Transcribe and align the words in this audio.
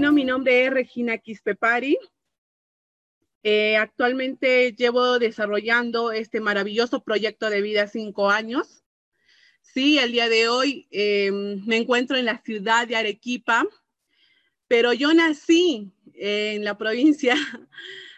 Bueno, 0.00 0.14
mi 0.14 0.24
nombre 0.24 0.64
es 0.64 0.70
Regina 0.70 1.18
Quispepari. 1.18 1.98
Eh, 3.42 3.76
actualmente 3.76 4.72
llevo 4.72 5.18
desarrollando 5.18 6.10
este 6.10 6.40
maravilloso 6.40 7.04
proyecto 7.04 7.50
de 7.50 7.60
vida 7.60 7.86
cinco 7.86 8.30
años. 8.30 8.82
Sí, 9.60 9.98
el 9.98 10.12
día 10.12 10.30
de 10.30 10.48
hoy 10.48 10.88
em, 10.90 11.62
me 11.66 11.76
encuentro 11.76 12.16
en 12.16 12.24
la 12.24 12.38
ciudad 12.38 12.88
de 12.88 12.96
Arequipa, 12.96 13.66
pero 14.68 14.94
yo 14.94 15.12
nací 15.12 15.92
en 16.14 16.64
la 16.64 16.78
provincia 16.78 17.34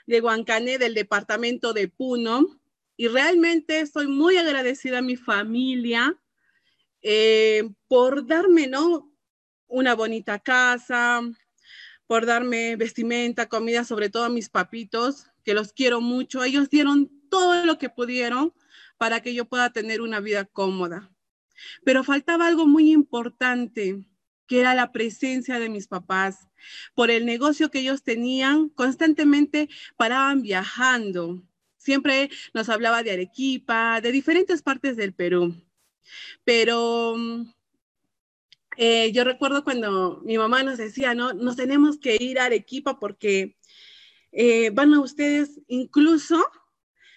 de 0.07 0.21
Huancané, 0.21 0.79
del 0.79 0.95
departamento 0.95 1.73
de 1.73 1.89
Puno, 1.89 2.61
y 2.97 3.09
realmente 3.09 3.81
estoy 3.81 4.07
muy 4.07 4.37
agradecida 4.37 4.99
a 4.99 5.03
mi 5.03 5.17
familia 5.17 6.17
eh, 7.03 7.69
por 7.89 8.25
darme, 8.25 8.69
¿no? 8.69 9.13
Una 9.67 9.97
bonita 9.97 10.39
casa, 10.39 11.23
darme 12.21 12.77
vestimenta, 12.77 13.49
comida, 13.49 13.85
sobre 13.85 14.11
todo 14.11 14.25
a 14.25 14.29
mis 14.29 14.49
papitos, 14.49 15.27
que 15.45 15.55
los 15.55 15.73
quiero 15.73 16.01
mucho. 16.01 16.45
Ellos 16.45 16.69
dieron 16.69 17.11
todo 17.31 17.65
lo 17.65 17.79
que 17.79 17.89
pudieron 17.89 18.53
para 18.99 19.21
que 19.21 19.35
yo 19.35 19.47
pueda 19.47 19.71
tener 19.71 20.01
una 20.01 20.21
vida 20.21 20.45
cómoda. 20.45 21.11
Pero 21.85 22.05
faltaba 22.05 22.47
algo 22.47 22.67
muy 22.67 22.93
importante, 22.93 24.05
que 24.47 24.61
era 24.61 24.75
la 24.75 24.93
presencia 24.93 25.59
de 25.59 25.69
mis 25.69 25.89
papás. 25.89 26.49
Por 26.95 27.11
el 27.11 27.27
negocio 27.27 27.71
que 27.71 27.81
ellos 27.81 28.03
tenían, 28.03 28.69
constantemente 28.69 29.69
paraban 29.97 30.43
viajando. 30.43 31.43
Siempre 31.79 32.31
nos 32.55 32.69
hablaba 32.69 33.03
de 33.03 33.13
Arequipa, 33.13 34.01
de 34.01 34.13
diferentes 34.13 34.63
partes 34.63 34.97
del 34.97 35.15
Perú. 35.15 35.55
Pero 36.45 37.17
eh, 38.77 39.13
yo 39.13 39.25
recuerdo 39.25 39.65
cuando 39.65 40.21
mi 40.25 40.39
mamá 40.39 40.63
nos 40.63 40.79
decía, 40.79 41.15
no, 41.15 41.33
nos 41.33 41.57
tenemos 41.57 41.99
que 41.99 42.17
ir 42.19 42.39
a 42.39 42.47
Arequipa 42.47 42.99
porque 42.99 43.57
eh, 44.33 44.71
van 44.71 44.95
a 44.95 45.01
ustedes 45.01 45.61
incluso 45.69 46.45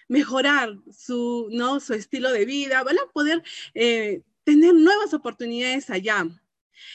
mejorar 0.08 0.76
su, 0.92 1.48
¿no? 1.50 1.80
su 1.80 1.94
estilo 1.94 2.30
de 2.30 2.44
vida, 2.44 2.82
van 2.82 2.98
a 2.98 3.10
poder 3.12 3.42
eh, 3.74 4.22
tener 4.44 4.74
nuevas 4.74 5.14
oportunidades 5.14 5.90
allá. 5.90 6.26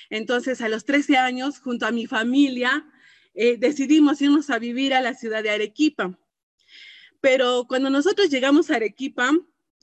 Entonces, 0.10 0.62
a 0.62 0.70
los 0.70 0.86
13 0.86 1.18
años, 1.18 1.60
junto 1.60 1.86
a 1.86 1.92
mi 1.92 2.06
familia, 2.06 2.86
decidimos 3.34 4.22
irnos 4.22 4.50
a 4.50 4.60
vivir 4.60 4.94
a 4.94 5.02
la 5.02 5.14
ciudad 5.14 5.42
de 5.42 5.50
Arequipa. 5.50 6.18
Pero 7.22 7.66
cuando 7.68 7.90
nosotros 7.90 8.30
llegamos 8.30 8.70
a 8.70 8.76
Arequipa, 8.76 9.32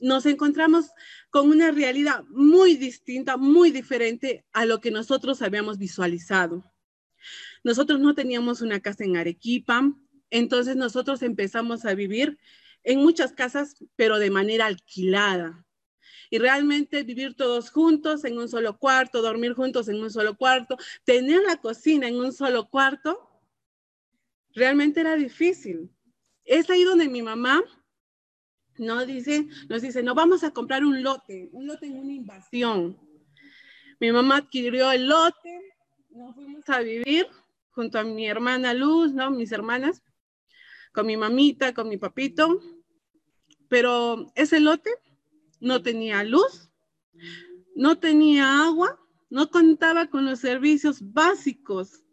nos 0.01 0.25
encontramos 0.25 0.91
con 1.29 1.49
una 1.49 1.71
realidad 1.71 2.23
muy 2.29 2.75
distinta, 2.75 3.37
muy 3.37 3.71
diferente 3.71 4.45
a 4.53 4.65
lo 4.65 4.81
que 4.81 4.91
nosotros 4.91 5.41
habíamos 5.41 5.77
visualizado. 5.77 6.63
Nosotros 7.63 7.99
no 7.99 8.15
teníamos 8.15 8.61
una 8.61 8.79
casa 8.79 9.03
en 9.03 9.17
Arequipa, 9.17 9.91
entonces 10.29 10.75
nosotros 10.75 11.21
empezamos 11.21 11.85
a 11.85 11.93
vivir 11.93 12.37
en 12.83 12.99
muchas 12.99 13.33
casas, 13.33 13.75
pero 13.95 14.19
de 14.19 14.29
manera 14.29 14.65
alquilada. 14.65 15.65
Y 16.29 16.37
realmente 16.37 17.03
vivir 17.03 17.35
todos 17.35 17.71
juntos 17.71 18.23
en 18.23 18.37
un 18.37 18.47
solo 18.47 18.77
cuarto, 18.77 19.21
dormir 19.21 19.53
juntos 19.53 19.89
en 19.89 20.01
un 20.01 20.11
solo 20.11 20.37
cuarto, 20.37 20.77
tener 21.03 21.41
la 21.41 21.57
cocina 21.57 22.07
en 22.07 22.15
un 22.15 22.31
solo 22.31 22.69
cuarto, 22.69 23.29
realmente 24.53 25.01
era 25.01 25.15
difícil. 25.15 25.89
Es 26.45 26.69
ahí 26.69 26.83
donde 26.83 27.09
mi 27.09 27.21
mamá 27.21 27.63
no 28.79 29.05
dice, 29.05 29.47
nos 29.67 29.81
dice, 29.81 30.01
no 30.01 30.15
vamos 30.15 30.43
a 30.43 30.51
comprar 30.51 30.85
un 30.85 31.03
lote, 31.03 31.49
un 31.51 31.67
lote 31.67 31.85
en 31.85 31.99
una 31.99 32.13
invasión. 32.13 32.97
Mi 33.99 34.11
mamá 34.11 34.37
adquirió 34.37 34.91
el 34.91 35.07
lote, 35.07 35.75
nos 36.09 36.33
fuimos 36.33 36.67
a 36.69 36.79
vivir 36.79 37.27
junto 37.71 37.99
a 37.99 38.03
mi 38.03 38.25
hermana 38.25 38.73
Luz, 38.73 39.13
¿no? 39.13 39.31
Mis 39.31 39.51
hermanas, 39.51 40.01
con 40.93 41.05
mi 41.05 41.17
mamita, 41.17 41.73
con 41.73 41.89
mi 41.89 41.97
papito. 41.97 42.61
Pero 43.67 44.31
ese 44.35 44.59
lote 44.59 44.89
no 45.59 45.81
tenía 45.81 46.23
luz, 46.23 46.71
no 47.75 47.99
tenía 47.99 48.63
agua, 48.63 48.97
no 49.29 49.49
contaba 49.49 50.07
con 50.07 50.25
los 50.25 50.39
servicios 50.39 50.99
básicos. 51.01 52.03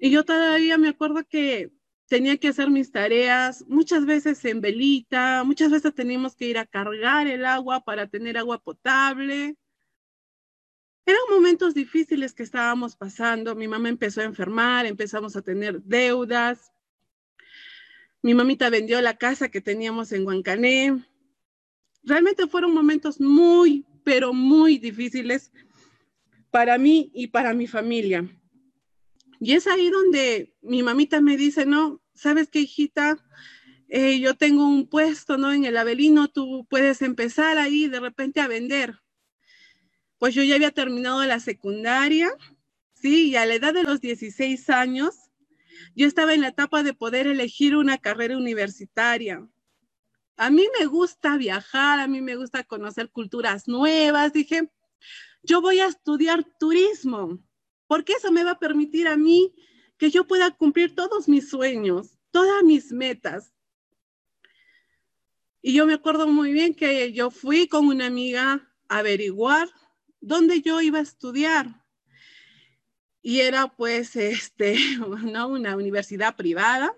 Y 0.00 0.10
yo 0.10 0.24
todavía 0.24 0.78
me 0.78 0.88
acuerdo 0.88 1.22
que 1.28 1.70
tenía 2.10 2.38
que 2.38 2.48
hacer 2.48 2.70
mis 2.70 2.90
tareas, 2.90 3.64
muchas 3.68 4.04
veces 4.04 4.44
en 4.44 4.60
velita, 4.60 5.44
muchas 5.44 5.70
veces 5.70 5.94
teníamos 5.94 6.34
que 6.34 6.46
ir 6.46 6.58
a 6.58 6.66
cargar 6.66 7.28
el 7.28 7.44
agua 7.44 7.84
para 7.84 8.08
tener 8.08 8.36
agua 8.36 8.58
potable. 8.58 9.56
Eran 11.06 11.20
momentos 11.30 11.72
difíciles 11.72 12.34
que 12.34 12.42
estábamos 12.42 12.96
pasando. 12.96 13.54
Mi 13.54 13.68
mamá 13.68 13.88
empezó 13.88 14.22
a 14.22 14.24
enfermar, 14.24 14.86
empezamos 14.86 15.36
a 15.36 15.42
tener 15.42 15.82
deudas. 15.82 16.72
Mi 18.22 18.34
mamita 18.34 18.70
vendió 18.70 19.00
la 19.00 19.16
casa 19.16 19.48
que 19.48 19.60
teníamos 19.60 20.10
en 20.10 20.26
Huancané. 20.26 21.04
Realmente 22.02 22.48
fueron 22.48 22.74
momentos 22.74 23.20
muy, 23.20 23.86
pero 24.02 24.32
muy 24.32 24.78
difíciles 24.78 25.52
para 26.50 26.76
mí 26.76 27.12
y 27.14 27.28
para 27.28 27.54
mi 27.54 27.68
familia. 27.68 28.28
Y 29.40 29.54
es 29.54 29.66
ahí 29.66 29.88
donde 29.88 30.54
mi 30.60 30.82
mamita 30.82 31.22
me 31.22 31.38
dice, 31.38 31.64
no, 31.64 32.02
¿sabes 32.14 32.50
qué, 32.50 32.60
hijita? 32.60 33.16
Eh, 33.88 34.20
yo 34.20 34.36
tengo 34.36 34.66
un 34.66 34.86
puesto, 34.86 35.38
¿no? 35.38 35.50
En 35.50 35.64
el 35.64 35.78
Avelino, 35.78 36.28
tú 36.28 36.66
puedes 36.68 37.00
empezar 37.00 37.56
ahí 37.56 37.88
de 37.88 38.00
repente 38.00 38.42
a 38.42 38.48
vender. 38.48 39.00
Pues 40.18 40.34
yo 40.34 40.42
ya 40.42 40.56
había 40.56 40.72
terminado 40.72 41.24
la 41.24 41.40
secundaria, 41.40 42.30
sí, 42.92 43.30
y 43.30 43.36
a 43.36 43.46
la 43.46 43.54
edad 43.54 43.72
de 43.72 43.82
los 43.82 44.02
16 44.02 44.68
años, 44.68 45.16
yo 45.96 46.06
estaba 46.06 46.34
en 46.34 46.42
la 46.42 46.48
etapa 46.48 46.82
de 46.82 46.92
poder 46.92 47.26
elegir 47.26 47.74
una 47.76 47.96
carrera 47.96 48.36
universitaria. 48.36 49.48
A 50.36 50.50
mí 50.50 50.66
me 50.78 50.84
gusta 50.84 51.38
viajar, 51.38 51.98
a 51.98 52.06
mí 52.06 52.20
me 52.20 52.36
gusta 52.36 52.62
conocer 52.64 53.08
culturas 53.10 53.68
nuevas. 53.68 54.34
Dije, 54.34 54.70
yo 55.42 55.62
voy 55.62 55.80
a 55.80 55.86
estudiar 55.86 56.44
turismo 56.58 57.38
porque 57.90 58.12
eso 58.12 58.30
me 58.30 58.44
va 58.44 58.52
a 58.52 58.58
permitir 58.60 59.08
a 59.08 59.16
mí 59.16 59.52
que 59.98 60.12
yo 60.12 60.24
pueda 60.24 60.52
cumplir 60.52 60.94
todos 60.94 61.28
mis 61.28 61.50
sueños, 61.50 62.20
todas 62.30 62.62
mis 62.62 62.92
metas. 62.92 63.52
Y 65.60 65.74
yo 65.74 65.86
me 65.86 65.94
acuerdo 65.94 66.28
muy 66.28 66.52
bien 66.52 66.72
que 66.72 67.12
yo 67.12 67.32
fui 67.32 67.66
con 67.66 67.88
una 67.88 68.06
amiga 68.06 68.72
a 68.88 68.98
averiguar 68.98 69.68
dónde 70.20 70.60
yo 70.60 70.80
iba 70.80 71.00
a 71.00 71.02
estudiar. 71.02 71.84
Y 73.22 73.40
era 73.40 73.66
pues 73.66 74.14
este, 74.36 74.78
¿no? 75.24 75.48
una 75.48 75.74
universidad 75.74 76.36
privada. 76.36 76.94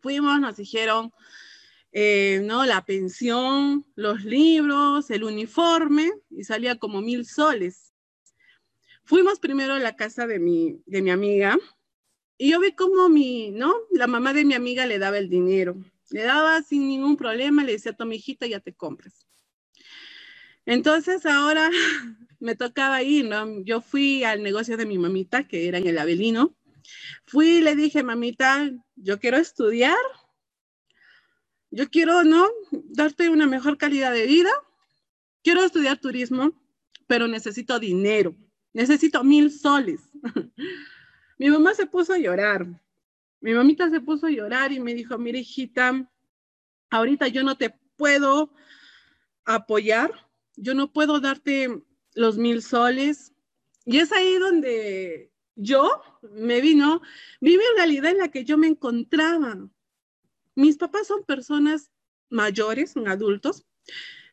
Fuimos, 0.00 0.38
nos 0.38 0.58
dijeron, 0.58 1.14
eh, 1.92 2.42
¿no? 2.44 2.66
La 2.66 2.84
pensión, 2.84 3.86
los 3.94 4.22
libros, 4.22 5.10
el 5.10 5.24
uniforme, 5.24 6.12
y 6.28 6.44
salía 6.44 6.78
como 6.78 7.00
mil 7.00 7.24
soles. 7.24 7.87
Fuimos 9.08 9.40
primero 9.40 9.72
a 9.72 9.78
la 9.78 9.96
casa 9.96 10.26
de 10.26 10.38
mi, 10.38 10.82
de 10.84 11.00
mi 11.00 11.10
amiga 11.10 11.56
y 12.36 12.50
yo 12.50 12.60
vi 12.60 12.72
como 12.72 13.08
mi, 13.08 13.50
¿no? 13.50 13.74
La 13.90 14.06
mamá 14.06 14.34
de 14.34 14.44
mi 14.44 14.52
amiga 14.52 14.84
le 14.84 14.98
daba 14.98 15.16
el 15.16 15.30
dinero. 15.30 15.82
Le 16.10 16.24
daba 16.24 16.60
sin 16.60 16.86
ningún 16.86 17.16
problema, 17.16 17.64
le 17.64 17.72
decía, 17.72 17.96
mi 18.00 18.16
hijita, 18.16 18.46
ya 18.46 18.60
te 18.60 18.74
compras. 18.74 19.26
Entonces 20.66 21.24
ahora 21.24 21.70
me 22.38 22.54
tocaba 22.54 23.02
ir, 23.02 23.24
¿no? 23.24 23.62
Yo 23.64 23.80
fui 23.80 24.24
al 24.24 24.42
negocio 24.42 24.76
de 24.76 24.84
mi 24.84 24.98
mamita, 24.98 25.48
que 25.48 25.68
era 25.68 25.78
en 25.78 25.86
el 25.86 25.96
Avelino. 25.96 26.54
Fui 27.24 27.48
y 27.48 27.62
le 27.62 27.76
dije, 27.76 28.02
mamita, 28.02 28.70
yo 28.94 29.18
quiero 29.18 29.38
estudiar. 29.38 29.96
Yo 31.70 31.88
quiero, 31.88 32.24
¿no? 32.24 32.46
Darte 32.72 33.30
una 33.30 33.46
mejor 33.46 33.78
calidad 33.78 34.12
de 34.12 34.26
vida. 34.26 34.50
Quiero 35.42 35.64
estudiar 35.64 35.98
turismo, 35.98 36.52
pero 37.06 37.26
necesito 37.26 37.78
dinero 37.78 38.36
necesito 38.78 39.24
mil 39.24 39.50
soles. 39.50 40.00
Mi 41.36 41.50
mamá 41.50 41.74
se 41.74 41.86
puso 41.86 42.12
a 42.12 42.18
llorar. 42.18 42.64
Mi 43.40 43.52
mamita 43.52 43.90
se 43.90 44.00
puso 44.00 44.26
a 44.26 44.30
llorar 44.30 44.70
y 44.70 44.78
me 44.78 44.94
dijo, 44.94 45.18
mira 45.18 45.38
hijita, 45.38 46.08
ahorita 46.90 47.26
yo 47.26 47.42
no 47.42 47.56
te 47.56 47.74
puedo 47.96 48.52
apoyar, 49.44 50.12
yo 50.54 50.74
no 50.74 50.92
puedo 50.92 51.18
darte 51.18 51.82
los 52.14 52.38
mil 52.38 52.62
soles. 52.62 53.32
Y 53.84 53.98
es 53.98 54.12
ahí 54.12 54.38
donde 54.38 55.32
yo 55.56 55.90
me 56.22 56.60
vino, 56.60 57.02
vi 57.40 57.58
mi 57.58 57.64
realidad 57.76 58.12
en 58.12 58.18
la 58.18 58.28
que 58.28 58.44
yo 58.44 58.56
me 58.58 58.68
encontraba. 58.68 59.68
Mis 60.54 60.76
papás 60.76 61.08
son 61.08 61.24
personas 61.24 61.90
mayores, 62.30 62.92
son 62.92 63.08
adultos. 63.08 63.64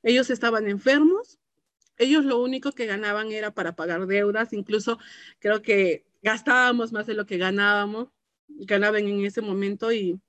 Ellos 0.03 0.29
estaban 0.29 0.67
enfermos, 0.67 1.39
ellos 1.97 2.25
lo 2.25 2.41
único 2.41 2.71
que 2.71 2.85
ganaban 2.85 3.31
era 3.31 3.53
para 3.53 3.75
pagar 3.75 4.07
deudas, 4.07 4.53
incluso 4.53 4.99
creo 5.39 5.61
que 5.61 6.05
gastábamos 6.21 6.91
más 6.91 7.05
de 7.05 7.13
lo 7.13 7.25
que 7.25 7.37
ganábamos, 7.37 8.09
ganaban 8.47 9.07
en 9.07 9.25
ese 9.25 9.41
momento 9.41 9.91
y 9.91 10.19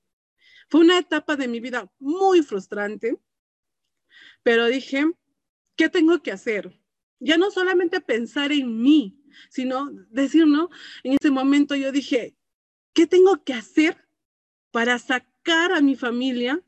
fue 0.68 0.80
una 0.80 0.98
etapa 0.98 1.36
de 1.36 1.48
mi 1.48 1.60
vida 1.60 1.90
muy 1.98 2.42
frustrante, 2.42 3.18
pero 4.42 4.66
dije, 4.66 5.04
¿qué 5.76 5.88
tengo 5.88 6.22
que 6.22 6.32
hacer? 6.32 6.78
Ya 7.18 7.36
no 7.36 7.50
solamente 7.50 8.00
pensar 8.00 8.52
en 8.52 8.82
mí, 8.82 9.22
sino 9.48 9.90
decir, 10.10 10.46
¿no? 10.46 10.70
En 11.02 11.14
ese 11.14 11.30
momento 11.30 11.74
yo 11.74 11.92
dije, 11.92 12.36
¿qué 12.92 13.06
tengo 13.06 13.42
que 13.44 13.54
hacer 13.54 14.08
para 14.70 14.98
sacar 14.98 15.72
a 15.72 15.80
mi 15.80 15.96
familia 15.96 16.62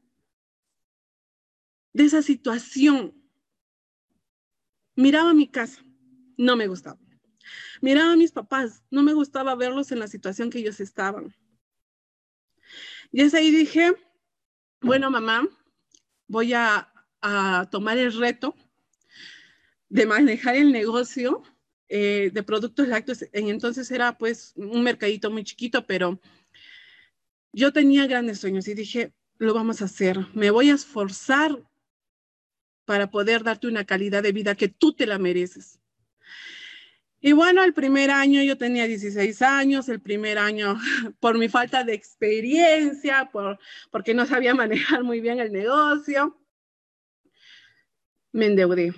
de 1.92 2.04
esa 2.04 2.22
situación? 2.22 3.17
Miraba 4.98 5.32
mi 5.32 5.46
casa, 5.46 5.80
no 6.36 6.56
me 6.56 6.66
gustaba. 6.66 6.98
Miraba 7.80 8.14
a 8.14 8.16
mis 8.16 8.32
papás, 8.32 8.82
no 8.90 9.04
me 9.04 9.12
gustaba 9.12 9.54
verlos 9.54 9.92
en 9.92 10.00
la 10.00 10.08
situación 10.08 10.50
que 10.50 10.58
ellos 10.58 10.80
estaban. 10.80 11.36
Y 13.12 13.20
es 13.20 13.32
ahí 13.32 13.52
dije, 13.52 13.92
bueno, 14.80 15.08
mamá, 15.08 15.46
voy 16.26 16.52
a, 16.52 16.92
tomar 17.70 17.96
el 17.96 18.12
reto 18.12 18.56
de 19.88 20.04
manejar 20.04 20.56
el 20.56 20.72
negocio 20.72 21.44
eh, 21.88 22.32
de 22.34 22.42
productos 22.42 22.88
lácteos. 22.88 23.22
En 23.32 23.46
entonces 23.46 23.88
era 23.92 24.18
pues 24.18 24.52
un 24.56 24.82
mercadito 24.82 25.30
muy 25.30 25.44
chiquito, 25.44 25.86
pero 25.86 26.20
yo 27.52 27.72
tenía 27.72 28.08
grandes 28.08 28.40
sueños 28.40 28.66
y 28.66 28.74
dije, 28.74 29.12
lo 29.36 29.54
vamos 29.54 29.80
a 29.80 29.84
hacer. 29.84 30.26
Me 30.34 30.50
voy 30.50 30.70
a 30.70 30.74
esforzar 30.74 31.67
para 32.88 33.10
poder 33.10 33.44
darte 33.44 33.66
una 33.66 33.84
calidad 33.84 34.22
de 34.22 34.32
vida 34.32 34.54
que 34.54 34.68
tú 34.68 34.94
te 34.94 35.04
la 35.04 35.18
mereces. 35.18 35.78
Y 37.20 37.32
bueno, 37.32 37.62
el 37.62 37.74
primer 37.74 38.10
año 38.10 38.42
yo 38.42 38.56
tenía 38.56 38.86
16 38.86 39.42
años, 39.42 39.90
el 39.90 40.00
primer 40.00 40.38
año 40.38 40.78
por 41.20 41.36
mi 41.36 41.50
falta 41.50 41.84
de 41.84 41.92
experiencia, 41.92 43.28
por, 43.30 43.58
porque 43.90 44.14
no 44.14 44.24
sabía 44.24 44.54
manejar 44.64 45.04
muy 45.04 45.20
bien 45.20 45.38
el 45.38 45.52
negocio, 45.52 46.40
me 48.32 48.46
endeudé. 48.46 48.94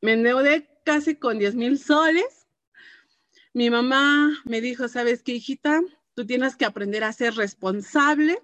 Me 0.00 0.12
endeudé 0.12 0.68
casi 0.84 1.16
con 1.16 1.40
10 1.40 1.56
mil 1.56 1.80
soles. 1.80 2.46
Mi 3.52 3.68
mamá 3.68 4.30
me 4.44 4.60
dijo, 4.60 4.86
¿sabes 4.86 5.24
qué, 5.24 5.32
hijita? 5.32 5.82
Tú 6.14 6.24
tienes 6.24 6.54
que 6.54 6.64
aprender 6.64 7.02
a 7.02 7.12
ser 7.12 7.34
responsable 7.34 8.40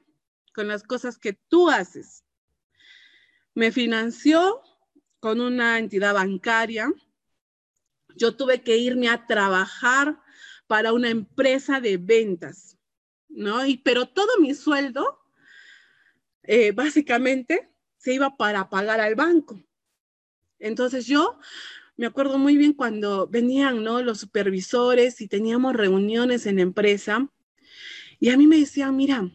con 0.53 0.67
las 0.67 0.83
cosas 0.83 1.17
que 1.17 1.33
tú 1.33 1.71
haces. 1.71 2.25
Me 3.55 3.73
financió 3.73 4.63
con 5.21 5.41
una 5.41 5.79
entidad 5.79 6.15
bancaria 6.15 6.93
yo 8.17 8.37
tuve 8.37 8.63
que 8.63 8.77
irme 8.77 9.09
a 9.09 9.27
trabajar 9.27 10.19
para 10.67 10.93
una 10.93 11.11
empresa 11.11 11.81
de 11.81 11.97
ventas, 11.97 12.79
¿no? 13.29 13.65
Y, 13.67 13.79
pero 13.79 14.07
todo 14.07 14.39
mi 14.41 14.55
sueldo, 14.55 15.21
eh, 16.43 16.73
básicamente, 16.73 17.71
se 17.97 18.15
iba 18.15 18.37
para 18.37 18.69
pagar 18.69 19.01
al 19.01 19.15
banco. 19.15 19.61
Entonces 20.59 21.07
yo 21.07 21.39
me 21.97 22.07
acuerdo 22.07 22.39
muy 22.39 22.57
bien 22.57 22.73
cuando 22.73 23.27
venían, 23.27 23.83
¿no? 23.83 24.03
Los 24.03 24.21
supervisores 24.21 25.21
y 25.21 25.29
teníamos 25.29 25.75
reuniones 25.75 26.47
en 26.47 26.59
empresa 26.59 27.29
y 28.19 28.31
a 28.31 28.37
mí 28.37 28.47
me 28.47 28.59
decían, 28.59 28.97
mira, 28.97 29.29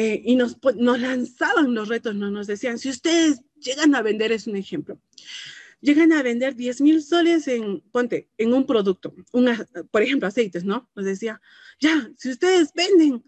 eh, 0.00 0.22
y 0.24 0.36
nos, 0.36 0.56
nos 0.76 1.00
lanzaban 1.00 1.74
los 1.74 1.88
retos, 1.88 2.14
¿no? 2.14 2.30
Nos 2.30 2.46
decían, 2.46 2.78
si 2.78 2.88
ustedes 2.88 3.42
llegan 3.56 3.96
a 3.96 4.00
vender, 4.00 4.30
es 4.30 4.46
un 4.46 4.54
ejemplo, 4.54 5.02
llegan 5.80 6.12
a 6.12 6.22
vender 6.22 6.54
10 6.54 6.82
mil 6.82 7.02
soles 7.02 7.48
en, 7.48 7.80
ponte, 7.90 8.30
en 8.38 8.54
un 8.54 8.64
producto, 8.64 9.12
por 9.90 10.02
ejemplo, 10.02 10.28
aceites, 10.28 10.62
¿no? 10.62 10.88
Nos 10.94 11.04
decía, 11.04 11.40
ya, 11.80 12.12
si 12.16 12.30
ustedes 12.30 12.72
venden 12.74 13.24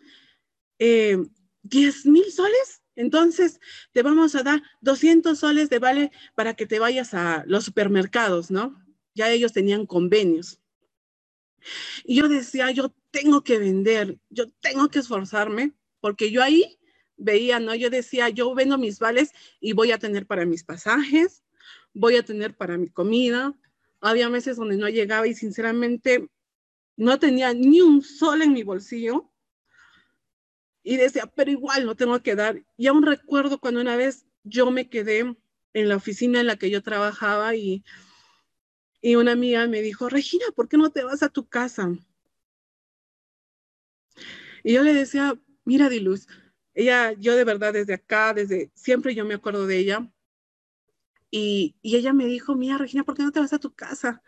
eh, 0.79 1.19
10 1.65 2.07
mil 2.07 2.31
soles, 2.31 2.83
entonces 2.95 3.59
te 3.91 4.05
vamos 4.05 4.37
a 4.37 4.45
dar 4.45 4.63
200 4.83 5.37
soles 5.37 5.71
de 5.71 5.81
vale 5.81 6.13
para 6.37 6.55
que 6.55 6.67
te 6.67 6.79
vayas 6.79 7.15
a 7.15 7.43
los 7.49 7.65
supermercados, 7.65 8.53
¿no? 8.53 8.81
Ya 9.13 9.29
ellos 9.33 9.53
tenían 9.53 9.87
convenios. 9.87 10.61
Y 12.05 12.15
yo 12.15 12.29
decía, 12.29 12.71
yo 12.71 12.95
tengo 13.11 13.43
que 13.43 13.59
vender, 13.59 14.21
yo 14.29 14.49
tengo 14.61 14.89
que 14.89 15.01
esforzarme, 15.01 15.75
porque 16.01 16.31
yo 16.31 16.43
ahí 16.43 16.79
veía, 17.17 17.61
¿no? 17.61 17.75
Yo 17.75 17.91
decía, 17.91 18.29
yo 18.29 18.55
vendo 18.55 18.79
mis 18.79 18.99
vales 18.99 19.33
y 19.61 19.73
voy 19.73 19.93
a 19.93 19.99
tener 19.99 20.27
para 20.27 20.47
mis 20.47 20.65
pasajes, 20.65 21.45
voy 21.93 22.17
a 22.17 22.25
tener 22.25 22.57
para 22.57 22.79
mi 22.79 22.89
comida. 22.89 23.55
Había 24.01 24.29
meses 24.29 24.57
donde 24.57 24.77
no 24.77 24.89
llegaba 24.89 25.27
y 25.27 25.35
sinceramente 25.35 26.29
no 26.97 27.19
tenía 27.19 27.53
ni 27.53 27.81
un 27.81 28.03
sol 28.03 28.43
en 28.43 28.53
mi 28.53 28.63
bolsillo. 28.63 29.31
Y 30.83 30.97
decía, 30.97 31.27
pero 31.27 31.51
igual 31.51 31.85
no 31.85 31.95
tengo 31.95 32.21
que 32.23 32.35
dar. 32.35 32.65
Y 32.79 32.87
aún 32.87 33.03
recuerdo 33.03 33.61
cuando 33.61 33.81
una 33.81 33.97
vez 33.97 34.27
yo 34.45 34.71
me 34.71 34.89
quedé 34.89 35.37
en 35.75 35.89
la 35.89 35.97
oficina 35.97 36.41
en 36.41 36.47
la 36.47 36.57
que 36.57 36.71
yo 36.71 36.83
trabajaba 36.83 37.55
y, 37.55 37.85
y 39.03 39.17
una 39.17 39.33
amiga 39.33 39.67
me 39.67 39.83
dijo, 39.83 40.09
Regina, 40.09 40.47
¿por 40.55 40.69
qué 40.69 40.79
no 40.79 40.91
te 40.91 41.05
vas 41.05 41.23
a 41.23 41.29
tu 41.29 41.47
casa? 41.47 41.91
Y 44.63 44.73
yo 44.75 44.83
le 44.83 44.95
decía, 44.95 45.39
mira, 45.65 45.89
Diluz, 45.89 46.27
ella, 46.75 47.13
yo 47.13 47.37
de 47.37 47.45
verdad 47.45 47.73
desde 47.73 47.95
acá, 47.95 48.35
desde 48.35 48.71
siempre 48.75 49.15
yo 49.15 49.25
me 49.25 49.35
acuerdo 49.35 49.67
de 49.67 49.79
ella, 49.79 50.11
y, 51.31 51.77
ella 51.83 52.13
me 52.13 52.27
dijo, 52.27 52.57
mira, 52.57 52.79
Regina, 52.79 53.05
¿por 53.05 53.17
qué 53.17 53.23
no 53.23 53.33
te 53.33 53.41
vas 53.41 53.53
a 53.53 53.61
tu 53.61 53.73
casa? 53.73 54.23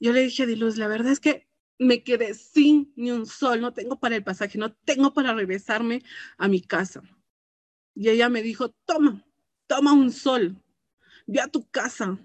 Yo 0.00 0.12
le 0.12 0.22
dije, 0.22 0.46
Diluz, 0.46 0.78
la 0.78 0.88
verdad 0.88 1.12
es 1.12 1.20
que 1.20 1.46
me 1.78 2.02
quedé 2.02 2.34
sin 2.34 2.92
ni 2.96 3.10
un 3.10 3.26
sol, 3.26 3.60
no 3.60 3.72
tengo 3.72 4.00
para 4.00 4.16
el 4.16 4.24
pasaje, 4.24 4.58
no 4.58 4.72
tengo 4.72 5.12
para 5.12 5.34
regresarme 5.34 6.02
a 6.38 6.48
mi 6.48 6.60
casa. 6.60 7.02
Y 7.94 8.08
ella 8.08 8.28
me 8.28 8.42
dijo, 8.42 8.70
toma, 8.86 9.24
toma 9.66 9.92
un 9.92 10.10
sol, 10.10 10.62
ve 11.26 11.40
a 11.40 11.48
tu 11.48 11.68
casa. 11.68 12.18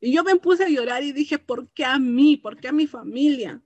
Y 0.00 0.12
yo 0.12 0.22
me 0.22 0.36
puse 0.36 0.64
a 0.64 0.68
llorar 0.68 1.02
y 1.02 1.12
dije, 1.12 1.38
¿por 1.38 1.68
qué 1.70 1.84
a 1.84 1.98
mí? 1.98 2.36
¿Por 2.36 2.58
qué 2.58 2.68
a 2.68 2.72
mi 2.72 2.86
familia? 2.86 3.60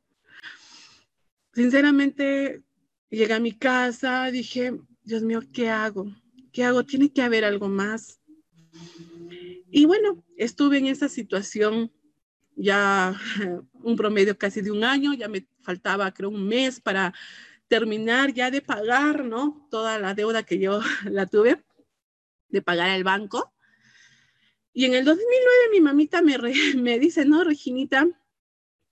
Sinceramente, 1.52 2.62
llegué 3.17 3.35
a 3.35 3.41
mi 3.41 3.53
casa, 3.53 4.31
dije, 4.31 4.73
Dios 5.05 5.23
mío, 5.23 5.41
¿qué 5.53 5.69
hago? 5.69 6.11
¿Qué 6.53 6.64
hago? 6.64 6.85
Tiene 6.85 7.12
que 7.12 7.23
haber 7.23 7.44
algo 7.44 7.69
más. 7.69 8.20
Y 9.70 9.87
bueno, 9.87 10.25
estuve 10.37 10.79
en 10.79 10.87
esa 10.87 11.09
situación 11.09 11.93
ya 12.56 13.19
un 13.82 13.97
promedio 13.97 14.37
casi 14.37 14.61
de 14.61 14.70
un 14.70 14.85
año, 14.85 15.14
ya 15.14 15.29
me 15.29 15.47
faltaba 15.62 16.12
creo 16.12 16.31
un 16.31 16.47
mes 16.47 16.81
para 16.81 17.14
terminar 17.69 18.32
ya 18.32 18.50
de 18.50 18.61
pagar, 18.61 19.25
¿no? 19.25 19.67
Toda 19.70 19.99
la 19.99 20.15
deuda 20.15 20.43
que 20.43 20.58
yo 20.58 20.81
la 21.05 21.27
tuve, 21.27 21.63
de 22.48 22.63
pagar 22.63 22.91
al 22.91 23.05
banco. 23.05 23.53
Y 24.75 24.87
en 24.87 24.94
el 24.94 25.05
2009 25.05 25.70
mi 25.70 25.81
mamita 25.81 26.22
me, 26.22 26.39
me 26.77 26.98
dice, 26.98 27.25
no, 27.25 27.44
Reginita, 27.44 28.06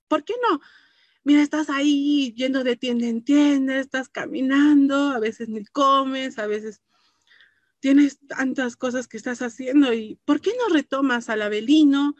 ¿por 0.08 0.24
qué 0.24 0.34
no? 0.42 0.60
Mira, 1.22 1.42
estás 1.42 1.68
ahí 1.68 2.32
yendo 2.34 2.64
de 2.64 2.76
tienda 2.76 3.06
en 3.06 3.22
tienda, 3.22 3.78
estás 3.78 4.08
caminando, 4.08 5.10
a 5.10 5.18
veces 5.18 5.48
ni 5.48 5.64
comes, 5.66 6.38
a 6.38 6.46
veces 6.46 6.82
tienes 7.80 8.18
tantas 8.26 8.76
cosas 8.76 9.06
que 9.06 9.16
estás 9.16 9.42
haciendo 9.42 9.92
y 9.92 10.18
¿por 10.24 10.40
qué 10.40 10.52
no 10.58 10.74
retomas 10.74 11.28
al 11.28 11.42
Abelino? 11.42 12.14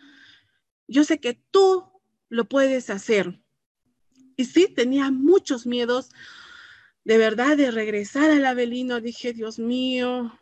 Yo 0.87 1.05
sé 1.05 1.21
que 1.21 1.43
tú 1.51 1.91
lo 2.29 2.47
puedes 2.47 2.91
hacer. 2.91 3.41
Y 4.37 4.47
sí, 4.47 4.69
tenía 4.75 5.11
muchos 5.11 5.67
miedos 5.67 6.11
de 7.05 7.19
verdad 7.19 7.57
de 7.57 7.71
regresar 7.71 8.31
al 8.31 8.45
Abelino. 8.47 9.01
Dije, 9.01 9.33
Dios 9.33 9.59
mío, 9.59 10.39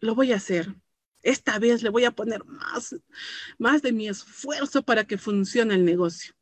lo 0.00 0.14
voy 0.14 0.32
a 0.32 0.36
hacer. 0.36 0.74
Esta 1.22 1.58
vez 1.58 1.82
le 1.82 1.90
voy 1.90 2.04
a 2.04 2.10
poner 2.10 2.44
más, 2.44 2.94
más 3.58 3.82
de 3.82 3.92
mi 3.92 4.08
esfuerzo 4.08 4.82
para 4.82 5.04
que 5.04 5.18
funcione 5.18 5.74
el 5.74 5.84
negocio. 5.84 6.34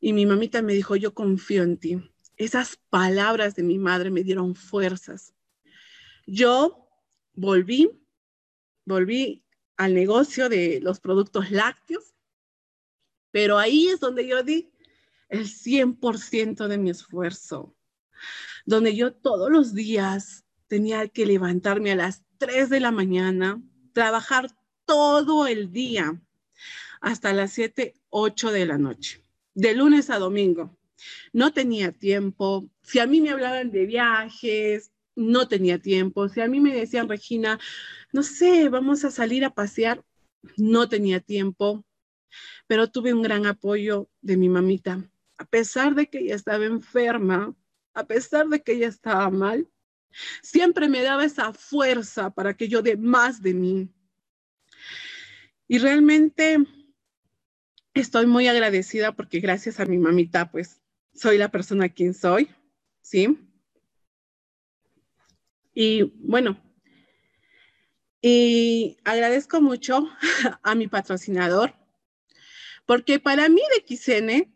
Y 0.00 0.12
mi 0.12 0.26
mamita 0.26 0.62
me 0.62 0.74
dijo, 0.74 0.96
yo 0.96 1.14
confío 1.14 1.62
en 1.62 1.78
ti. 1.78 2.12
Esas 2.36 2.76
palabras 2.88 3.54
de 3.56 3.62
mi 3.64 3.78
madre 3.78 4.10
me 4.10 4.22
dieron 4.22 4.54
fuerzas. 4.54 5.34
Yo 6.26 6.88
volví, 7.32 7.90
volví 8.84 9.44
al 9.76 9.94
negocio 9.94 10.48
de 10.48 10.80
los 10.80 11.00
productos 11.00 11.50
lácteos, 11.50 12.14
pero 13.30 13.58
ahí 13.58 13.88
es 13.88 14.00
donde 14.00 14.26
yo 14.26 14.42
di 14.42 14.72
el 15.28 15.46
100% 15.46 16.68
de 16.68 16.78
mi 16.78 16.90
esfuerzo, 16.90 17.76
donde 18.66 18.96
yo 18.96 19.12
todos 19.12 19.50
los 19.50 19.74
días 19.74 20.44
tenía 20.66 21.08
que 21.08 21.26
levantarme 21.26 21.92
a 21.92 21.96
las 21.96 22.24
3 22.38 22.70
de 22.70 22.80
la 22.80 22.90
mañana, 22.90 23.62
trabajar 23.92 24.50
todo 24.84 25.46
el 25.46 25.72
día 25.72 26.20
hasta 27.00 27.32
las 27.32 27.52
7, 27.52 27.94
8 28.10 28.52
de 28.52 28.66
la 28.66 28.78
noche, 28.78 29.24
de 29.58 29.74
lunes 29.74 30.08
a 30.08 30.20
domingo. 30.20 30.78
No 31.32 31.52
tenía 31.52 31.90
tiempo. 31.90 32.70
Si 32.82 33.00
a 33.00 33.06
mí 33.08 33.20
me 33.20 33.30
hablaban 33.30 33.72
de 33.72 33.86
viajes, 33.86 34.92
no 35.16 35.48
tenía 35.48 35.80
tiempo. 35.80 36.28
Si 36.28 36.40
a 36.40 36.46
mí 36.46 36.60
me 36.60 36.72
decían, 36.72 37.08
Regina, 37.08 37.58
no 38.12 38.22
sé, 38.22 38.68
vamos 38.68 39.04
a 39.04 39.10
salir 39.10 39.44
a 39.44 39.50
pasear, 39.50 40.04
no 40.56 40.88
tenía 40.88 41.18
tiempo, 41.18 41.84
pero 42.68 42.88
tuve 42.88 43.12
un 43.12 43.22
gran 43.22 43.46
apoyo 43.46 44.08
de 44.20 44.36
mi 44.36 44.48
mamita. 44.48 45.04
A 45.38 45.44
pesar 45.44 45.96
de 45.96 46.08
que 46.08 46.18
ella 46.20 46.36
estaba 46.36 46.64
enferma, 46.64 47.52
a 47.94 48.06
pesar 48.06 48.46
de 48.46 48.62
que 48.62 48.74
ella 48.74 48.86
estaba 48.86 49.28
mal, 49.28 49.68
siempre 50.40 50.88
me 50.88 51.02
daba 51.02 51.24
esa 51.24 51.52
fuerza 51.52 52.30
para 52.30 52.56
que 52.56 52.68
yo 52.68 52.80
dé 52.80 52.96
más 52.96 53.42
de 53.42 53.54
mí. 53.54 53.88
Y 55.66 55.78
realmente 55.78 56.64
estoy 57.94 58.26
muy 58.26 58.48
agradecida 58.48 59.12
porque 59.12 59.40
gracias 59.40 59.80
a 59.80 59.86
mi 59.86 59.98
mamita, 59.98 60.50
pues 60.50 60.80
soy 61.14 61.38
la 61.38 61.50
persona 61.50 61.88
quien 61.88 62.14
soy, 62.14 62.48
¿sí? 63.02 63.38
Y 65.74 66.02
bueno, 66.20 66.60
y 68.20 68.96
agradezco 69.04 69.60
mucho 69.60 70.08
a 70.62 70.74
mi 70.74 70.88
patrocinador, 70.88 71.74
porque 72.86 73.20
para 73.20 73.48
mí 73.48 73.60
de 73.76 73.96
XN 73.96 74.52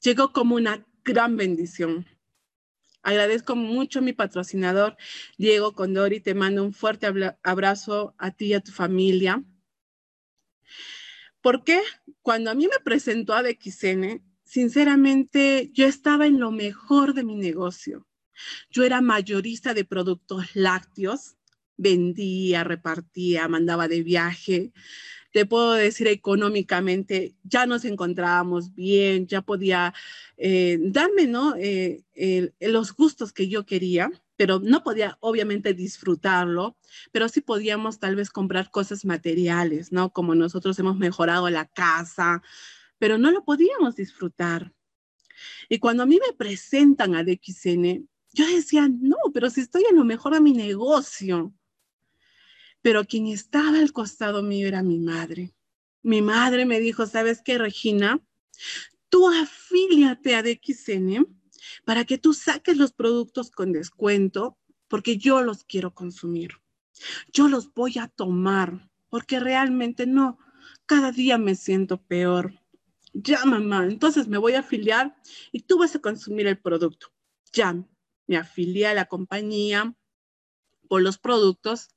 llegó 0.00 0.32
como 0.32 0.54
una 0.54 0.86
gran 1.04 1.36
bendición. 1.36 2.06
Agradezco 3.02 3.54
mucho 3.54 4.00
a 4.00 4.02
mi 4.02 4.12
patrocinador, 4.12 4.96
Diego 5.38 5.74
Condori. 5.74 6.20
Te 6.20 6.34
mando 6.34 6.64
un 6.64 6.72
fuerte 6.72 7.06
abrazo 7.42 8.14
a 8.18 8.32
ti 8.32 8.46
y 8.46 8.54
a 8.54 8.60
tu 8.60 8.72
familia. 8.72 9.44
Porque 11.46 11.80
cuando 12.22 12.50
a 12.50 12.54
mí 12.54 12.66
me 12.66 12.80
presentó 12.82 13.32
a 13.32 13.44
DXN, 13.44 14.20
sinceramente 14.42 15.70
yo 15.72 15.86
estaba 15.86 16.26
en 16.26 16.40
lo 16.40 16.50
mejor 16.50 17.14
de 17.14 17.22
mi 17.22 17.36
negocio. 17.36 18.04
Yo 18.68 18.82
era 18.82 19.00
mayorista 19.00 19.72
de 19.72 19.84
productos 19.84 20.56
lácteos, 20.56 21.36
vendía, 21.76 22.64
repartía, 22.64 23.46
mandaba 23.46 23.86
de 23.86 24.02
viaje. 24.02 24.72
Te 25.30 25.46
puedo 25.46 25.74
decir 25.74 26.08
económicamente, 26.08 27.36
ya 27.44 27.64
nos 27.64 27.84
encontrábamos 27.84 28.74
bien, 28.74 29.28
ya 29.28 29.40
podía 29.40 29.94
eh, 30.36 30.78
darme 30.80 31.28
¿no? 31.28 31.54
Eh, 31.56 32.02
los 32.58 32.92
gustos 32.92 33.32
que 33.32 33.46
yo 33.46 33.64
quería, 33.64 34.10
pero 34.36 34.60
no 34.60 34.82
podía 34.82 35.16
obviamente 35.20 35.74
disfrutarlo, 35.74 36.76
pero 37.12 37.28
sí 37.28 37.40
podíamos 37.40 37.98
tal 37.98 38.16
vez 38.16 38.30
comprar 38.30 38.70
cosas 38.70 39.04
materiales, 39.04 39.92
¿no? 39.92 40.12
Como 40.12 40.34
nosotros 40.34 40.78
hemos 40.78 40.96
mejorado 40.96 41.48
la 41.50 41.66
casa, 41.66 42.42
pero 42.98 43.18
no 43.18 43.30
lo 43.30 43.44
podíamos 43.44 43.96
disfrutar. 43.96 44.72
Y 45.68 45.78
cuando 45.78 46.02
a 46.02 46.06
mí 46.06 46.18
me 46.24 46.34
presentan 46.36 47.14
a 47.14 47.24
DXN, 47.24 48.08
yo 48.32 48.46
decía, 48.46 48.88
no, 48.88 49.16
pero 49.32 49.50
si 49.50 49.62
estoy 49.62 49.84
en 49.90 49.96
lo 49.96 50.04
mejor 50.04 50.34
de 50.34 50.40
mi 50.40 50.52
negocio. 50.52 51.54
Pero 52.82 53.04
quien 53.04 53.26
estaba 53.28 53.78
al 53.78 53.92
costado 53.92 54.42
mío 54.42 54.68
era 54.68 54.82
mi 54.82 54.98
madre. 54.98 55.54
Mi 56.02 56.22
madre 56.22 56.66
me 56.66 56.78
dijo, 56.78 57.06
¿sabes 57.06 57.42
qué, 57.42 57.58
Regina? 57.58 58.20
Tú 59.08 59.28
afíliate 59.28 60.34
a 60.34 60.42
DXN 60.42 61.26
para 61.84 62.04
que 62.04 62.18
tú 62.18 62.34
saques 62.34 62.76
los 62.76 62.92
productos 62.92 63.50
con 63.50 63.72
descuento, 63.72 64.58
porque 64.88 65.18
yo 65.18 65.42
los 65.42 65.64
quiero 65.64 65.94
consumir. 65.94 66.52
Yo 67.32 67.48
los 67.48 67.72
voy 67.74 67.98
a 67.98 68.08
tomar, 68.08 68.90
porque 69.08 69.40
realmente 69.40 70.06
no, 70.06 70.38
cada 70.86 71.12
día 71.12 71.38
me 71.38 71.54
siento 71.54 72.02
peor. 72.02 72.54
Ya, 73.12 73.44
mamá, 73.44 73.84
entonces 73.84 74.28
me 74.28 74.38
voy 74.38 74.54
a 74.54 74.60
afiliar 74.60 75.16
y 75.52 75.60
tú 75.60 75.78
vas 75.78 75.94
a 75.96 76.00
consumir 76.00 76.46
el 76.46 76.58
producto. 76.58 77.08
Ya, 77.52 77.82
me 78.26 78.36
afilié 78.36 78.88
a 78.88 78.94
la 78.94 79.06
compañía 79.06 79.94
por 80.88 81.02
los 81.02 81.18
productos 81.18 81.88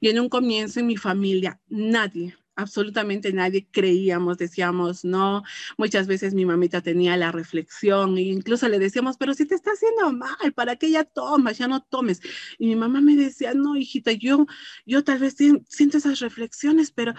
y 0.00 0.08
en 0.08 0.20
un 0.20 0.28
comienzo 0.28 0.80
en 0.80 0.86
mi 0.86 0.96
familia 0.96 1.60
nadie, 1.66 2.36
absolutamente 2.58 3.32
nadie 3.32 3.68
creíamos, 3.70 4.36
decíamos 4.36 5.04
no. 5.04 5.44
Muchas 5.76 6.08
veces 6.08 6.34
mi 6.34 6.44
mamita 6.44 6.82
tenía 6.82 7.16
la 7.16 7.30
reflexión 7.30 8.18
e 8.18 8.22
incluso 8.22 8.68
le 8.68 8.80
decíamos, 8.80 9.16
pero 9.16 9.32
si 9.32 9.46
te 9.46 9.54
está 9.54 9.70
haciendo 9.70 10.12
mal, 10.12 10.52
¿para 10.54 10.74
qué 10.74 10.90
ya 10.90 11.04
tomas? 11.04 11.58
Ya 11.58 11.68
no 11.68 11.82
tomes. 11.84 12.20
Y 12.58 12.66
mi 12.66 12.74
mamá 12.74 13.00
me 13.00 13.14
decía, 13.14 13.54
no, 13.54 13.76
hijita, 13.76 14.10
yo, 14.12 14.46
yo 14.84 15.04
tal 15.04 15.20
vez 15.20 15.36
siento 15.36 15.98
esas 15.98 16.18
reflexiones, 16.18 16.90
pero 16.90 17.14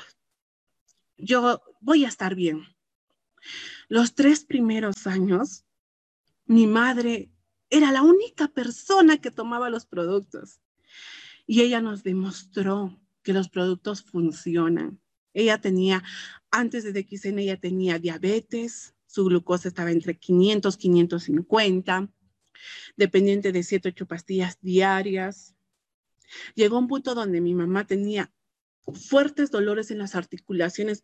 yo 1.17 1.61
voy 1.79 2.03
a 2.03 2.09
estar 2.09 2.35
bien. 2.35 2.65
Los 3.87 4.15
tres 4.15 4.43
primeros 4.43 5.07
años, 5.07 5.63
mi 6.45 6.67
madre 6.67 7.31
era 7.69 7.93
la 7.93 8.01
única 8.01 8.49
persona 8.49 9.19
que 9.19 9.31
tomaba 9.31 9.69
los 9.69 9.85
productos. 9.85 10.59
Y 11.47 11.61
ella 11.61 11.79
nos 11.79 12.03
demostró 12.03 12.99
que 13.23 13.31
los 13.31 13.47
productos 13.47 14.03
funcionan. 14.03 14.99
Ella 15.33 15.59
tenía, 15.59 16.03
antes 16.51 16.83
de 16.83 16.93
DXN, 16.93 17.39
ella 17.39 17.57
tenía 17.57 17.99
diabetes, 17.99 18.95
su 19.05 19.25
glucosa 19.25 19.67
estaba 19.67 19.91
entre 19.91 20.17
500, 20.17 20.77
550, 20.77 22.09
dependiente 22.97 23.51
de 23.51 23.63
7, 23.63 23.89
8 23.89 24.07
pastillas 24.07 24.59
diarias. 24.61 25.55
Llegó 26.55 26.77
un 26.77 26.87
punto 26.87 27.15
donde 27.15 27.41
mi 27.41 27.53
mamá 27.55 27.87
tenía 27.87 28.31
fuertes 28.93 29.51
dolores 29.51 29.91
en 29.91 29.99
las 29.99 30.15
articulaciones 30.15 31.03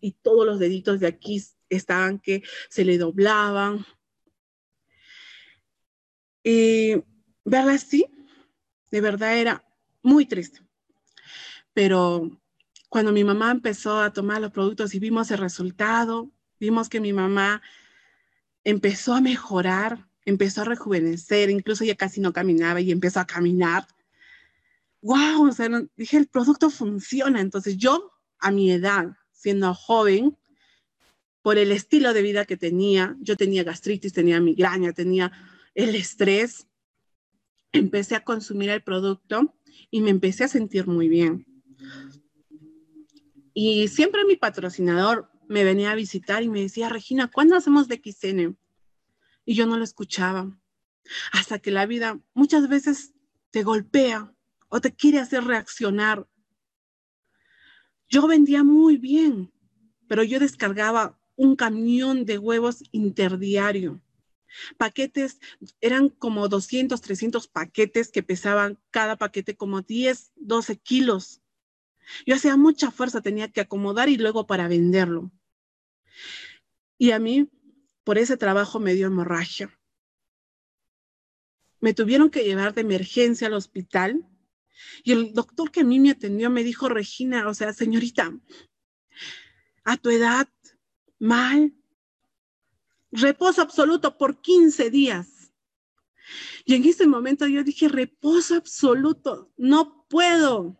y 0.00 0.12
todos 0.12 0.46
los 0.46 0.58
deditos 0.58 1.00
de 1.00 1.06
aquí 1.06 1.42
estaban 1.68 2.18
que 2.18 2.42
se 2.68 2.84
le 2.84 2.98
doblaban, 2.98 3.86
y 6.44 6.94
verla 7.44 7.74
así, 7.74 8.06
de 8.90 9.00
verdad 9.00 9.38
era 9.38 9.64
muy 10.02 10.26
triste. 10.26 10.60
Pero 11.72 12.41
cuando 12.92 13.10
mi 13.10 13.24
mamá 13.24 13.50
empezó 13.50 13.98
a 13.98 14.12
tomar 14.12 14.42
los 14.42 14.52
productos 14.52 14.94
y 14.94 14.98
vimos 14.98 15.30
el 15.30 15.38
resultado, 15.38 16.30
vimos 16.60 16.90
que 16.90 17.00
mi 17.00 17.14
mamá 17.14 17.62
empezó 18.64 19.14
a 19.14 19.22
mejorar, 19.22 20.06
empezó 20.26 20.60
a 20.60 20.66
rejuvenecer, 20.66 21.48
incluso 21.48 21.84
ya 21.86 21.94
casi 21.94 22.20
no 22.20 22.34
caminaba 22.34 22.82
y 22.82 22.92
empezó 22.92 23.20
a 23.20 23.26
caminar. 23.26 23.86
¡Wow! 25.00 25.48
O 25.48 25.52
sea, 25.52 25.70
dije, 25.96 26.18
el 26.18 26.26
producto 26.26 26.68
funciona. 26.68 27.40
Entonces 27.40 27.78
yo, 27.78 28.12
a 28.38 28.50
mi 28.50 28.70
edad, 28.70 29.16
siendo 29.30 29.72
joven, 29.72 30.36
por 31.40 31.56
el 31.56 31.72
estilo 31.72 32.12
de 32.12 32.20
vida 32.20 32.44
que 32.44 32.58
tenía, 32.58 33.16
yo 33.20 33.38
tenía 33.38 33.64
gastritis, 33.64 34.12
tenía 34.12 34.38
migraña, 34.38 34.92
tenía 34.92 35.32
el 35.74 35.94
estrés, 35.94 36.66
empecé 37.72 38.16
a 38.16 38.24
consumir 38.24 38.68
el 38.68 38.82
producto 38.82 39.54
y 39.90 40.02
me 40.02 40.10
empecé 40.10 40.44
a 40.44 40.48
sentir 40.48 40.86
muy 40.86 41.08
bien. 41.08 41.46
Y 43.54 43.88
siempre 43.88 44.24
mi 44.24 44.36
patrocinador 44.36 45.30
me 45.48 45.64
venía 45.64 45.90
a 45.90 45.94
visitar 45.94 46.42
y 46.42 46.48
me 46.48 46.62
decía, 46.62 46.88
Regina, 46.88 47.30
¿cuándo 47.30 47.56
hacemos 47.56 47.88
de 47.88 48.00
XN? 48.02 48.56
Y 49.44 49.54
yo 49.54 49.66
no 49.66 49.76
lo 49.76 49.84
escuchaba. 49.84 50.58
Hasta 51.32 51.58
que 51.58 51.70
la 51.70 51.86
vida 51.86 52.20
muchas 52.32 52.68
veces 52.68 53.12
te 53.50 53.62
golpea 53.62 54.32
o 54.68 54.80
te 54.80 54.94
quiere 54.94 55.18
hacer 55.18 55.44
reaccionar. 55.44 56.26
Yo 58.08 58.26
vendía 58.26 58.64
muy 58.64 58.96
bien, 58.96 59.52
pero 60.08 60.22
yo 60.22 60.38
descargaba 60.38 61.18
un 61.36 61.56
camión 61.56 62.24
de 62.24 62.38
huevos 62.38 62.82
interdiario. 62.92 64.00
Paquetes, 64.78 65.40
eran 65.80 66.08
como 66.08 66.48
200, 66.48 67.00
300 67.00 67.48
paquetes 67.48 68.10
que 68.10 68.22
pesaban 68.22 68.78
cada 68.90 69.16
paquete 69.16 69.56
como 69.56 69.82
10, 69.82 70.32
12 70.36 70.76
kilos. 70.78 71.41
Yo 72.26 72.34
hacía 72.34 72.56
mucha 72.56 72.90
fuerza, 72.90 73.20
tenía 73.20 73.48
que 73.48 73.60
acomodar 73.60 74.08
y 74.08 74.16
luego 74.16 74.46
para 74.46 74.68
venderlo. 74.68 75.30
Y 76.98 77.10
a 77.10 77.18
mí, 77.18 77.50
por 78.04 78.18
ese 78.18 78.36
trabajo 78.36 78.80
me 78.80 78.94
dio 78.94 79.06
hemorragia. 79.06 79.76
Me 81.80 81.94
tuvieron 81.94 82.30
que 82.30 82.44
llevar 82.44 82.74
de 82.74 82.82
emergencia 82.82 83.48
al 83.48 83.54
hospital 83.54 84.26
y 85.02 85.12
el 85.12 85.32
doctor 85.32 85.70
que 85.70 85.80
a 85.80 85.84
mí 85.84 86.00
me 86.00 86.10
atendió 86.10 86.50
me 86.50 86.64
dijo, 86.64 86.88
Regina, 86.88 87.48
o 87.48 87.54
sea, 87.54 87.72
señorita, 87.72 88.32
a 89.84 89.96
tu 89.96 90.10
edad, 90.10 90.48
mal, 91.18 91.74
reposo 93.10 93.62
absoluto 93.62 94.16
por 94.16 94.40
15 94.40 94.90
días. 94.90 95.52
Y 96.64 96.74
en 96.74 96.84
ese 96.84 97.06
momento 97.06 97.46
yo 97.46 97.64
dije, 97.64 97.88
reposo 97.88 98.54
absoluto, 98.54 99.52
no 99.56 100.06
puedo. 100.08 100.78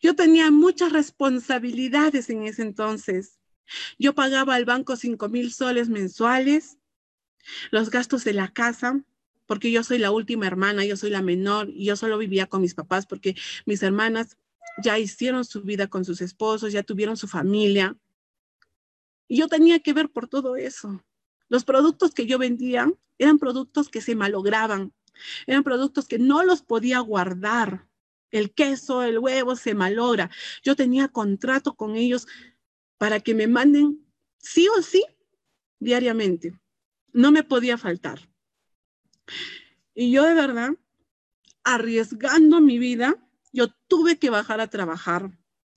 Yo 0.00 0.14
tenía 0.14 0.50
muchas 0.50 0.92
responsabilidades 0.92 2.30
en 2.30 2.44
ese 2.44 2.62
entonces. 2.62 3.38
Yo 3.98 4.14
pagaba 4.14 4.54
al 4.54 4.64
banco 4.64 4.96
5 4.96 5.28
mil 5.28 5.52
soles 5.52 5.88
mensuales, 5.88 6.78
los 7.70 7.90
gastos 7.90 8.24
de 8.24 8.32
la 8.32 8.52
casa, 8.52 9.02
porque 9.46 9.70
yo 9.70 9.82
soy 9.82 9.98
la 9.98 10.10
última 10.10 10.46
hermana, 10.46 10.84
yo 10.84 10.96
soy 10.96 11.10
la 11.10 11.22
menor 11.22 11.68
y 11.70 11.86
yo 11.86 11.96
solo 11.96 12.18
vivía 12.18 12.46
con 12.46 12.62
mis 12.62 12.74
papás 12.74 13.06
porque 13.06 13.36
mis 13.66 13.82
hermanas 13.82 14.38
ya 14.82 14.98
hicieron 14.98 15.44
su 15.44 15.62
vida 15.62 15.88
con 15.88 16.04
sus 16.04 16.20
esposos, 16.20 16.72
ya 16.72 16.82
tuvieron 16.82 17.16
su 17.16 17.28
familia. 17.28 17.96
Y 19.28 19.38
yo 19.38 19.48
tenía 19.48 19.78
que 19.80 19.92
ver 19.92 20.10
por 20.10 20.28
todo 20.28 20.56
eso. 20.56 21.02
Los 21.48 21.64
productos 21.64 22.12
que 22.12 22.26
yo 22.26 22.38
vendía 22.38 22.90
eran 23.18 23.38
productos 23.38 23.88
que 23.88 24.00
se 24.00 24.16
malograban, 24.16 24.92
eran 25.46 25.62
productos 25.62 26.08
que 26.08 26.18
no 26.18 26.42
los 26.42 26.62
podía 26.62 26.98
guardar. 27.00 27.86
El 28.34 28.52
queso, 28.52 29.04
el 29.04 29.20
huevo 29.20 29.54
se 29.54 29.74
malogra. 29.74 30.28
Yo 30.64 30.74
tenía 30.74 31.06
contrato 31.06 31.76
con 31.76 31.94
ellos 31.94 32.26
para 32.98 33.20
que 33.20 33.32
me 33.32 33.46
manden 33.46 34.04
sí 34.38 34.66
o 34.76 34.82
sí 34.82 35.04
diariamente. 35.78 36.58
No 37.12 37.30
me 37.30 37.44
podía 37.44 37.78
faltar. 37.78 38.28
Y 39.94 40.10
yo 40.10 40.24
de 40.24 40.34
verdad, 40.34 40.70
arriesgando 41.62 42.60
mi 42.60 42.80
vida, 42.80 43.14
yo 43.52 43.68
tuve 43.86 44.18
que 44.18 44.30
bajar 44.30 44.60
a 44.60 44.68
trabajar. 44.68 45.30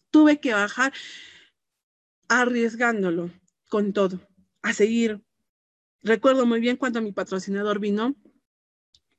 Tuve 0.09 0.39
que 0.39 0.53
bajar 0.53 0.93
arriesgándolo. 2.27 3.29
con 3.69 3.93
todo, 3.93 4.19
a 4.63 4.73
seguir. 4.73 5.21
Recuerdo 6.01 6.47
muy 6.47 6.59
bien 6.59 6.77
cuando 6.77 7.01
mi 7.01 7.11
patrocinador 7.11 7.79
vino 7.79 8.15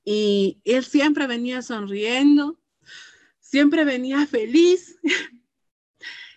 y 0.02 0.60
él 0.64 0.84
siempre 0.84 1.26
venía 1.26 1.60
sonriendo, 1.60 2.58
siempre 3.48 3.84
venía 3.84 4.26
feliz. 4.26 4.98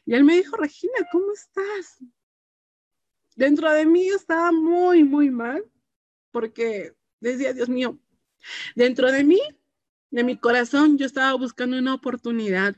Y 0.03 0.15
él 0.15 0.23
me 0.23 0.35
dijo, 0.35 0.57
Regina, 0.57 0.93
¿cómo 1.11 1.31
estás? 1.31 1.99
Dentro 3.35 3.71
de 3.71 3.85
mí 3.85 4.09
estaba 4.09 4.51
muy, 4.51 5.03
muy 5.03 5.29
mal, 5.29 5.63
porque 6.31 6.95
decía, 7.19 7.53
Dios 7.53 7.69
mío, 7.69 7.99
dentro 8.75 9.11
de 9.11 9.23
mí, 9.23 9.39
de 10.09 10.23
mi 10.23 10.37
corazón, 10.37 10.97
yo 10.97 11.05
estaba 11.05 11.33
buscando 11.35 11.77
una 11.77 11.93
oportunidad, 11.93 12.75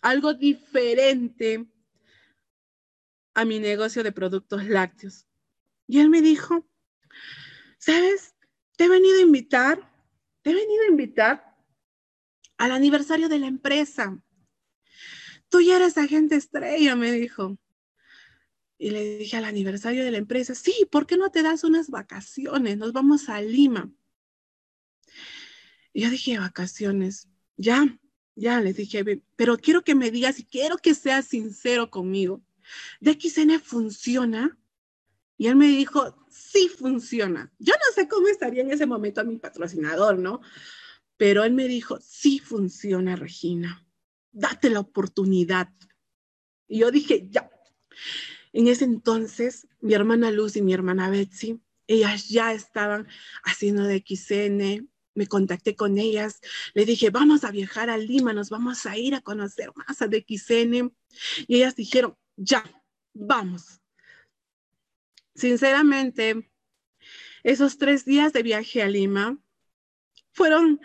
algo 0.00 0.32
diferente 0.32 1.66
a 3.34 3.44
mi 3.44 3.58
negocio 3.58 4.04
de 4.04 4.12
productos 4.12 4.64
lácteos. 4.64 5.26
Y 5.88 5.98
él 5.98 6.08
me 6.08 6.22
dijo, 6.22 6.64
¿sabes? 7.78 8.36
Te 8.76 8.84
he 8.84 8.88
venido 8.88 9.18
a 9.18 9.22
invitar, 9.22 9.92
te 10.42 10.50
he 10.50 10.54
venido 10.54 10.84
a 10.84 10.90
invitar 10.90 11.53
al 12.56 12.72
aniversario 12.72 13.28
de 13.28 13.38
la 13.38 13.46
empresa. 13.46 14.18
Tú 15.48 15.60
ya 15.60 15.76
eres 15.76 15.98
agente 15.98 16.36
estrella, 16.36 16.96
me 16.96 17.12
dijo. 17.12 17.58
Y 18.78 18.90
le 18.90 19.18
dije 19.18 19.36
al 19.36 19.44
aniversario 19.44 20.04
de 20.04 20.10
la 20.10 20.18
empresa, 20.18 20.54
sí, 20.54 20.86
¿por 20.90 21.06
qué 21.06 21.16
no 21.16 21.30
te 21.30 21.42
das 21.42 21.64
unas 21.64 21.90
vacaciones? 21.90 22.76
Nos 22.76 22.92
vamos 22.92 23.28
a 23.28 23.40
Lima. 23.40 23.90
Y 25.92 26.02
yo 26.02 26.10
dije, 26.10 26.38
vacaciones, 26.38 27.28
ya, 27.56 27.98
ya, 28.34 28.60
les 28.60 28.76
dije, 28.76 29.22
pero 29.36 29.56
quiero 29.56 29.84
que 29.84 29.94
me 29.94 30.10
digas 30.10 30.40
y 30.40 30.44
quiero 30.44 30.76
que 30.76 30.94
seas 30.94 31.26
sincero 31.26 31.88
conmigo. 31.88 32.42
¿DXN 33.00 33.60
funciona? 33.60 34.58
Y 35.36 35.46
él 35.46 35.56
me 35.56 35.68
dijo, 35.68 36.26
sí 36.28 36.68
funciona. 36.68 37.52
Yo 37.58 37.74
no 37.74 37.94
sé 37.94 38.08
cómo 38.08 38.28
estaría 38.28 38.62
en 38.62 38.72
ese 38.72 38.86
momento 38.86 39.20
a 39.20 39.24
mi 39.24 39.36
patrocinador, 39.38 40.18
¿no? 40.18 40.40
Pero 41.24 41.42
él 41.42 41.54
me 41.54 41.68
dijo, 41.68 41.98
sí 42.02 42.38
funciona, 42.38 43.16
Regina. 43.16 43.88
Date 44.30 44.68
la 44.68 44.80
oportunidad. 44.80 45.70
Y 46.68 46.80
yo 46.80 46.90
dije, 46.90 47.26
ya. 47.30 47.50
En 48.52 48.68
ese 48.68 48.84
entonces, 48.84 49.66
mi 49.80 49.94
hermana 49.94 50.30
Luz 50.30 50.54
y 50.56 50.60
mi 50.60 50.74
hermana 50.74 51.08
Betsy, 51.08 51.62
ellas 51.86 52.28
ya 52.28 52.52
estaban 52.52 53.08
haciendo 53.42 53.84
DXN, 53.84 54.86
me 55.14 55.26
contacté 55.26 55.74
con 55.74 55.96
ellas, 55.96 56.42
le 56.74 56.84
dije, 56.84 57.08
vamos 57.08 57.42
a 57.44 57.50
viajar 57.50 57.88
a 57.88 57.96
Lima, 57.96 58.34
nos 58.34 58.50
vamos 58.50 58.84
a 58.84 58.98
ir 58.98 59.14
a 59.14 59.22
conocer 59.22 59.72
más 59.74 60.02
a 60.02 60.08
DXN. 60.08 60.94
Y 61.46 61.56
ellas 61.56 61.74
dijeron, 61.74 62.18
ya, 62.36 62.62
vamos. 63.14 63.80
Sinceramente, 65.34 66.50
esos 67.44 67.78
tres 67.78 68.04
días 68.04 68.34
de 68.34 68.42
viaje 68.42 68.82
a 68.82 68.88
Lima 68.88 69.38
fueron, 70.34 70.80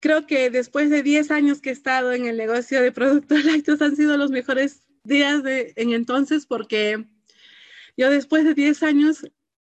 creo 0.00 0.26
que 0.26 0.50
después 0.50 0.90
de 0.90 1.02
10 1.02 1.30
años 1.30 1.60
que 1.60 1.70
he 1.70 1.72
estado 1.72 2.12
en 2.12 2.26
el 2.26 2.36
negocio 2.36 2.82
de 2.82 2.92
productos 2.92 3.44
lácteos, 3.44 3.80
han 3.82 3.94
sido 3.94 4.16
los 4.16 4.30
mejores 4.30 4.82
días 5.04 5.42
de, 5.42 5.72
en 5.76 5.92
entonces 5.92 6.46
porque 6.46 7.06
yo 7.96 8.10
después 8.10 8.44
de 8.44 8.54
10 8.54 8.82
años 8.82 9.26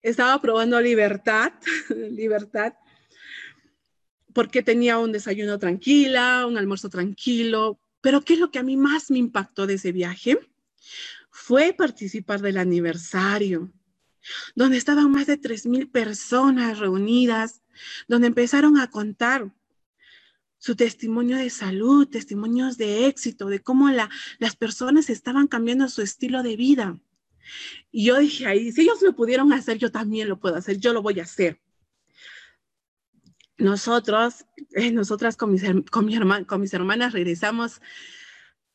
estaba 0.02 0.40
probando 0.42 0.82
libertad, 0.82 1.54
libertad, 1.90 2.74
porque 4.34 4.64
tenía 4.64 4.98
un 4.98 5.12
desayuno 5.12 5.60
tranquila, 5.60 6.46
un 6.48 6.58
almuerzo 6.58 6.90
tranquilo, 6.90 7.80
pero 8.02 8.22
¿qué 8.22 8.34
es 8.34 8.40
lo 8.40 8.52
que 8.52 8.60
a 8.60 8.64
mí 8.64 8.76
más 8.76 9.10
me 9.12 9.20
impactó 9.20 9.66
de 9.66 9.76
ese 9.76 9.92
viaje? 9.92 10.38
Fue 11.32 11.74
participar 11.74 12.42
del 12.42 12.58
aniversario, 12.58 13.72
donde 14.56 14.78
estaban 14.78 15.12
más 15.12 15.28
de 15.28 15.40
3.000 15.40 15.92
personas 15.92 16.80
reunidas, 16.80 17.63
donde 18.08 18.28
empezaron 18.28 18.78
a 18.78 18.90
contar 18.90 19.52
su 20.58 20.76
testimonio 20.76 21.38
de 21.38 21.50
salud, 21.50 22.08
testimonios 22.08 22.78
de 22.78 23.08
éxito, 23.08 23.48
de 23.48 23.60
cómo 23.60 23.90
la, 23.90 24.10
las 24.40 24.56
personas 24.56 25.10
estaban 25.10 25.48
cambiando 25.48 25.90
su 25.90 26.02
estilo 26.02 26.42
de 26.42 26.56
vida. 26.56 27.00
Y 27.92 28.06
yo 28.06 28.20
dije 28.20 28.48
ahí, 28.48 28.72
si 28.72 28.82
ellos 28.82 29.02
lo 29.02 29.14
pudieron 29.14 29.52
hacer, 29.52 29.78
yo 29.78 29.92
también 29.92 30.30
lo 30.30 30.40
puedo 30.40 30.56
hacer, 30.56 30.78
yo 30.78 30.94
lo 30.94 31.02
voy 31.02 31.20
a 31.20 31.24
hacer 31.24 31.60
nosotros, 33.58 34.46
eh, 34.72 34.92
nosotras 34.92 35.38
con 35.38 35.52
mis, 35.52 35.64
mi 35.64 36.16
hermanas 36.16 37.14
regresamos 37.14 37.82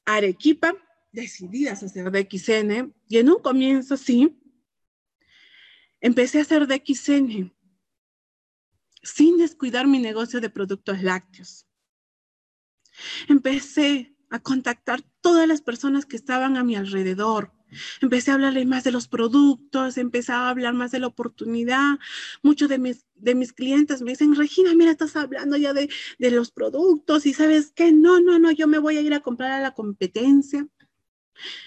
a 0.05 0.17
Arequipa, 0.17 0.75
decididas 1.13 1.83
a 1.83 1.87
hacer 1.87 2.11
DXN, 2.11 2.95
y 3.09 3.19
en 3.19 3.31
un 3.31 3.41
comienzo 3.41 3.97
sí, 3.97 4.39
empecé 6.01 6.39
a 6.39 6.43
hacer 6.43 6.67
DXN 6.67 7.53
sin 9.03 9.39
descuidar 9.39 9.87
mi 9.87 9.99
negocio 9.99 10.41
de 10.41 10.51
productos 10.51 11.03
lácteos. 11.03 11.67
Empecé 13.29 14.15
a 14.31 14.41
contactar 14.41 15.03
todas 15.21 15.47
las 15.47 15.63
personas 15.63 16.05
que 16.05 16.17
estaban 16.17 16.57
a 16.57 16.65
mi 16.65 16.77
alrededor, 16.77 17.53
Empecé 18.01 18.31
a 18.31 18.35
hablarle 18.35 18.65
más 18.65 18.85
de 18.85 18.93
los 18.93 19.09
productos, 19.09 19.99
empecé 19.99 20.33
a 20.33 20.49
hablar 20.49 20.75
más 20.75 20.91
de 20.91 21.01
la 21.01 21.07
oportunidad. 21.07 21.99
Muchos 22.43 22.69
de 22.69 22.79
mis, 22.79 23.05
de 23.15 23.35
mis 23.35 23.53
clientes 23.53 24.03
me 24.03 24.13
dicen, 24.13 24.35
Regina, 24.35 24.75
mira, 24.75 24.91
estás 24.91 25.17
hablando 25.17 25.57
ya 25.57 25.73
de, 25.73 25.91
de 26.19 26.31
los 26.31 26.51
productos 26.51 27.27
y 27.27 27.35
sabes 27.35 27.73
qué, 27.73 27.93
no, 27.93 28.21
no, 28.21 28.39
no, 28.39 28.51
yo 28.51 28.67
me 28.67 28.79
voy 28.79 28.97
a 28.97 29.01
ir 29.03 29.15
a 29.15 29.21
comprar 29.21 29.53
a 29.53 29.61
la 29.61 29.75
competencia. 29.75 30.67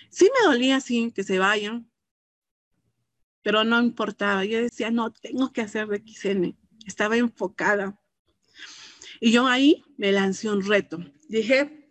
Sí 0.10 0.26
me 0.26 0.52
dolía, 0.52 0.82
sí, 0.82 1.12
que 1.14 1.24
se 1.24 1.40
vayan, 1.40 1.90
pero 3.44 3.64
no 3.64 3.82
importaba. 3.82 4.44
Yo 4.46 4.58
decía, 4.62 4.92
no, 4.92 5.12
tengo 5.12 5.52
que 5.52 5.62
hacer 5.62 5.88
XN. 5.94 6.58
Estaba 6.86 7.18
enfocada. 7.18 8.00
Y 9.20 9.32
yo 9.32 9.48
ahí 9.48 9.84
me 9.98 10.12
lancé 10.12 10.50
un 10.50 10.66
reto. 10.66 11.00
Dije, 11.30 11.88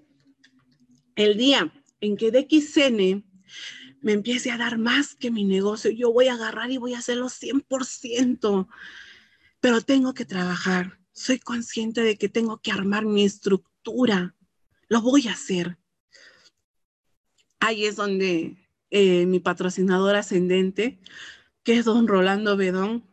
el 1.14 1.37
día 1.37 1.72
en 2.00 2.16
que 2.16 2.31
DXN 2.31 3.24
me 4.03 4.12
empiece 4.12 4.50
a 4.50 4.57
dar 4.57 4.79
más 4.79 5.14
que 5.14 5.31
mi 5.31 5.44
negocio, 5.44 5.90
yo 5.90 6.12
voy 6.12 6.29
a 6.29 6.35
agarrar 6.35 6.70
y 6.70 6.79
voy 6.79 6.94
a 6.94 6.98
hacerlo 6.98 7.29
100%, 7.29 8.68
pero 9.61 9.81
tengo 9.83 10.14
que 10.14 10.24
trabajar. 10.24 10.98
Soy 11.12 11.38
consciente 11.38 12.03
de 12.03 12.16
que 12.16 12.29
tengo 12.29 12.61
que 12.62 12.72
armar 12.72 13.05
mi 13.05 13.24
estructura. 13.24 14.35
Lo 14.88 15.03
voy 15.03 15.29
a 15.29 15.33
hacer. 15.33 15.79
Ahí 17.61 17.85
es 17.85 17.96
donde 17.96 18.57
eh, 18.90 19.26
mi 19.26 19.38
patrocinador 19.38 20.16
ascendente, 20.16 21.00
que 21.62 21.76
es 21.76 21.85
don 21.85 22.09
Rolando 22.09 22.57
Bedón, 22.57 23.10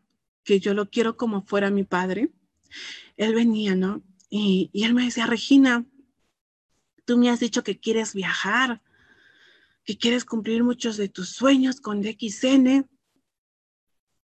que 0.48 0.62
yo 0.62 0.74
lo 0.74 0.90
quiero 0.90 1.18
como 1.18 1.42
fuera 1.42 1.70
mi 1.70 1.84
padre, 1.84 2.32
él 3.18 3.36
venía, 3.36 3.76
¿no? 3.76 4.02
Y, 4.30 4.72
él 4.74 4.94
me 4.94 5.04
decía, 5.04 5.26
Regina, 5.26 5.86
tú 7.04 7.18
me 7.18 7.30
has 7.30 7.42
dicho 7.42 7.66
que 7.66 7.78
quieres 7.82 8.14
viajar, 8.14 8.82
que 9.84 9.98
quieres 9.98 10.24
cumplir 10.24 10.64
muchos 10.64 10.96
de 10.96 11.10
tus 11.10 11.32
sueños 11.32 11.82
con 11.82 12.02
DXN. 12.02 12.90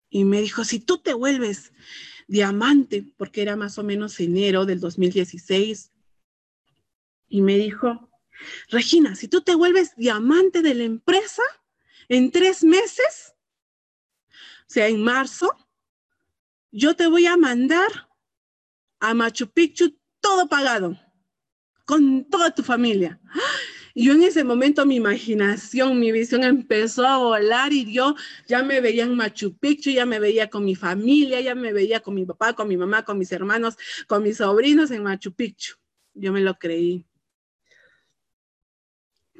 Y 0.09 0.23
me 0.23 0.39
dijo, 0.39 0.63
si 0.63 0.79
tú 0.79 0.99
te 0.99 1.13
vuelves 1.13 1.73
diamante, 2.29 3.05
porque 3.17 3.41
era 3.41 3.57
más 3.57 3.77
o 3.77 3.83
menos 3.83 4.17
enero 4.21 4.65
del 4.65 4.79
2016, 4.79 5.91
y 7.27 7.41
me 7.41 7.57
dijo, 7.57 8.09
Regina, 8.69 9.17
si 9.17 9.27
tú 9.27 9.41
te 9.41 9.55
vuelves 9.55 9.93
diamante 9.97 10.61
de 10.61 10.73
la 10.73 10.85
empresa 10.85 11.43
en 12.07 12.31
tres 12.31 12.63
meses, 12.63 13.33
o 14.21 14.73
sea, 14.73 14.87
en 14.87 15.03
marzo, 15.03 15.53
yo 16.73 16.95
te 16.95 17.05
voy 17.05 17.27
a 17.27 17.37
mandar 17.37 18.09
a 18.99 19.13
Machu 19.13 19.47
Picchu 19.47 19.95
todo 20.19 20.49
pagado, 20.49 20.97
con 21.85 22.25
toda 22.25 22.53
tu 22.53 22.63
familia. 22.63 23.21
Y 23.93 24.05
yo 24.05 24.13
en 24.13 24.23
ese 24.23 24.43
momento 24.43 24.83
mi 24.83 24.95
imaginación, 24.95 25.99
mi 25.99 26.11
visión 26.11 26.43
empezó 26.43 27.05
a 27.05 27.17
volar 27.17 27.71
y 27.71 27.93
yo 27.93 28.15
ya 28.47 28.63
me 28.63 28.81
veía 28.81 29.03
en 29.03 29.15
Machu 29.15 29.55
Picchu, 29.55 29.91
ya 29.91 30.07
me 30.07 30.17
veía 30.17 30.49
con 30.49 30.65
mi 30.65 30.73
familia, 30.73 31.39
ya 31.41 31.53
me 31.53 31.73
veía 31.73 31.99
con 31.99 32.15
mi 32.15 32.25
papá, 32.25 32.53
con 32.53 32.67
mi 32.67 32.75
mamá, 32.75 33.05
con 33.05 33.19
mis 33.19 33.31
hermanos, 33.31 33.77
con 34.07 34.23
mis 34.23 34.37
sobrinos 34.37 34.89
en 34.89 35.03
Machu 35.03 35.31
Picchu. 35.31 35.75
Yo 36.15 36.33
me 36.33 36.41
lo 36.41 36.55
creí. 36.55 37.05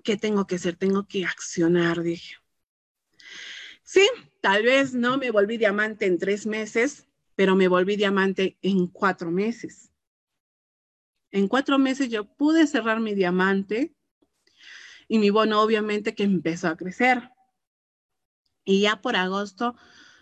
¿Qué 0.04 0.18
tengo 0.18 0.46
que 0.46 0.56
hacer? 0.56 0.76
Tengo 0.76 1.08
que 1.08 1.26
accionar, 1.26 2.04
dije. 2.04 2.36
Sí, 3.82 4.08
tal 4.40 4.64
vez 4.64 4.94
no 4.94 5.18
me 5.18 5.32
volví 5.32 5.58
diamante 5.58 6.06
en 6.06 6.20
tres 6.20 6.46
meses, 6.46 7.08
pero 7.36 7.56
me 7.56 7.68
volví 7.68 7.96
diamante 7.96 8.58
en 8.62 8.88
cuatro 8.88 9.32
meses. 9.32 9.92
En 11.32 11.48
cuatro 11.48 11.80
meses 11.80 12.10
yo 12.10 12.26
pude 12.26 12.68
cerrar 12.68 13.00
mi 13.00 13.16
diamante 13.16 13.96
y 15.08 15.20
mi 15.20 15.30
bono 15.30 15.62
obviamente 15.62 16.16
que 16.16 16.24
empezó 16.24 16.68
a 16.68 16.78
crecer. 16.78 17.30
Y 18.66 18.82
ya 18.82 19.02
por 19.02 19.16
agosto, 19.16 19.76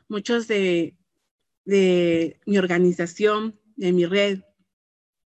muchos 0.08 0.48
de, 0.48 0.98
de 1.66 2.40
mi 2.46 2.58
organización, 2.58 3.60
de 3.76 3.92
mi 3.92 4.06
red, 4.06 4.42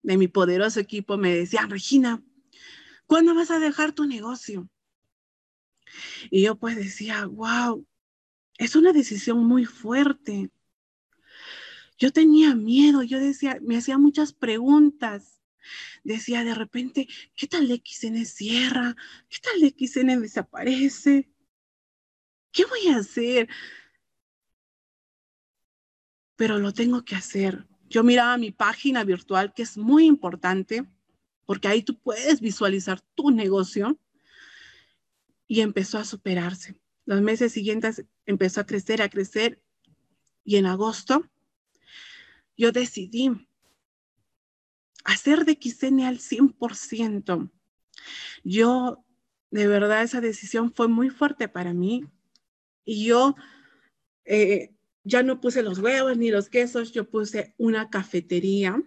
de 0.02 0.16
mi 0.16 0.28
poderoso 0.28 0.80
equipo 0.80 1.16
me 1.16 1.34
decían, 1.34 1.70
Regina, 1.70 2.22
¿cuándo 3.06 3.34
vas 3.34 3.50
a 3.50 3.58
dejar 3.58 3.92
tu 3.92 4.06
negocio? 4.06 4.68
Y 6.30 6.42
yo 6.42 6.56
pues 6.56 6.76
decía, 6.76 7.26
wow, 7.26 7.86
es 8.58 8.76
una 8.76 8.92
decisión 8.92 9.44
muy 9.44 9.64
fuerte. 9.64 10.50
Yo 11.98 12.12
tenía 12.12 12.54
miedo, 12.54 13.02
yo 13.02 13.18
decía, 13.18 13.58
me 13.62 13.76
hacía 13.76 13.98
muchas 13.98 14.32
preguntas. 14.32 15.40
Decía 16.04 16.44
de 16.44 16.54
repente, 16.54 17.08
¿qué 17.36 17.46
tal 17.46 17.68
XN 17.68 18.24
cierra? 18.24 18.96
¿Qué 19.28 19.38
tal 19.40 19.60
XN 19.60 20.20
desaparece? 20.20 21.30
¿Qué 22.50 22.64
voy 22.64 22.88
a 22.88 22.98
hacer? 22.98 23.48
Pero 26.36 26.58
lo 26.58 26.72
tengo 26.72 27.04
que 27.04 27.14
hacer. 27.14 27.66
Yo 27.88 28.02
miraba 28.02 28.36
mi 28.38 28.50
página 28.50 29.04
virtual, 29.04 29.52
que 29.54 29.62
es 29.62 29.76
muy 29.76 30.06
importante, 30.06 30.84
porque 31.44 31.68
ahí 31.68 31.82
tú 31.82 31.98
puedes 31.98 32.40
visualizar 32.40 33.00
tu 33.14 33.30
negocio, 33.30 33.98
y 35.52 35.60
empezó 35.60 35.98
a 35.98 36.04
superarse. 36.06 36.80
Los 37.04 37.20
meses 37.20 37.52
siguientes 37.52 38.06
empezó 38.24 38.62
a 38.62 38.66
crecer, 38.66 39.02
a 39.02 39.10
crecer, 39.10 39.62
y 40.44 40.56
en 40.56 40.64
agosto 40.64 41.30
yo 42.56 42.72
decidí 42.72 43.30
hacer 45.04 45.44
de 45.44 45.58
XN 45.60 46.00
al 46.02 46.18
100%. 46.18 47.50
Yo, 48.44 49.04
de 49.50 49.66
verdad, 49.66 50.02
esa 50.02 50.20
decisión 50.20 50.72
fue 50.72 50.88
muy 50.88 51.10
fuerte 51.10 51.48
para 51.48 51.72
mí. 51.72 52.04
Y 52.84 53.06
yo 53.06 53.34
eh, 54.24 54.74
ya 55.04 55.22
no 55.22 55.40
puse 55.40 55.62
los 55.62 55.78
huevos 55.78 56.16
ni 56.16 56.30
los 56.30 56.48
quesos, 56.48 56.92
yo 56.92 57.08
puse 57.08 57.54
una 57.58 57.90
cafetería 57.90 58.82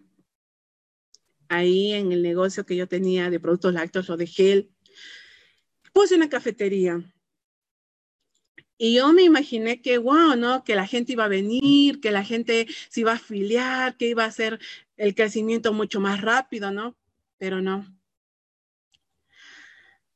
ahí 1.48 1.94
en 1.94 2.12
el 2.12 2.22
negocio 2.22 2.66
que 2.66 2.76
yo 2.76 2.88
tenía 2.88 3.30
de 3.30 3.40
productos 3.40 3.74
lácteos, 3.74 4.10
lo 4.10 4.18
de 4.18 4.28
gel. 4.28 4.72
Puse 5.94 6.16
una 6.16 6.30
cafetería. 6.30 7.04
Y 8.78 8.96
yo 8.96 9.14
me 9.14 9.24
imaginé 9.24 9.82
que, 9.82 9.98
wow, 9.98 10.36
¿no? 10.36 10.64
Que 10.64 10.76
la 10.76 10.86
gente 10.86 11.14
iba 11.14 11.26
a 11.26 11.30
venir, 11.30 12.02
que 12.02 12.12
la 12.12 12.24
gente 12.24 12.68
se 12.90 13.02
iba 13.02 13.14
a 13.14 13.16
afiliar, 13.16 13.96
que 13.98 14.10
iba 14.10 14.24
a 14.24 14.28
hacer 14.28 14.60
el 14.98 15.16
crecimiento 15.16 15.72
mucho 15.74 16.00
más 16.02 16.22
rápido, 16.22 16.72
¿no? 16.72 16.98
Pero 17.38 17.62
no. 17.62 17.86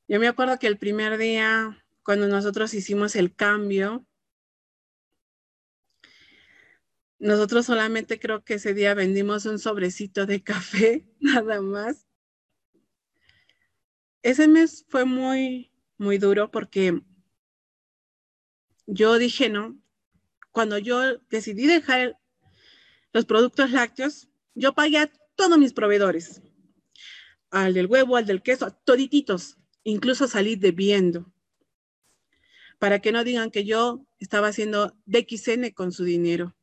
Yo 0.08 0.19
me 0.19 0.28
acuerdo 0.28 0.60
que 0.60 0.67
el 0.67 0.78
primer 0.78 1.17
día, 1.17 1.86
cuando 2.04 2.28
nosotros 2.28 2.74
hicimos 2.74 3.15
el 3.15 3.34
cambio, 3.34 4.06
nosotros 7.19 7.65
solamente 7.65 8.19
creo 8.19 8.43
que 8.43 8.56
ese 8.56 8.74
día 8.74 8.93
vendimos 8.93 9.45
un 9.45 9.60
sobrecito 9.60 10.26
de 10.26 10.41
café, 10.41 11.06
nada 11.19 11.62
más. 11.62 12.08
Ese 14.22 14.48
mes 14.48 14.86
fue 14.89 15.06
muy, 15.06 15.72
muy 15.98 16.17
duro 16.17 16.52
porque 16.52 17.02
yo 18.91 19.19
dije, 19.19 19.49
no, 19.49 19.80
cuando 20.52 20.80
yo 20.80 21.17
decidí 21.30 21.67
dejar 21.67 22.19
los 23.13 23.25
productos 23.25 23.71
lácteos, 23.71 24.30
yo 24.56 24.73
pagué 24.73 24.97
a 24.97 25.12
todos 25.36 25.58
mis 25.60 25.73
proveedores, 25.73 26.41
al 27.52 27.73
del 27.73 27.86
huevo, 27.86 28.17
al 28.17 28.25
del 28.25 28.41
queso, 28.41 28.65
a 28.65 28.71
todititos, 28.71 29.58
incluso 29.84 30.28
salí 30.28 30.56
debiendo, 30.56 31.32
para 32.80 32.99
que 32.99 33.12
no 33.12 33.23
digan 33.23 33.52
que 33.52 33.63
yo 33.63 34.06
estaba 34.19 34.47
haciendo 34.47 34.97
DXN 35.06 35.69
con 35.71 35.91
su 35.91 36.04
dinero. 36.04 36.56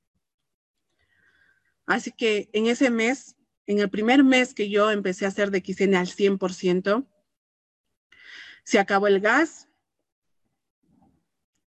Así 1.86 2.10
que 2.10 2.50
en 2.52 2.66
ese 2.66 2.90
mes, 2.90 3.36
en 3.66 3.78
el 3.78 3.88
primer 3.88 4.24
mes 4.24 4.52
que 4.52 4.68
yo 4.68 4.90
empecé 4.90 5.24
a 5.24 5.28
hacer 5.28 5.50
DXN 5.52 5.94
al 5.94 6.08
100%, 6.08 7.06
se 8.64 8.78
acabó 8.80 9.06
el 9.06 9.20
gas, 9.20 9.68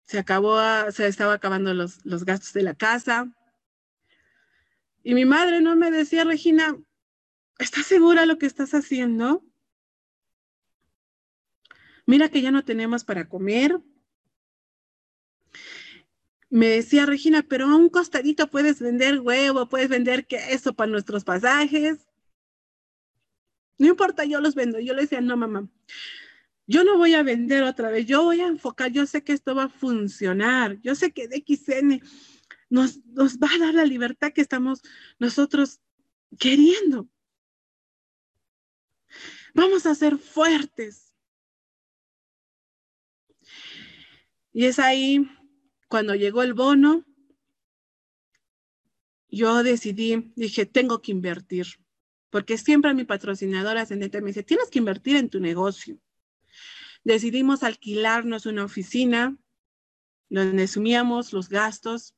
se 0.08 0.18
acabó, 0.18 0.58
se 0.90 1.06
estaba 1.06 1.34
acabando 1.34 1.74
los, 1.74 2.04
los 2.04 2.24
gastos 2.24 2.54
de 2.54 2.62
la 2.62 2.74
casa, 2.74 3.30
y 5.02 5.14
mi 5.14 5.24
madre 5.24 5.60
no 5.60 5.76
me 5.76 5.90
decía, 5.90 6.24
Regina, 6.24 6.76
¿estás 7.58 7.86
segura 7.86 8.26
lo 8.26 8.38
que 8.38 8.46
estás 8.46 8.74
haciendo? 8.74 9.44
Mira 12.06 12.30
que 12.30 12.42
ya 12.42 12.50
no 12.50 12.64
tenemos 12.64 13.04
para 13.04 13.28
comer. 13.28 13.80
Me 16.50 16.68
decía 16.68 17.04
Regina, 17.04 17.42
pero 17.42 17.66
a 17.66 17.76
un 17.76 17.90
costadito 17.90 18.50
puedes 18.50 18.80
vender 18.80 19.20
huevo, 19.20 19.68
puedes 19.68 19.88
vender 19.88 20.26
queso 20.26 20.74
para 20.74 20.90
nuestros 20.90 21.24
pasajes. 21.24 22.06
No 23.76 23.88
importa, 23.88 24.24
yo 24.24 24.40
los 24.40 24.54
vendo. 24.54 24.80
Yo 24.80 24.94
le 24.94 25.02
decía, 25.02 25.20
no, 25.20 25.36
mamá, 25.36 25.68
yo 26.68 26.84
no 26.84 26.98
voy 26.98 27.14
a 27.14 27.22
vender 27.22 27.62
otra 27.62 27.90
vez, 27.90 28.04
yo 28.04 28.22
voy 28.22 28.42
a 28.42 28.46
enfocar, 28.46 28.92
yo 28.92 29.06
sé 29.06 29.24
que 29.24 29.32
esto 29.32 29.54
va 29.54 29.64
a 29.64 29.68
funcionar, 29.70 30.78
yo 30.82 30.94
sé 30.94 31.12
que 31.12 31.26
DXN 31.26 32.02
nos, 32.68 32.98
va 33.08 33.48
a 33.54 33.58
dar 33.58 33.74
la 33.74 33.86
libertad 33.86 34.32
que 34.34 34.42
estamos 34.42 34.82
nosotros 35.18 35.80
queriendo. 36.38 37.08
Vamos 39.54 39.86
a 39.86 39.94
ser 39.94 40.18
fuertes. 40.18 41.14
Y 44.52 44.66
es 44.66 44.78
ahí 44.78 45.26
cuando 45.88 46.14
llegó 46.14 46.42
el 46.42 46.52
bono, 46.52 47.06
yo 49.30 49.62
decidí, 49.62 50.32
dije, 50.36 50.66
tengo 50.66 51.00
que 51.00 51.12
invertir, 51.12 51.66
porque 52.28 52.58
siempre 52.58 52.92
mi 52.92 53.04
patrocinadora 53.04 53.82
ascendente 53.82 54.20
me 54.20 54.28
dice, 54.28 54.42
tienes 54.42 54.68
que 54.68 54.80
invertir 54.80 55.16
en 55.16 55.30
tu 55.30 55.40
negocio. 55.40 55.98
Decidimos 57.08 57.62
alquilarnos 57.62 58.44
una 58.44 58.66
oficina 58.66 59.34
donde 60.28 60.64
asumíamos 60.64 61.32
los 61.32 61.48
gastos 61.48 62.14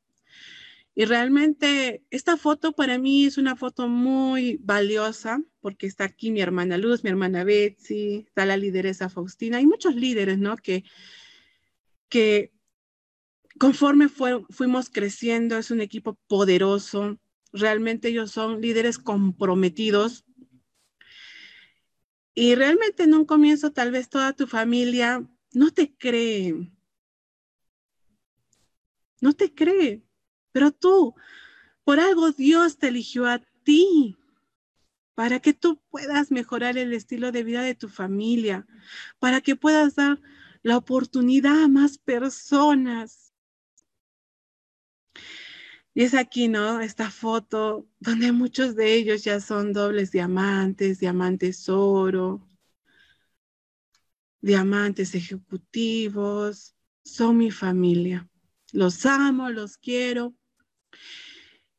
y 0.96 1.04
realmente 1.04 2.02
esta 2.10 2.36
foto 2.36 2.72
para 2.72 2.98
mí 2.98 3.24
es 3.24 3.38
una 3.38 3.54
foto 3.54 3.86
muy 3.86 4.58
valiosa 4.60 5.44
porque 5.60 5.86
está 5.86 6.02
aquí 6.02 6.32
mi 6.32 6.40
hermana 6.40 6.76
Luz, 6.76 7.04
mi 7.04 7.10
hermana 7.10 7.44
Betsy, 7.44 8.24
está 8.26 8.44
la 8.44 8.56
lideresa 8.56 9.08
Faustina. 9.08 9.58
Hay 9.58 9.66
muchos 9.68 9.94
líderes, 9.94 10.38
¿no? 10.38 10.56
Que, 10.56 10.82
que 12.08 12.52
conforme 13.60 14.08
fuimos 14.08 14.90
creciendo, 14.90 15.56
es 15.56 15.70
un 15.70 15.82
equipo 15.82 16.18
poderoso. 16.26 17.16
Realmente 17.52 18.08
ellos 18.08 18.32
son 18.32 18.60
líderes 18.60 18.98
comprometidos. 18.98 20.24
Y 22.34 22.54
realmente 22.54 23.02
en 23.04 23.14
un 23.14 23.24
comienzo 23.24 23.72
tal 23.72 23.90
vez 23.90 24.08
toda 24.08 24.32
tu 24.32 24.46
familia 24.46 25.28
no 25.52 25.70
te 25.70 25.94
cree. 25.96 26.72
No 29.20 29.32
te 29.34 29.54
cree 29.54 30.02
pero 30.52 30.72
tú, 30.72 31.14
por 31.84 32.00
algo 32.00 32.32
Dios 32.32 32.78
te 32.78 32.88
eligió 32.88 33.26
a 33.26 33.40
ti 33.62 34.16
para 35.14 35.40
que 35.40 35.52
tú 35.52 35.80
puedas 35.90 36.30
mejorar 36.30 36.78
el 36.78 36.92
estilo 36.92 37.30
de 37.30 37.44
vida 37.44 37.62
de 37.62 37.74
tu 37.74 37.88
familia, 37.88 38.66
para 39.18 39.40
que 39.40 39.54
puedas 39.54 39.96
dar 39.96 40.18
la 40.62 40.76
oportunidad 40.78 41.64
a 41.64 41.68
más 41.68 41.98
personas. 41.98 43.34
Y 45.94 46.04
es 46.04 46.14
aquí, 46.14 46.48
¿no? 46.48 46.80
Esta 46.80 47.10
foto 47.10 47.88
donde 47.98 48.32
muchos 48.32 48.76
de 48.76 48.94
ellos 48.94 49.24
ya 49.24 49.40
son 49.40 49.72
dobles 49.72 50.12
diamantes, 50.12 51.00
diamantes 51.00 51.68
oro, 51.68 52.46
diamantes 54.40 55.14
ejecutivos, 55.14 56.74
son 57.04 57.38
mi 57.38 57.50
familia. 57.50 58.28
Los 58.72 59.04
amo, 59.04 59.50
los 59.50 59.76
quiero 59.76 60.34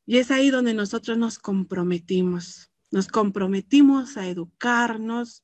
y 0.05 0.17
es 0.17 0.31
ahí 0.31 0.49
donde 0.49 0.73
nosotros 0.73 1.17
nos 1.17 1.39
comprometimos, 1.39 2.69
nos 2.91 3.07
comprometimos 3.07 4.17
a 4.17 4.27
educarnos 4.27 5.43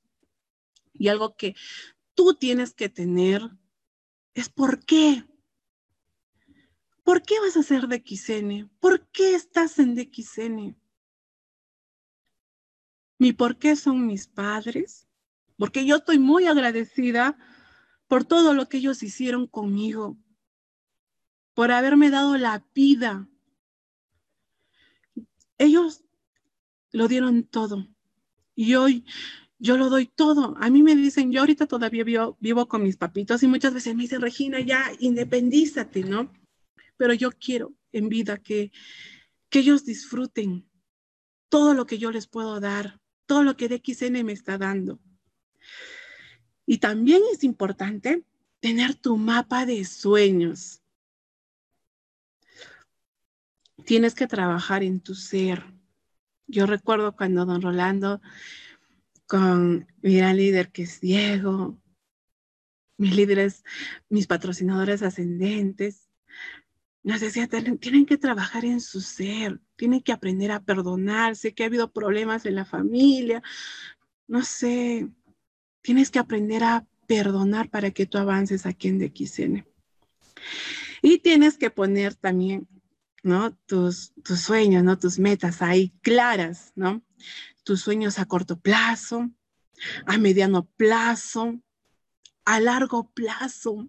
y 0.94 1.08
algo 1.08 1.36
que 1.36 1.56
tú 2.16 2.34
tienes 2.34 2.74
que 2.74 2.90
tener 2.90 3.42
es 4.34 4.50
por 4.50 4.84
qué. 4.84 5.24
¿Por 7.08 7.24
qué 7.24 7.40
vas 7.40 7.56
a 7.56 7.64
ser 7.64 7.88
de 7.88 8.04
XN? 8.06 8.70
¿Por 8.82 9.08
qué 9.12 9.34
estás 9.34 9.80
en 9.80 9.96
DXN? 9.96 10.76
Mi 13.18 13.32
por 13.32 13.58
qué 13.58 13.78
son 13.78 14.06
mis 14.06 14.28
padres, 14.28 15.08
porque 15.58 15.86
yo 15.86 15.96
estoy 15.96 16.20
muy 16.20 16.48
agradecida 16.48 17.38
por 18.10 18.26
todo 18.26 18.54
lo 18.54 18.68
que 18.68 18.80
ellos 18.80 19.04
hicieron 19.04 19.48
conmigo, 19.48 20.18
por 21.54 21.72
haberme 21.72 22.10
dado 22.10 22.36
la 22.36 22.66
vida, 22.76 23.30
ellos 25.58 26.04
lo 26.92 27.08
dieron 27.08 27.46
todo. 27.46 27.88
Y 28.54 28.76
hoy 28.76 29.06
yo 29.60 29.78
lo 29.78 29.90
doy 29.90 30.08
todo. 30.08 30.58
A 30.60 30.70
mí 30.70 30.84
me 30.84 30.94
dicen, 30.94 31.32
yo 31.32 31.40
ahorita 31.40 31.68
todavía 31.68 32.04
vivo, 32.04 32.36
vivo 32.42 32.68
con 32.68 32.84
mis 32.84 32.98
papitos 32.98 33.44
y 33.44 33.48
muchas 33.48 33.74
veces 33.74 33.96
me 33.96 34.02
dicen, 34.02 34.20
Regina, 34.20 34.60
ya 34.60 34.92
independízate, 35.00 36.04
¿no? 36.04 36.34
Pero 36.98 37.14
yo 37.14 37.32
quiero 37.32 37.74
en 37.92 38.10
vida 38.10 38.38
que, 38.38 38.72
que 39.50 39.60
ellos 39.60 39.86
disfruten 39.86 40.70
todo 41.50 41.74
lo 41.74 41.86
que 41.86 41.98
yo 41.98 42.12
les 42.12 42.28
puedo 42.28 42.60
dar, 42.60 43.00
todo 43.26 43.44
lo 43.44 43.56
que 43.56 43.70
DXN 43.70 44.24
me 44.24 44.34
está 44.34 44.58
dando. 44.58 45.00
Y 46.66 46.80
también 46.80 47.22
es 47.32 47.44
importante 47.44 48.24
tener 48.60 48.96
tu 48.96 49.18
mapa 49.18 49.66
de 49.66 49.86
sueños. 49.86 50.82
tienes 53.88 54.16
que 54.16 54.28
trabajar 54.28 54.84
en 54.84 55.00
tu 55.00 55.16
ser. 55.16 55.64
Yo 56.46 56.66
recuerdo 56.66 57.16
cuando 57.16 57.46
don 57.46 57.62
Rolando, 57.62 58.22
con 59.28 59.88
mi 60.02 60.18
gran 60.18 60.36
líder 60.36 60.72
que 60.74 60.84
es 60.84 61.00
Diego, 61.00 61.78
mis 62.98 63.16
líderes, 63.16 63.64
mis 64.10 64.28
patrocinadores 64.28 65.04
ascendentes, 65.04 66.07
nos 67.04 67.22
decía, 67.22 67.48
tienen 67.48 68.06
que 68.06 68.18
trabajar 68.18 68.66
en 68.66 68.82
su 68.82 69.02
ser, 69.02 69.60
tienen 69.76 70.02
que 70.02 70.12
aprender 70.12 70.52
a 70.52 70.64
perdonarse, 70.64 71.54
que 71.54 71.64
ha 71.64 71.68
habido 71.68 71.92
problemas 71.92 72.46
en 72.46 72.56
la 72.56 72.66
familia, 72.66 73.42
no 74.28 74.44
sé, 74.44 75.08
tienes 75.82 76.12
que 76.12 76.20
aprender 76.20 76.64
a 76.64 76.86
perdonar 77.08 77.70
para 77.70 77.92
que 77.92 78.06
tú 78.06 78.18
avances 78.18 78.66
aquí 78.66 78.90
en 78.90 79.00
DXN. 79.00 79.66
Y 81.02 81.20
tienes 81.20 81.58
que 81.58 81.70
poner 81.70 82.16
también, 82.16 82.68
¿no? 83.24 83.54
Tus, 83.66 84.14
tus 84.24 84.42
sueños, 84.42 84.84
¿no? 84.84 84.98
Tus 85.00 85.18
metas 85.20 85.62
ahí 85.62 85.94
claras, 86.02 86.74
¿no? 86.76 87.02
Tus 87.64 87.82
sueños 87.82 88.20
a 88.20 88.26
corto 88.26 88.60
plazo, 88.60 89.30
a 90.06 90.18
mediano 90.18 90.66
plazo, 90.76 91.60
a 92.46 92.60
largo 92.60 93.10
plazo. 93.12 93.88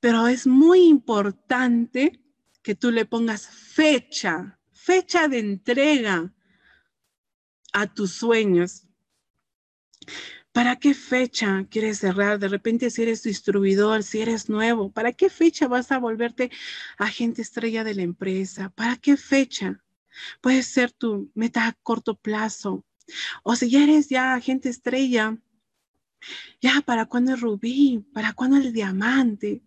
Pero 0.00 0.28
es 0.28 0.46
muy 0.46 0.86
importante 0.86 2.22
que 2.62 2.74
tú 2.74 2.90
le 2.90 3.04
pongas 3.04 3.48
fecha, 3.48 4.58
fecha 4.72 5.28
de 5.28 5.38
entrega 5.38 6.32
a 7.72 7.86
tus 7.86 8.12
sueños. 8.12 8.86
¿Para 10.52 10.76
qué 10.76 10.94
fecha 10.94 11.66
quieres 11.70 11.98
cerrar? 11.98 12.38
De 12.38 12.48
repente 12.48 12.90
si 12.90 13.02
eres 13.02 13.22
distribuidor, 13.22 14.02
si 14.02 14.22
eres 14.22 14.48
nuevo, 14.48 14.90
¿para 14.90 15.12
qué 15.12 15.28
fecha 15.28 15.68
vas 15.68 15.92
a 15.92 15.98
volverte 15.98 16.50
agente 16.96 17.42
estrella 17.42 17.84
de 17.84 17.94
la 17.94 18.02
empresa? 18.02 18.70
¿Para 18.70 18.96
qué 18.96 19.18
fecha? 19.18 19.84
Puede 20.40 20.62
ser 20.62 20.92
tu 20.92 21.30
meta 21.34 21.66
a 21.66 21.72
corto 21.82 22.14
plazo. 22.14 22.86
O 23.42 23.54
si 23.54 23.68
ya 23.68 23.82
eres 23.82 24.08
ya 24.08 24.34
agente 24.34 24.70
estrella, 24.70 25.36
ya, 26.60 26.80
¿para 26.80 27.04
cuándo 27.04 27.34
el 27.34 27.40
rubí? 27.40 28.04
¿Para 28.14 28.32
cuándo 28.32 28.56
el 28.56 28.72
diamante? 28.72 29.62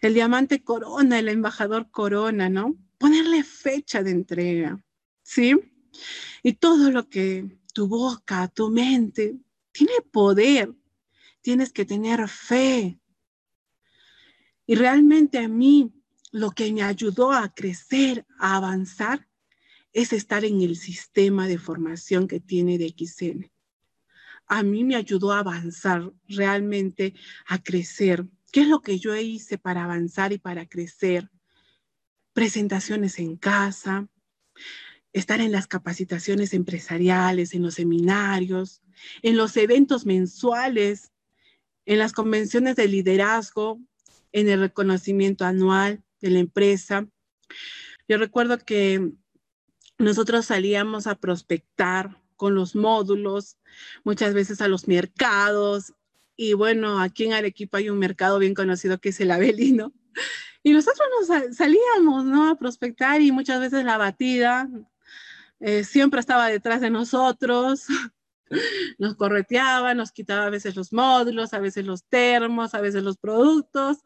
El 0.00 0.14
diamante 0.14 0.62
corona, 0.62 1.18
el 1.18 1.28
embajador 1.28 1.90
corona, 1.90 2.48
¿no? 2.48 2.76
Ponerle 2.98 3.44
fecha 3.44 4.02
de 4.02 4.10
entrega, 4.10 4.82
¿sí? 5.22 5.54
Y 6.42 6.54
todo 6.54 6.90
lo 6.90 7.08
que 7.08 7.58
tu 7.72 7.88
boca, 7.88 8.48
tu 8.48 8.70
mente, 8.70 9.36
tiene 9.72 10.00
poder. 10.10 10.74
Tienes 11.40 11.72
que 11.72 11.84
tener 11.84 12.28
fe. 12.28 12.98
Y 14.66 14.74
realmente 14.74 15.38
a 15.38 15.48
mí 15.48 15.92
lo 16.30 16.50
que 16.50 16.72
me 16.72 16.82
ayudó 16.82 17.32
a 17.32 17.54
crecer, 17.54 18.26
a 18.38 18.56
avanzar, 18.56 19.28
es 19.92 20.12
estar 20.12 20.44
en 20.44 20.60
el 20.60 20.76
sistema 20.76 21.46
de 21.46 21.58
formación 21.58 22.28
que 22.28 22.40
tiene 22.40 22.78
de 22.78 22.88
XN. 22.88 23.50
A 24.46 24.62
mí 24.62 24.84
me 24.84 24.96
ayudó 24.96 25.32
a 25.32 25.40
avanzar, 25.40 26.12
realmente 26.28 27.14
a 27.46 27.62
crecer. 27.62 28.26
¿Qué 28.52 28.62
es 28.62 28.68
lo 28.68 28.80
que 28.80 28.98
yo 28.98 29.14
hice 29.16 29.58
para 29.58 29.84
avanzar 29.84 30.32
y 30.32 30.38
para 30.38 30.66
crecer? 30.66 31.30
Presentaciones 32.32 33.18
en 33.18 33.36
casa, 33.36 34.08
estar 35.12 35.40
en 35.40 35.52
las 35.52 35.66
capacitaciones 35.66 36.54
empresariales, 36.54 37.54
en 37.54 37.62
los 37.62 37.74
seminarios, 37.74 38.82
en 39.22 39.36
los 39.36 39.56
eventos 39.56 40.06
mensuales, 40.06 41.12
en 41.84 41.98
las 41.98 42.12
convenciones 42.12 42.76
de 42.76 42.88
liderazgo, 42.88 43.80
en 44.32 44.48
el 44.48 44.60
reconocimiento 44.60 45.44
anual 45.44 46.02
de 46.20 46.30
la 46.30 46.38
empresa. 46.38 47.06
Yo 48.08 48.18
recuerdo 48.18 48.58
que 48.58 49.12
nosotros 49.98 50.46
salíamos 50.46 51.06
a 51.06 51.16
prospectar 51.16 52.22
con 52.36 52.54
los 52.54 52.76
módulos, 52.76 53.58
muchas 54.04 54.32
veces 54.32 54.60
a 54.60 54.68
los 54.68 54.86
mercados. 54.86 55.92
Y 56.40 56.52
bueno, 56.52 57.00
aquí 57.00 57.24
en 57.24 57.32
Arequipa 57.32 57.78
hay 57.78 57.90
un 57.90 57.98
mercado 57.98 58.38
bien 58.38 58.54
conocido 58.54 58.98
que 58.98 59.08
es 59.08 59.20
el 59.20 59.32
Avelino. 59.32 59.92
Y 60.64 60.72
nosotros 60.72 61.06
nos 61.20 61.56
salíamos, 61.56 62.24
¿no? 62.24 62.50
A 62.50 62.58
prospectar 62.58 63.22
y 63.22 63.30
muchas 63.30 63.60
veces 63.60 63.84
la 63.84 63.96
batida 63.96 64.68
eh, 65.60 65.84
siempre 65.84 66.18
estaba 66.18 66.48
detrás 66.48 66.80
de 66.80 66.90
nosotros 66.90 67.86
nos 68.98 69.14
correteaba, 69.14 69.94
nos 69.94 70.12
quitaba 70.12 70.46
a 70.46 70.50
veces 70.50 70.76
los 70.76 70.92
módulos, 70.92 71.54
a 71.54 71.60
veces 71.60 71.86
los 71.86 72.04
termos, 72.04 72.74
a 72.74 72.80
veces 72.80 73.02
los 73.02 73.16
productos. 73.16 73.98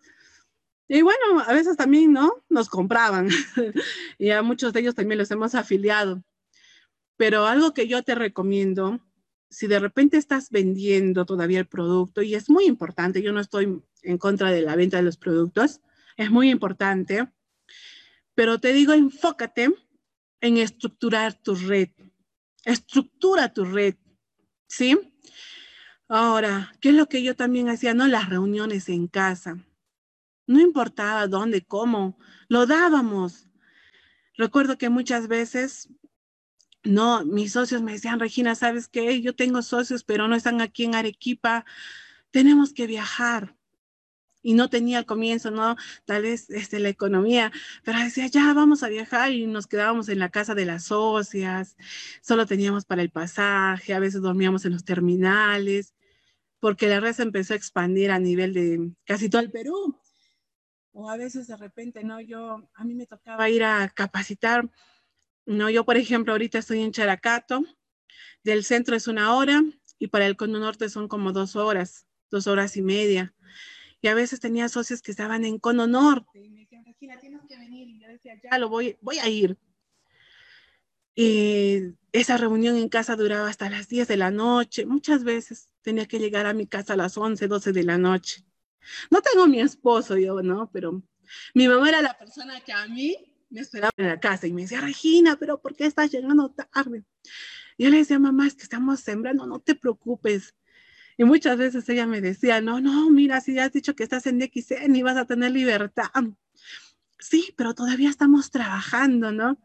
Y 0.89 1.03
bueno, 1.03 1.41
a 1.47 1.53
veces 1.53 1.77
también, 1.77 2.13
¿no? 2.13 2.45
Nos 2.49 2.69
compraban. 2.69 3.29
y 4.19 4.31
a 4.31 4.43
muchos 4.43 4.73
de 4.73 4.81
ellos 4.81 4.95
también 4.95 5.19
los 5.19 5.31
hemos 5.31 5.55
afiliado. 5.55 6.23
Pero 7.17 7.47
algo 7.47 7.73
que 7.73 7.89
yo 7.89 8.03
te 8.03 8.15
recomiendo, 8.15 9.01
si 9.53 9.67
de 9.67 9.79
repente 9.79 10.17
estás 10.17 10.51
vendiendo 10.51 11.25
todavía 11.25 11.61
el 11.61 11.67
producto, 11.67 12.23
y 12.23 12.35
es 12.35 12.51
muy 12.51 12.65
importante, 12.65 13.23
yo 13.23 13.33
no 13.33 13.41
estoy 13.41 13.83
en 14.03 14.19
contra 14.19 14.51
de 14.51 14.63
la 14.63 14.75
venta 14.75 14.97
de 14.97 15.05
los 15.05 15.17
productos, 15.17 15.81
es 16.17 16.31
muy 16.31 16.51
importante, 16.51 17.29
pero 18.35 18.59
te 18.59 18.73
digo, 18.73 18.93
enfócate 18.93 19.73
en 20.41 20.57
estructurar 20.57 21.35
tu 21.35 21.55
red. 21.55 21.91
Estructura 22.65 23.53
tu 23.53 23.65
red. 23.65 23.95
¿sí? 24.73 24.99
Ahora, 26.09 26.73
¿qué 26.81 26.89
es 26.89 26.95
lo 26.95 27.07
que 27.07 27.23
yo 27.23 27.37
también 27.37 27.69
hacía? 27.69 27.93
No, 27.93 28.09
las 28.09 28.31
reuniones 28.31 28.89
en 28.89 29.07
casa. 29.07 29.59
No 30.47 30.61
importaba 30.61 31.27
dónde, 31.27 31.63
cómo, 31.63 32.19
lo 32.49 32.67
dábamos. 32.67 33.49
Recuerdo 34.37 34.79
que 34.79 34.89
muchas 34.89 35.29
veces, 35.29 35.91
no, 36.85 37.25
mis 37.25 37.53
socios 37.53 37.83
me 37.83 37.93
decían, 37.93 38.21
Regina, 38.21 38.55
¿sabes 38.55 38.89
qué? 38.89 39.21
Yo 39.23 39.35
tengo 39.35 39.63
socios, 39.63 40.05
pero 40.05 40.29
no 40.29 40.37
están 40.37 40.61
aquí 40.61 40.85
en 40.85 40.95
Arequipa. 40.95 41.65
Tenemos 42.31 42.73
que 42.73 42.87
viajar 42.87 43.57
y 44.43 44.55
no 44.55 44.69
tenía 44.69 44.99
al 44.99 45.07
comienzo, 45.07 45.51
¿no? 45.51 45.77
Tal 46.05 46.23
vez 46.23 46.51
este, 46.51 46.81
la 46.81 46.89
economía, 46.89 47.53
pero 47.85 47.99
decía, 48.01 48.27
ya 48.27 48.53
vamos 48.53 48.83
a 48.83 48.89
viajar 48.89 49.33
y 49.33 49.47
nos 49.47 49.67
quedábamos 49.67 50.09
en 50.09 50.19
la 50.19 50.31
casa 50.31 50.55
de 50.55 50.67
las 50.67 50.85
socias, 50.85 51.77
solo 52.21 52.47
teníamos 52.47 52.85
para 52.85 53.03
el 53.03 53.11
pasaje, 53.11 53.95
a 53.95 54.01
veces 54.01 54.21
dormíamos 54.21 54.65
en 54.65 54.73
los 54.73 54.85
terminales, 54.85 55.95
porque 56.59 56.89
la 56.89 57.01
red 57.01 57.13
se 57.13 57.23
empezó 57.23 57.55
a 57.55 57.57
expandir 57.57 58.11
a 58.11 58.19
nivel 58.19 58.53
de 58.53 58.93
casi 59.05 59.31
todo 59.31 59.43
el 59.43 59.51
Perú. 59.51 59.99
O 60.95 61.09
a 61.09 61.17
veces 61.17 61.47
de 61.47 61.57
repente, 61.57 62.05
¿no? 62.05 62.21
Yo, 62.21 62.69
a 62.75 62.85
mí 62.85 62.95
me 62.95 63.07
tocaba 63.07 63.49
ir 63.49 63.65
a 63.65 63.89
capacitar, 63.89 64.69
¿no? 65.47 65.71
Yo, 65.71 65.85
por 65.85 65.97
ejemplo, 65.97 66.33
ahorita 66.33 66.59
estoy 66.59 66.81
en 66.83 66.93
Characato, 66.93 67.65
del 68.45 68.65
centro 68.65 68.97
es 68.97 69.07
una 69.07 69.35
hora 69.35 69.63
y 69.99 70.09
para 70.09 70.27
el 70.27 70.37
cono 70.37 70.59
norte 70.59 70.89
son 70.89 71.09
como 71.09 71.33
dos 71.33 71.57
horas, 71.57 72.07
dos 72.31 72.47
horas 72.47 72.77
y 72.77 72.83
media. 72.83 73.35
Y 74.01 74.09
a 74.09 74.15
veces 74.15 74.41
tenía 74.41 74.69
socios 74.69 75.01
que 75.01 75.13
estaban 75.13 75.45
en 75.45 75.61
Cono 75.61 75.87
Norte 75.87 76.41
y 76.41 76.51
me 76.51 76.61
decían, 76.61 76.85
Regina, 76.85 77.21
tienes 77.21 77.43
que 77.49 77.57
venir. 77.57 77.89
Y 77.89 78.01
yo 78.01 78.09
decía, 78.09 78.35
ya 78.43 78.59
lo 78.59 78.69
voy, 78.69 78.97
voy 79.01 79.21
a 79.21 79.29
ir. 79.29 79.57
Y 81.15 81.95
esa 82.11 82.37
reunión 82.37 82.77
en 82.77 82.89
casa 82.89 83.15
duraba 83.15 83.49
hasta 83.49 83.71
las 83.71 83.89
10 83.89 84.09
de 84.09 84.17
la 84.17 84.33
noche. 84.33 84.87
Muchas 84.87 85.23
veces 85.23 85.69
tenía 85.83 86.07
que 86.07 86.19
llegar 86.19 86.47
a 86.47 86.53
mi 86.53 86.67
casa 86.67 86.95
a 86.95 86.97
las 86.97 87.17
11, 87.17 87.47
12 87.47 87.73
de 87.73 87.85
la 87.85 87.97
noche. 87.97 88.45
No 89.09 89.21
tengo 89.21 89.47
mi 89.47 89.61
esposo 89.61 90.17
yo, 90.17 90.43
¿no? 90.43 90.69
Pero 90.73 91.01
mi 91.55 91.69
mamá 91.69 91.89
era 91.89 92.03
la 92.03 92.19
persona 92.19 92.61
que 92.61 92.73
a 92.73 92.89
mí 92.89 93.32
me 93.53 93.61
esperaba 93.61 93.93
en 93.97 94.07
la 94.07 94.19
casa 94.19 94.47
y 94.47 94.53
me 94.53 94.63
decía, 94.63 94.81
Regina, 94.81 95.37
pero 95.39 95.61
¿por 95.61 95.77
qué 95.77 95.87
estás 95.87 96.11
llegando 96.11 96.51
tarde? 96.51 97.05
Y 97.77 97.85
yo 97.85 97.91
le 97.91 97.99
decía, 97.99 98.19
mamá, 98.19 98.47
es 98.47 98.55
que 98.55 98.63
estamos 98.63 99.01
sembrando, 99.01 99.47
no 99.47 99.61
te 99.61 99.75
preocupes. 99.75 100.55
Y 101.19 101.25
muchas 101.25 101.59
veces 101.59 101.89
ella 101.89 102.07
me 102.07 102.21
decía, 102.21 102.61
no, 102.61 102.81
no, 102.81 103.11
mira, 103.11 103.41
si 103.41 103.55
ya 103.55 103.67
has 103.67 103.73
dicho 103.73 103.95
que 103.95 104.03
estás 104.03 104.27
en 104.27 104.39
DXN 104.39 104.97
y 104.97 105.03
vas 105.03 105.17
a 105.17 105.27
tener 105.27 105.53
libertad. 105.53 106.11
Sí, 107.19 107.55
pero 107.57 107.75
todavía 107.75 108.09
estamos 108.09 108.51
trabajando, 108.51 109.31
¿no? 109.33 109.59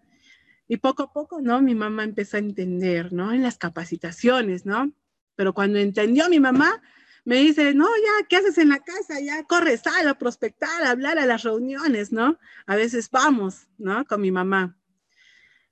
Y 0.68 0.78
poco 0.78 1.04
a 1.04 1.14
poco, 1.14 1.42
¿no? 1.42 1.62
Mi 1.62 1.74
mamá 1.74 2.04
empezó 2.04 2.36
a 2.36 2.42
entender, 2.42 3.14
¿no? 3.14 3.32
En 3.32 3.42
las 3.42 3.58
capacitaciones, 3.58 4.66
¿no? 4.66 4.92
Pero 5.36 5.54
cuando 5.54 5.80
entendió 5.80 6.30
mi 6.30 6.42
mamá, 6.42 6.82
me 7.28 7.36
dice, 7.36 7.74
no, 7.74 7.86
ya, 7.86 8.26
¿qué 8.30 8.38
haces 8.38 8.58
en 8.58 8.70
la 8.70 8.80
casa? 8.80 9.20
Ya 9.20 9.44
corre, 9.44 9.76
sal 9.76 10.08
a 10.08 10.18
prospectar, 10.18 10.86
hablar 10.86 11.20
a 11.20 11.26
las 11.26 11.44
reuniones, 11.44 12.14
¿no? 12.14 12.40
A 12.66 12.78
veces 12.78 13.10
vamos, 13.12 13.68
¿no? 13.78 14.06
Con 14.06 14.22
mi 14.22 14.32
mamá. 14.32 14.80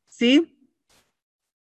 ¿Sí? 0.05 0.59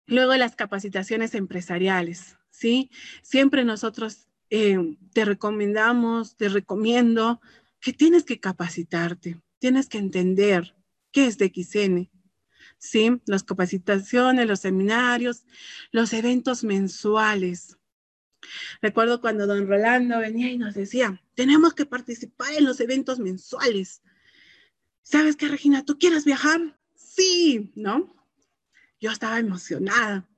Luego 0.06 0.36
las 0.36 0.54
capacitaciones 0.54 1.34
empresariales. 1.34 2.36
¿sí? 2.52 2.92
Siempre 3.22 3.64
nosotros 3.64 4.28
eh, 4.50 4.78
te 5.12 5.24
recomendamos, 5.24 6.36
te 6.36 6.48
recomiendo 6.48 7.40
que 7.80 7.92
tienes 7.92 8.22
que 8.22 8.38
capacitarte, 8.38 9.40
tienes 9.58 9.88
que 9.88 9.98
entender 9.98 10.76
qué 11.10 11.26
es 11.26 11.38
DXN, 11.38 12.08
¿sí? 12.78 13.20
Las 13.26 13.42
capacitaciones, 13.42 14.46
los 14.46 14.60
seminarios, 14.60 15.44
los 15.90 16.12
eventos 16.12 16.62
mensuales. 16.62 17.78
Recuerdo 18.80 19.20
cuando 19.20 19.46
don 19.46 19.66
Rolando 19.66 20.18
venía 20.18 20.50
y 20.50 20.58
nos 20.58 20.74
decía, 20.74 21.22
tenemos 21.34 21.74
que 21.74 21.86
participar 21.86 22.52
en 22.54 22.64
los 22.64 22.80
eventos 22.80 23.18
mensuales. 23.18 24.02
¿Sabes 25.02 25.36
qué, 25.36 25.48
Regina? 25.48 25.84
¿Tú 25.84 25.98
quieres 25.98 26.24
viajar? 26.24 26.76
sí, 27.14 27.72
¿no? 27.74 28.14
Yo 29.00 29.10
estaba 29.10 29.38
emocionada. 29.38 30.28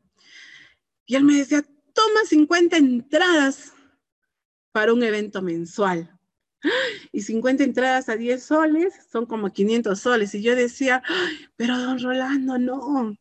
Y 1.07 1.17
él 1.17 1.25
me 1.25 1.35
decía, 1.37 1.63
toma 1.63 2.21
50 2.27 2.77
entradas 2.77 3.73
para 4.73 4.93
un 4.93 5.03
evento 5.03 5.43
mensual. 5.43 6.11
Y 7.13 7.21
50 7.21 7.63
entradas 7.63 8.09
a 8.09 8.17
10 8.17 8.43
soles 8.43 8.95
son 9.13 9.27
como 9.27 9.53
500 9.53 10.01
soles. 10.01 10.35
Y 10.35 10.43
yo 10.43 10.57
decía, 10.57 11.03
pero 11.57 11.79
don 11.79 12.01
Rolando, 12.01 12.59
no. 12.59 13.17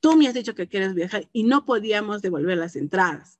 Tú 0.00 0.16
me 0.16 0.28
has 0.28 0.34
dicho 0.34 0.54
que 0.54 0.68
quieres 0.68 0.94
viajar 0.94 1.28
y 1.32 1.44
no 1.44 1.64
podíamos 1.64 2.22
devolver 2.22 2.58
las 2.58 2.76
entradas. 2.76 3.39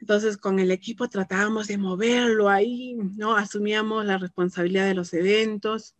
Entonces, 0.00 0.36
con 0.36 0.58
el 0.58 0.70
equipo 0.70 1.08
tratábamos 1.08 1.66
de 1.68 1.78
moverlo 1.78 2.48
ahí, 2.48 2.94
¿no? 3.16 3.36
Asumíamos 3.36 4.04
la 4.04 4.18
responsabilidad 4.18 4.86
de 4.86 4.94
los 4.94 5.12
eventos. 5.12 5.96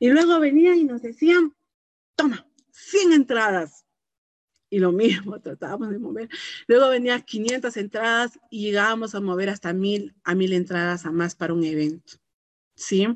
Y 0.00 0.08
luego 0.08 0.40
venían 0.40 0.78
y 0.78 0.84
nos 0.84 1.02
decían, 1.02 1.54
toma, 2.14 2.46
100 2.72 3.12
entradas. 3.12 3.84
Y 4.70 4.78
lo 4.78 4.92
mismo, 4.92 5.40
tratábamos 5.40 5.90
de 5.90 5.98
mover. 5.98 6.28
Luego 6.66 6.88
venían 6.88 7.22
500 7.22 7.76
entradas 7.76 8.38
y 8.50 8.66
llegábamos 8.66 9.14
a 9.14 9.20
mover 9.20 9.50
hasta 9.50 9.72
mil 9.72 10.14
a 10.24 10.34
mil 10.34 10.52
entradas 10.52 11.06
a 11.06 11.12
más 11.12 11.34
para 11.34 11.54
un 11.54 11.64
evento. 11.64 12.14
¿Sí? 12.74 13.06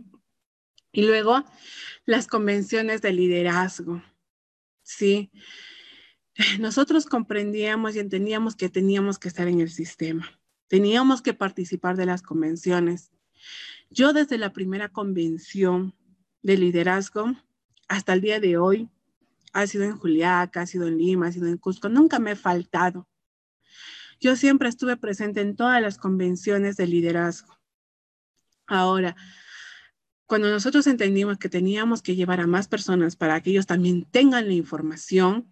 Y 0.93 1.03
luego 1.03 1.45
las 2.05 2.27
convenciones 2.27 3.03
de 3.03 3.13
liderazgo. 3.13 4.03
¿Sí? 4.83 5.31
nosotros 6.61 7.07
comprendíamos 7.07 7.97
y 7.97 7.99
entendíamos 7.99 8.57
que 8.57 8.69
teníamos 8.69 9.19
que 9.19 9.29
estar 9.29 9.49
en 9.49 9.61
el 9.61 9.71
sistema, 9.71 10.31
teníamos 10.69 11.23
que 11.23 11.35
participar 11.35 11.97
de 11.97 12.07
las 12.07 12.23
convenciones. 12.23 13.11
Yo 13.91 14.13
desde 14.13 14.39
la 14.39 14.53
primera 14.53 14.89
convención 14.89 15.95
de 16.43 16.57
liderazgo 16.57 17.35
hasta 17.89 18.13
el 18.13 18.21
día 18.21 18.41
de 18.41 18.57
hoy, 18.57 18.89
ha 19.53 19.67
sido 19.67 19.85
en 19.85 19.97
Juliaca, 19.97 20.63
ha 20.63 20.67
sido 20.67 20.87
en 20.87 20.97
Lima, 20.97 21.27
ha 21.27 21.33
sido 21.33 21.49
en 21.49 21.59
Cusco, 21.59 21.89
nunca 21.89 22.21
me 22.21 22.33
he 22.33 22.37
faltado. 22.37 23.09
Yo 24.21 24.37
siempre 24.37 24.69
estuve 24.69 24.97
presente 24.97 25.41
en 25.41 25.57
todas 25.57 25.83
las 25.83 25.99
convenciones 25.99 26.77
de 26.77 26.87
liderazgo. 26.87 27.59
Ahora, 28.67 29.17
cuando 30.27 30.49
nosotros 30.49 30.87
entendimos 30.87 31.39
que 31.39 31.49
teníamos 31.49 32.03
que 32.03 32.15
llevar 32.15 32.41
a 32.41 32.47
más 32.47 32.69
personas 32.69 33.17
para 33.17 33.41
que 33.41 33.51
ellos 33.51 33.67
también 33.67 34.05
tengan 34.05 34.47
la 34.47 34.53
información, 34.53 35.49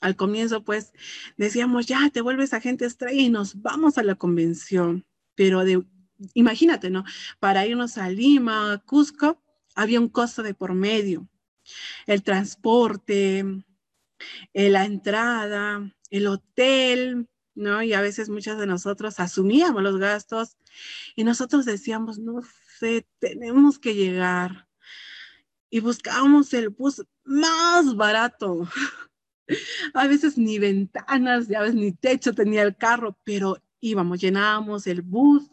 al 0.00 0.16
comienzo, 0.16 0.64
pues 0.64 0.92
decíamos, 1.36 1.86
ya 1.86 2.10
te 2.10 2.20
vuelves 2.20 2.52
agente 2.54 2.84
estrella 2.86 3.20
y 3.20 3.30
nos 3.30 3.60
vamos 3.60 3.98
a 3.98 4.02
la 4.02 4.14
convención. 4.14 5.04
Pero 5.34 5.62
imagínate, 6.34 6.90
¿no? 6.90 7.04
Para 7.40 7.66
irnos 7.66 7.98
a 7.98 8.08
Lima, 8.10 8.72
a 8.72 8.78
Cusco, 8.78 9.42
había 9.74 10.00
un 10.00 10.08
costo 10.08 10.42
de 10.42 10.54
por 10.54 10.74
medio. 10.74 11.28
El 12.06 12.22
transporte, 12.22 13.44
eh, 14.54 14.70
la 14.70 14.84
entrada, 14.84 15.92
el 16.10 16.26
hotel, 16.26 17.28
¿no? 17.54 17.82
Y 17.82 17.92
a 17.92 18.00
veces 18.00 18.28
muchos 18.28 18.58
de 18.58 18.66
nosotros 18.66 19.20
asumíamos 19.20 19.82
los 19.82 19.98
gastos 19.98 20.56
y 21.16 21.24
nosotros 21.24 21.64
decíamos, 21.64 22.18
no 22.18 22.42
sé, 22.78 23.06
tenemos 23.18 23.78
que 23.78 23.94
llegar. 23.94 24.68
Y 25.70 25.80
buscábamos 25.80 26.54
el 26.54 26.70
bus 26.70 27.04
más 27.24 27.94
barato. 27.94 28.68
A 29.94 30.06
veces 30.06 30.36
ni 30.38 30.58
ventanas, 30.58 31.50
a 31.50 31.60
veces 31.60 31.74
ni 31.74 31.92
techo 31.92 32.34
tenía 32.34 32.62
el 32.62 32.76
carro, 32.76 33.18
pero 33.24 33.56
íbamos, 33.80 34.20
llenábamos 34.20 34.86
el 34.86 35.02
bus 35.02 35.50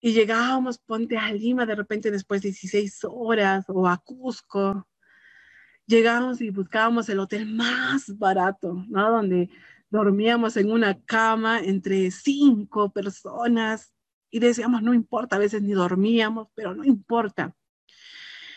y 0.00 0.12
llegábamos, 0.12 0.78
ponte 0.78 1.18
a 1.18 1.32
Lima 1.32 1.66
de 1.66 1.74
repente 1.74 2.10
después 2.10 2.42
de 2.42 2.48
16 2.48 3.00
horas 3.10 3.64
o 3.68 3.88
a 3.88 3.98
Cusco. 3.98 4.86
Llegábamos 5.86 6.40
y 6.40 6.50
buscábamos 6.50 7.08
el 7.08 7.18
hotel 7.18 7.46
más 7.46 8.16
barato, 8.16 8.84
¿no? 8.88 9.10
Donde 9.10 9.50
dormíamos 9.90 10.56
en 10.56 10.70
una 10.70 11.00
cama 11.02 11.60
entre 11.60 12.10
cinco 12.10 12.92
personas 12.92 13.92
y 14.30 14.38
decíamos, 14.38 14.82
no 14.82 14.92
importa, 14.94 15.36
a 15.36 15.38
veces 15.38 15.62
ni 15.62 15.72
dormíamos, 15.72 16.48
pero 16.54 16.74
no 16.74 16.84
importa. 16.84 17.56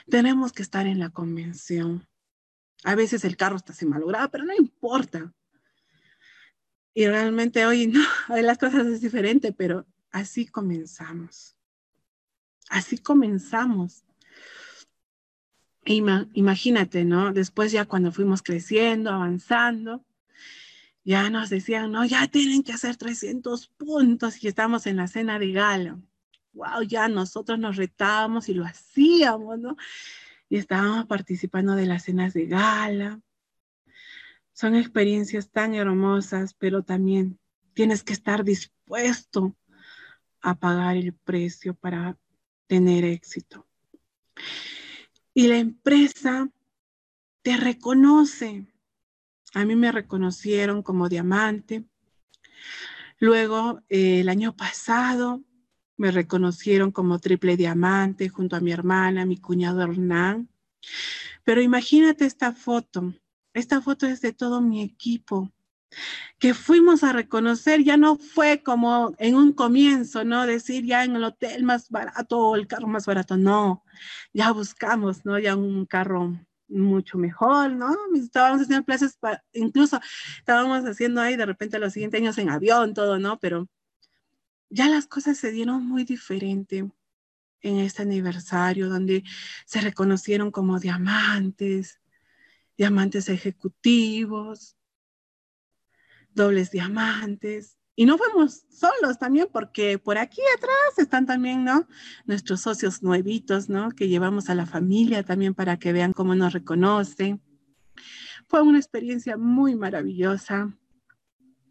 Tenemos 0.10 0.52
que 0.52 0.62
estar 0.62 0.86
en 0.86 1.00
la 1.00 1.10
convención. 1.10 2.06
A 2.84 2.96
veces 2.96 3.24
el 3.26 3.38
carro 3.38 3.58
está 3.58 3.74
así 3.74 3.86
malogrado, 3.86 4.30
pero 4.30 4.44
no 4.44 4.54
importa. 4.56 5.34
Y 6.94 7.08
realmente 7.08 7.66
hoy 7.66 7.88
no, 7.88 8.04
hoy 8.30 8.42
las 8.42 8.58
cosas 8.58 8.88
es 8.88 9.02
diferente, 9.02 9.54
pero 9.54 9.86
así 10.12 10.46
comenzamos. 10.46 11.56
Así 12.70 12.98
comenzamos. 12.98 14.04
imagínate, 15.86 17.04
¿no? 17.04 17.34
Después 17.34 17.72
ya 17.72 17.86
cuando 17.86 18.12
fuimos 18.12 18.42
creciendo, 18.42 19.12
avanzando, 19.12 20.06
ya 21.04 21.30
nos 21.30 21.50
decían, 21.50 21.92
no, 21.92 22.06
ya 22.06 22.28
tienen 22.28 22.64
que 22.64 22.74
hacer 22.74 22.96
300 22.96 23.68
puntos 23.70 24.42
y 24.44 24.48
estamos 24.48 24.86
en 24.88 24.98
la 24.98 25.08
cena 25.08 25.40
de 25.40 25.52
gala. 25.52 26.00
Wow, 26.54 26.84
ya 26.84 27.08
nosotros 27.08 27.58
nos 27.60 27.78
retábamos 27.78 28.50
y 28.50 28.54
lo 28.54 28.66
hacíamos, 28.66 29.60
¿no? 29.60 29.78
Y 30.52 30.58
estábamos 30.58 31.06
participando 31.06 31.76
de 31.76 31.86
las 31.86 32.04
cenas 32.04 32.34
de 32.34 32.46
gala. 32.46 33.22
Son 34.52 34.76
experiencias 34.76 35.50
tan 35.50 35.74
hermosas, 35.76 36.54
pero 36.54 36.84
también 36.84 37.40
tienes 37.74 38.04
que 38.04 38.12
estar 38.12 38.44
dispuesto 38.44 39.56
a 40.42 40.56
pagar 40.56 40.98
el 40.98 41.14
precio 41.14 41.74
para 41.74 42.18
tener 42.68 43.06
éxito. 43.06 43.66
Y 45.34 45.48
la 45.48 45.58
empresa 45.58 46.50
te 47.44 47.56
reconoce. 47.56 48.68
A 49.54 49.64
mí 49.64 49.78
me 49.78 49.94
reconocieron 49.94 50.84
como 50.84 51.08
diamante. 51.08 51.86
Luego, 53.20 53.84
eh, 53.88 54.20
el 54.20 54.28
año 54.28 54.54
pasado, 54.54 55.46
me 56.02 56.10
reconocieron 56.10 56.92
como 56.92 57.20
triple 57.20 57.56
diamante 57.56 58.28
junto 58.28 58.56
a 58.56 58.60
mi 58.60 58.72
hermana, 58.72 59.24
mi 59.24 59.38
cuñado 59.38 59.84
Hernán. 59.84 60.50
Pero 61.44 61.62
imagínate 61.62 62.26
esta 62.26 62.54
foto. 62.54 63.14
Esta 63.54 63.82
foto 63.82 64.08
es 64.08 64.20
de 64.20 64.34
todo 64.34 64.62
mi 64.62 64.82
equipo 64.82 65.52
que 66.40 66.56
fuimos 66.56 67.04
a 67.04 67.14
reconocer, 67.14 67.84
ya 67.84 67.98
no 67.98 68.18
fue 68.18 68.64
como 68.64 69.14
en 69.20 69.36
un 69.36 69.54
comienzo, 69.54 70.24
¿no? 70.24 70.48
Decir 70.48 70.86
ya 70.86 71.04
en 71.04 71.16
el 71.18 71.24
hotel 71.24 71.64
más 71.64 71.90
barato 71.90 72.40
o 72.40 72.56
el 72.56 72.66
carro 72.66 72.88
más 72.88 73.06
barato, 73.06 73.38
no, 73.38 73.84
ya 74.34 74.52
buscamos, 74.52 75.24
¿no? 75.24 75.38
Ya 75.38 75.56
un 75.56 75.86
carro 75.86 76.34
mucho 76.68 77.20
mejor, 77.20 77.74
¿no? 77.74 77.96
Estábamos 78.16 78.62
haciendo 78.62 78.86
clases, 78.86 79.20
incluso 79.54 80.00
estábamos 80.40 80.84
haciendo 80.86 81.22
ahí 81.22 81.36
de 81.36 81.46
repente 81.46 81.78
los 81.78 81.94
siguientes 81.94 82.22
años 82.22 82.38
en 82.40 82.50
avión, 82.50 82.96
todo, 82.96 83.20
¿no? 83.20 83.38
Pero 83.38 83.68
ya 84.72 84.90
las 84.90 85.06
cosas 85.06 85.38
se 85.38 85.52
dieron 85.52 85.86
muy 85.86 86.06
diferente 86.06 86.90
en 87.62 87.78
este 87.78 88.02
aniversario, 88.02 88.90
donde 88.90 89.24
se 89.66 89.82
reconocieron 89.82 90.50
como 90.50 90.80
diamantes, 90.80 92.02
diamantes 92.78 93.30
ejecutivos, 93.30 94.76
dobles 96.34 96.72
diamantes. 96.72 97.78
Y 97.96 98.06
no 98.06 98.18
fuimos 98.18 98.64
solos 98.72 99.20
también, 99.20 99.48
porque 99.52 100.00
por 100.00 100.18
aquí 100.18 100.42
atrás 100.58 100.98
están 100.98 101.26
también, 101.26 101.66
¿no? 101.66 101.88
Nuestros 102.26 102.62
socios 102.62 103.04
nuevitos, 103.04 103.70
¿no? 103.70 103.92
Que 103.92 104.08
llevamos 104.08 104.50
a 104.50 104.56
la 104.56 104.66
familia 104.66 105.24
también 105.24 105.54
para 105.54 105.78
que 105.78 105.94
vean 105.94 106.14
cómo 106.14 106.34
nos 106.34 106.54
reconocen. 106.54 107.42
Fue 108.48 108.62
una 108.62 108.80
experiencia 108.80 109.38
muy 109.38 109.76
maravillosa. 109.76 110.74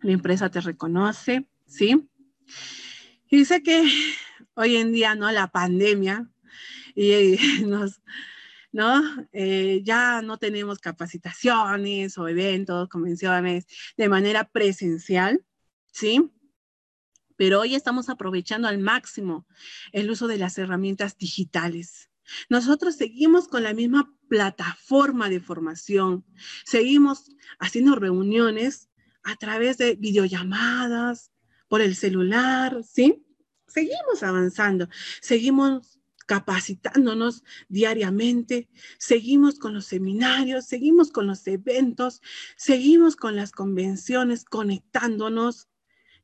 La 0.03 0.13
empresa 0.13 0.51
te 0.51 0.61
reconoce, 0.61 1.49
¿sí? 1.67 2.09
Y 3.31 3.39
dice 3.39 3.63
que 3.63 3.89
hoy 4.55 4.77
en 4.77 4.93
día, 4.93 5.15
¿no? 5.15 5.31
La 5.31 5.53
pandemia 5.53 6.29
y 6.97 7.37
nos, 7.67 8.03
¿no? 8.73 9.03
Eh, 9.33 9.83
ya 9.85 10.21
no 10.21 10.37
tenemos 10.39 10.81
capacitaciones 10.81 12.19
o 12.19 12.27
eventos, 12.27 12.89
convenciones 12.89 13.67
de 13.97 14.09
manera 14.09 14.45
presencial, 14.51 15.45
¿sí? 15.93 16.29
Pero 17.37 17.61
hoy 17.61 17.77
estamos 17.77 18.09
aprovechando 18.09 18.67
al 18.67 18.79
máximo 18.79 19.47
el 19.93 20.11
uso 20.11 20.27
de 20.27 20.37
las 20.37 20.59
herramientas 20.59 21.17
digitales. 21.17 22.11
Nosotros 22.49 22.97
seguimos 22.97 23.47
con 23.47 23.63
la 23.63 23.75
misma 23.75 24.13
plataforma 24.29 25.29
de 25.29 25.41
formación, 25.41 26.25
seguimos 26.65 27.31
haciendo 27.61 27.95
reuniones 27.95 28.89
a 29.23 29.37
través 29.37 29.79
de 29.79 29.95
videollamadas, 29.95 31.31
por 31.71 31.81
el 31.81 31.95
celular, 31.95 32.83
¿sí? 32.85 33.25
Seguimos 33.69 34.25
avanzando, 34.25 34.89
seguimos 35.21 36.01
capacitándonos 36.27 37.45
diariamente, 37.69 38.69
seguimos 38.99 39.61
con 39.61 39.75
los 39.75 39.85
seminarios, 39.85 40.67
seguimos 40.67 41.13
con 41.13 41.29
los 41.29 41.47
eventos, 41.47 42.23
seguimos 42.57 43.15
con 43.15 43.37
las 43.37 43.53
convenciones, 43.53 44.45
conectándonos. 44.45 45.69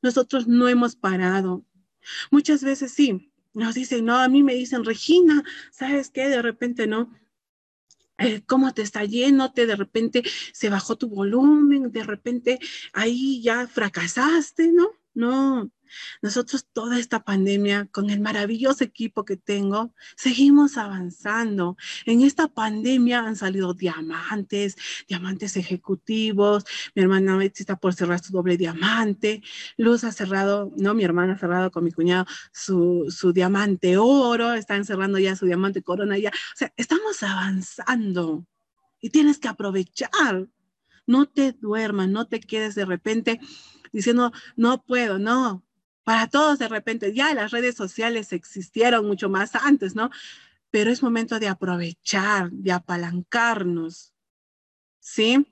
Nosotros 0.03 0.49
no 0.49 0.67
hemos 0.67 0.97
parado. 0.97 1.65
Muchas 2.33 2.65
veces 2.65 2.91
sí, 2.91 3.33
nos 3.55 3.77
dicen, 3.77 4.05
no, 4.05 4.17
a 4.19 4.29
mí 4.29 4.43
me 4.43 4.55
dicen, 4.57 4.85
Regina, 4.85 5.45
¿sabes 5.71 6.11
qué? 6.11 6.29
De 6.29 6.43
repente 6.43 6.89
no. 6.89 7.17
eh, 8.19 8.43
cómo 8.47 8.75
te 8.75 8.83
está 8.83 9.05
yendo, 9.05 9.49
de 9.55 9.77
repente 9.77 10.25
se 10.53 10.71
bajó 10.71 10.97
tu 10.97 11.09
volumen, 11.09 11.93
de 11.93 12.03
repente 12.03 12.59
ahí 12.93 13.43
ya 13.43 13.69
fracasaste, 13.69 14.73
¿no? 14.73 14.91
No, 15.17 15.71
nosotros 16.21 16.67
toda 16.75 16.99
esta 16.99 17.25
pandemia, 17.25 17.87
con 17.91 18.11
el 18.11 18.21
maravilloso 18.21 18.85
equipo 18.85 19.25
que 19.25 19.39
tengo, 19.39 19.95
seguimos 20.15 20.77
avanzando. 20.77 21.79
En 22.05 22.21
esta 22.21 22.49
pandemia 22.49 23.21
han 23.21 23.35
salido 23.35 23.73
diamantes, 23.73 24.77
diamantes 25.09 25.57
ejecutivos. 25.57 26.65
Mi 26.95 27.01
hermana 27.01 27.39
Betsy 27.39 27.63
está 27.63 27.77
por 27.77 27.95
cerrar 27.95 28.23
su 28.23 28.31
doble 28.31 28.59
diamante. 28.59 29.43
Luz 29.79 30.05
ha 30.05 30.13
cerrado, 30.13 30.71
no, 30.77 30.93
mi 30.93 31.05
hermana 31.05 31.33
ha 31.33 31.39
cerrado 31.39 31.71
con 31.71 31.85
mi 31.85 31.93
cuñado 31.93 32.27
su, 32.53 33.07
su 33.09 33.33
diamante 33.33 33.97
oro. 33.97 34.53
Están 34.53 34.85
cerrando 34.85 35.19
ya 35.19 35.35
su 35.35 35.47
diamante 35.47 35.83
corona 35.83 36.19
ya. 36.19 36.29
O 36.29 36.57
sea, 36.57 36.75
estamos 36.77 37.23
avanzando 37.23 38.47
y 39.01 39.09
tienes 39.09 39.39
que 39.39 39.49
aprovechar. 39.49 40.47
No 41.09 41.27
te 41.27 41.53
duermas, 41.53 42.09
no 42.09 42.27
te 42.27 42.41
quedes 42.41 42.75
de 42.75 42.85
repente 42.85 43.41
diciendo, 43.97 44.31
no 44.57 44.83
puedo, 44.83 45.19
no, 45.19 45.65
para 46.05 46.29
todos 46.29 46.59
de 46.59 46.69
repente. 46.69 47.15
Ya 47.15 47.35
las 47.35 47.51
redes 47.51 47.75
sociales 47.75 48.33
existieron 48.33 49.07
mucho 49.07 49.29
más 49.29 49.55
antes, 49.55 49.97
¿no? 49.97 50.11
Pero 50.71 50.91
es 50.91 51.03
momento 51.03 51.41
de 51.41 51.49
aprovechar, 51.49 52.51
de 52.53 52.73
apalancarnos, 52.73 54.13
¿sí? 55.01 55.47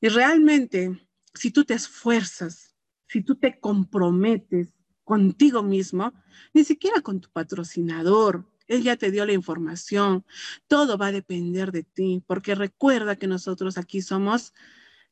Y 0.00 0.08
realmente, 0.08 1.08
si 1.34 1.50
tú 1.50 1.64
te 1.64 1.74
esfuerzas, 1.74 2.74
si 3.08 3.22
tú 3.22 3.36
te 3.36 3.58
comprometes 3.58 4.74
contigo 5.04 5.62
mismo, 5.62 6.12
ni 6.52 6.64
siquiera 6.64 7.00
con 7.00 7.20
tu 7.20 7.30
patrocinador, 7.30 8.46
él 8.68 8.82
ya 8.82 8.96
te 8.96 9.10
dio 9.10 9.26
la 9.26 9.32
información, 9.32 10.24
todo 10.66 10.96
va 10.98 11.06
a 11.06 11.12
depender 11.12 11.72
de 11.72 11.82
ti, 11.82 12.22
porque 12.26 12.54
recuerda 12.54 13.16
que 13.16 13.26
nosotros 13.26 13.78
aquí 13.78 14.02
somos 14.02 14.54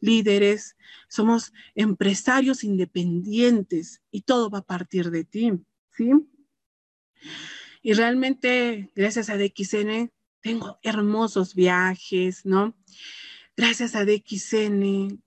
líderes, 0.00 0.76
somos 1.08 1.52
empresarios 1.74 2.64
independientes 2.64 4.02
y 4.10 4.22
todo 4.22 4.50
va 4.50 4.58
a 4.58 4.66
partir 4.66 5.10
de 5.10 5.24
ti, 5.24 5.52
¿sí? 5.90 6.10
Y 7.82 7.92
realmente, 7.94 8.90
gracias 8.94 9.30
a 9.30 9.36
DXN, 9.36 10.10
tengo 10.40 10.78
hermosos 10.82 11.54
viajes, 11.54 12.44
¿no? 12.44 12.76
Gracias 13.56 13.94
a 13.94 14.04
DXN, 14.04 15.22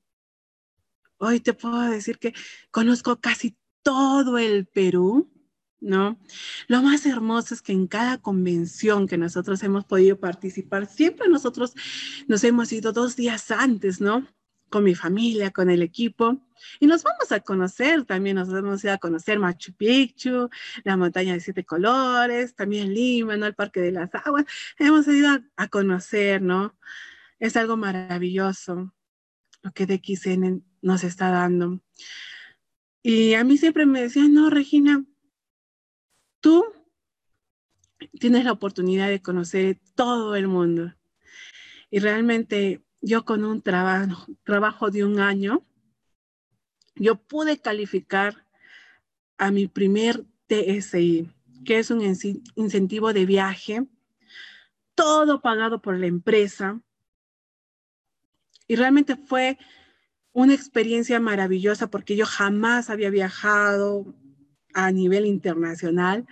hoy 1.18 1.40
te 1.40 1.54
puedo 1.54 1.82
decir 1.82 2.20
que 2.20 2.34
conozco 2.72 3.20
casi 3.20 3.56
todo 3.82 4.38
el 4.38 4.66
Perú, 4.66 5.32
¿no? 5.80 6.20
Lo 6.68 6.82
más 6.82 7.06
hermoso 7.06 7.54
es 7.54 7.62
que 7.62 7.74
en 7.74 7.88
cada 7.88 8.18
convención 8.18 9.08
que 9.08 9.18
nosotros 9.18 9.62
hemos 9.64 9.86
podido 9.86 10.20
participar, 10.20 10.88
siempre 10.88 11.28
nosotros 11.28 11.74
nos 12.28 12.44
hemos 12.44 12.72
ido 12.72 12.94
dos 12.94 13.16
días 13.16 13.52
antes, 13.52 14.00
¿no? 14.00 14.28
Con 14.74 14.84
mi 14.84 14.96
familia, 14.96 15.52
con 15.52 15.70
el 15.70 15.84
equipo. 15.84 16.42
Y 16.80 16.88
nos 16.88 17.04
vamos 17.04 17.32
a 17.32 17.42
conocer, 17.42 18.06
también 18.06 18.38
nos 18.38 18.52
vamos 18.52 18.84
a 18.86 18.94
a 18.94 18.98
conocer 18.98 19.38
Machu 19.38 19.72
Picchu, 19.74 20.50
la 20.84 20.98
montaña 20.98 21.34
de 21.34 21.42
siete 21.42 21.64
colores, 21.64 22.56
también 22.56 22.92
Lima, 22.92 23.38
¿no? 23.38 23.46
El 23.46 23.54
Parque 23.54 23.82
de 23.82 23.92
las 23.92 24.10
Aguas. 24.16 24.46
Hemos 24.80 25.08
ido 25.08 25.30
a, 25.58 25.68
conocer, 25.68 26.42
¿no? 26.42 26.76
Es 27.38 27.56
algo 27.56 27.78
maravilloso 27.78 28.92
lo 29.62 29.72
que 29.74 29.86
DXN 29.86 30.66
nos 30.82 31.04
está 31.04 31.30
dando. 31.30 31.80
Y 33.04 33.36
a 33.36 33.44
mí 33.44 33.58
siempre 33.58 33.86
me 33.86 34.02
decían, 34.02 34.34
no, 34.34 34.50
Regina, 34.50 35.06
tú 36.40 36.66
tienes 38.20 38.44
la 38.44 38.54
oportunidad 38.54 39.10
de 39.10 39.22
conocer 39.22 39.78
todo 39.94 40.36
el 40.36 40.48
mundo. 40.48 40.96
Y 41.92 42.00
realmente 42.00 42.84
yo 43.04 43.26
con 43.26 43.44
un 43.44 43.62
trabajo, 43.62 44.32
trabajo 44.44 44.90
de 44.90 45.04
un 45.04 45.20
año, 45.20 45.64
yo 46.96 47.16
pude 47.16 47.60
calificar 47.60 48.48
a 49.38 49.52
mi 49.52 49.68
primer 49.68 50.26
TSI, 50.48 51.30
que 51.66 51.80
es 51.80 51.92
un 51.92 52.02
incentivo 52.56 53.12
de 53.12 53.26
viaje, 53.26 53.86
todo 54.96 55.42
pagado 55.42 55.82
por 55.82 56.00
la 56.00 56.08
empresa. 56.08 56.80
Y 58.68 58.78
realmente 58.78 59.18
fue 59.18 59.58
una 60.32 60.54
experiencia 60.54 61.20
maravillosa 61.20 61.90
porque 61.90 62.16
yo 62.16 62.26
jamás 62.26 62.90
había 62.90 63.10
viajado 63.10 64.16
a 64.74 64.92
nivel 64.92 65.26
internacional. 65.26 66.26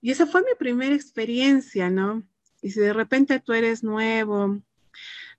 Y 0.00 0.10
esa 0.10 0.26
fue 0.26 0.42
mi 0.42 0.54
primera 0.58 0.96
experiencia, 0.96 1.90
¿no? 1.90 2.24
Y 2.60 2.70
si 2.70 2.80
de 2.80 2.92
repente 2.92 3.38
tú 3.38 3.52
eres 3.52 3.84
nuevo, 3.84 4.60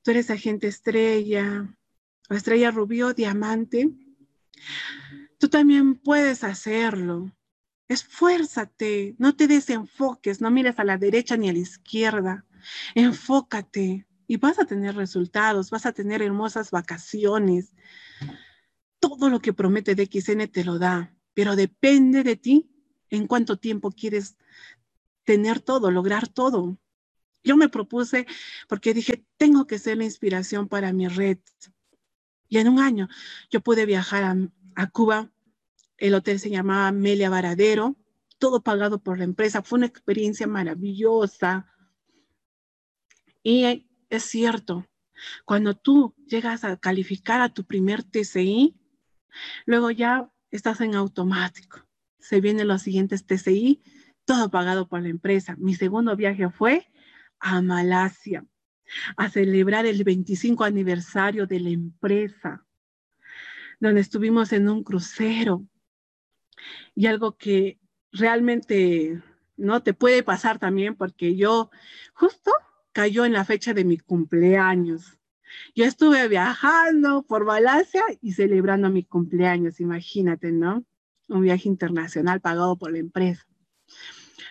tú 0.04 0.12
eres 0.12 0.30
agente 0.30 0.68
estrella 0.68 1.74
o 2.30 2.34
estrella 2.36 2.72
rubio, 2.72 3.14
diamante, 3.14 3.90
tú 5.40 5.50
también 5.50 5.96
puedes 5.96 6.44
hacerlo. 6.44 7.32
Esfuérzate, 7.88 9.16
no 9.18 9.36
te 9.36 9.48
desenfoques, 9.48 10.42
no 10.42 10.52
mires 10.52 10.80
a 10.80 10.84
la 10.84 10.98
derecha 10.98 11.38
ni 11.38 11.50
a 11.50 11.54
la 11.54 11.60
izquierda. 11.60 12.46
Enfócate 12.96 14.08
y 14.28 14.38
vas 14.38 14.60
a 14.60 14.66
tener 14.66 14.96
resultados, 14.96 15.70
vas 15.70 15.86
a 15.86 15.92
tener 15.92 16.22
hermosas 16.22 16.72
vacaciones. 16.72 17.74
Todo 19.00 19.30
lo 19.30 19.42
que 19.42 19.54
promete 19.54 19.96
DXN 19.96 20.48
te 20.48 20.64
lo 20.64 20.80
da, 20.80 21.14
pero 21.34 21.56
depende 21.56 22.24
de 22.24 22.36
ti 22.36 22.70
en 23.10 23.28
cuánto 23.28 23.58
tiempo 23.58 23.92
quieres 23.92 24.38
tener 25.24 25.60
todo, 25.60 25.92
lograr 25.92 26.28
todo. 26.28 26.78
Yo 27.44 27.58
me 27.58 27.70
propuse 27.70 28.26
porque 28.68 28.94
dije, 28.94 29.26
tengo 29.38 29.68
que 29.68 29.80
ser 29.80 29.98
la 29.98 30.06
inspiración 30.06 30.68
para 30.68 30.94
mi 30.94 31.08
red. 31.08 31.40
Y 32.48 32.58
en 32.58 32.70
un 32.70 32.80
año 32.80 33.10
yo 33.50 33.62
pude 33.62 33.86
viajar 33.86 34.24
a, 34.76 34.90
Cuba. 34.90 35.32
El 35.98 36.16
hotel 36.16 36.40
se 36.40 36.50
llamaba 36.50 36.92
Melia 36.92 37.30
Varadero, 37.30 37.96
todo 38.40 38.62
pagado 38.62 39.02
por 39.02 39.18
la 39.18 39.24
empresa. 39.24 39.62
Fue 39.62 39.78
una 39.78 39.88
experiencia 39.88 40.48
maravillosa. 40.48 41.68
Y 43.44 43.88
es 44.10 44.24
cierto, 44.24 44.86
cuando 45.46 45.76
tú 45.76 46.16
llegas 46.28 46.64
a 46.64 46.78
calificar 46.78 47.42
a 47.42 47.54
tu 47.54 47.66
primer 47.66 48.04
TCI, 48.04 48.76
luego 49.66 49.92
ya 49.92 50.32
estás 50.52 50.82
en 50.82 50.96
automático. 50.96 51.80
Se 52.20 52.40
vienen 52.40 52.68
los 52.68 52.84
siguientes 52.84 53.26
TCI, 53.26 53.82
todo 54.26 54.50
pagado 54.50 54.88
por 54.88 55.02
la 55.02 55.10
empresa. 55.10 55.56
Mi 55.58 55.76
segundo 55.76 56.16
viaje 56.16 56.50
fue 56.50 56.88
a 57.44 57.62
Malasia 57.62 58.46
a 59.18 59.30
celebrar 59.30 59.86
el 59.86 60.04
25 60.04 60.64
aniversario 60.64 61.46
de 61.46 61.60
la 61.60 61.70
empresa, 61.70 62.66
donde 63.80 64.02
estuvimos 64.02 64.54
en 64.54 64.70
un 64.70 64.84
crucero. 64.84 65.66
Y 66.96 67.08
algo 67.08 67.38
que 67.38 67.80
realmente 68.12 69.22
no 69.58 69.84
te 69.84 69.94
puede 69.94 70.24
pasar 70.24 70.58
también, 70.58 70.96
porque 70.96 71.36
yo 71.36 71.70
justo 72.14 72.52
cayó 72.94 73.26
en 73.26 73.34
la 73.34 73.46
fecha 73.46 73.74
de 73.74 73.84
mi 73.84 73.98
cumpleaños. 73.98 75.20
Yo 75.76 75.86
estuve 75.86 76.28
viajando 76.28 77.24
por 77.24 77.46
Malasia 77.46 78.04
y 78.22 78.34
celebrando 78.34 78.90
mi 78.90 79.04
cumpleaños, 79.04 79.80
imagínate, 79.80 80.52
¿no? 80.52 80.86
Un 81.28 81.42
viaje 81.42 81.68
internacional 81.68 82.42
pagado 82.42 82.78
por 82.78 82.92
la 82.92 83.00
empresa. 83.00 83.46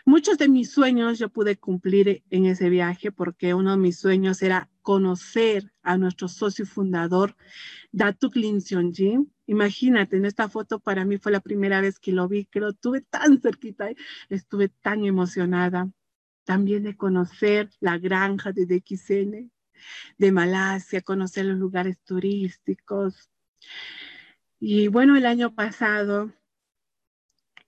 Muchos 0.05 0.39
de 0.39 0.49
mis 0.49 0.71
sueños 0.71 1.19
yo 1.19 1.29
pude 1.29 1.57
cumplir 1.57 2.23
en 2.31 2.47
ese 2.47 2.69
viaje 2.71 3.13
porque 3.13 3.55
uno 3.55 3.73
de 3.73 3.77
mis 3.77 3.99
sueños 3.99 4.43
era 4.43 4.71
conocer 4.83 5.73
a 5.83 5.97
nuestro 5.97 6.29
socio 6.29 6.67
fundador, 6.67 7.37
Datuk 7.93 8.37
Lim 8.37 8.61
Imagínate, 9.47 10.17
en 10.17 10.25
esta 10.25 10.49
foto 10.49 10.81
para 10.81 11.05
mí 11.05 11.19
fue 11.19 11.33
la 11.33 11.41
primera 11.41 11.81
vez 11.81 11.99
que 11.99 12.13
lo 12.13 12.29
vi, 12.29 12.47
que 12.47 12.61
lo 12.61 12.73
tuve 12.73 13.01
tan 13.03 13.41
cerquita, 13.41 13.91
estuve 14.29 14.69
tan 14.69 15.05
emocionada. 15.05 15.91
También 16.45 16.83
de 16.83 16.97
conocer 16.97 17.71
la 17.81 17.99
granja 17.99 18.53
de 18.53 18.67
DXN, 18.67 19.51
de 20.19 20.33
Malasia, 20.33 21.03
conocer 21.03 21.45
los 21.45 21.59
lugares 21.59 22.01
turísticos. 22.03 23.31
Y 24.59 24.89
bueno, 24.89 25.17
el 25.17 25.27
año 25.27 25.55
pasado 25.55 26.33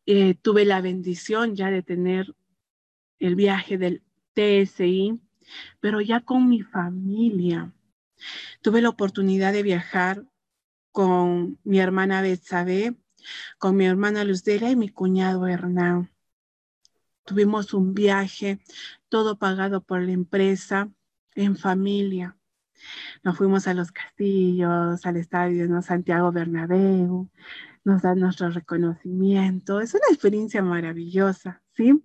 eh, 0.06 0.34
tuve 0.34 0.64
la 0.64 0.80
bendición 0.80 1.56
ya 1.56 1.70
de 1.70 1.82
tener 1.82 2.34
el 3.18 3.34
viaje 3.34 3.78
del 3.78 4.02
TSI, 4.34 5.20
pero 5.80 6.00
ya 6.00 6.20
con 6.20 6.48
mi 6.48 6.62
familia. 6.62 7.72
Tuve 8.62 8.82
la 8.82 8.88
oportunidad 8.88 9.52
de 9.52 9.62
viajar 9.62 10.24
con 10.92 11.58
mi 11.64 11.78
hermana 11.78 12.22
Betsabe, 12.22 12.96
con 13.58 13.76
mi 13.76 13.86
hermana 13.86 14.24
Luzdela 14.24 14.70
y 14.70 14.76
mi 14.76 14.88
cuñado 14.88 15.46
Hernán. 15.46 16.10
Tuvimos 17.24 17.72
un 17.72 17.94
viaje, 17.94 18.60
todo 19.08 19.38
pagado 19.38 19.82
por 19.82 20.02
la 20.02 20.12
empresa, 20.12 20.90
en 21.34 21.56
familia. 21.56 22.36
Nos 23.22 23.36
fuimos 23.36 23.66
a 23.66 23.74
los 23.74 23.92
castillos, 23.92 25.04
al 25.06 25.16
estadio 25.16 25.68
¿no? 25.68 25.82
Santiago 25.82 26.32
Bernabéu, 26.32 27.30
nos 27.84 28.02
da 28.02 28.14
nuestro 28.14 28.50
reconocimiento. 28.50 29.80
Es 29.80 29.94
una 29.94 30.06
experiencia 30.10 30.62
maravillosa, 30.62 31.62
¿sí? 31.76 32.02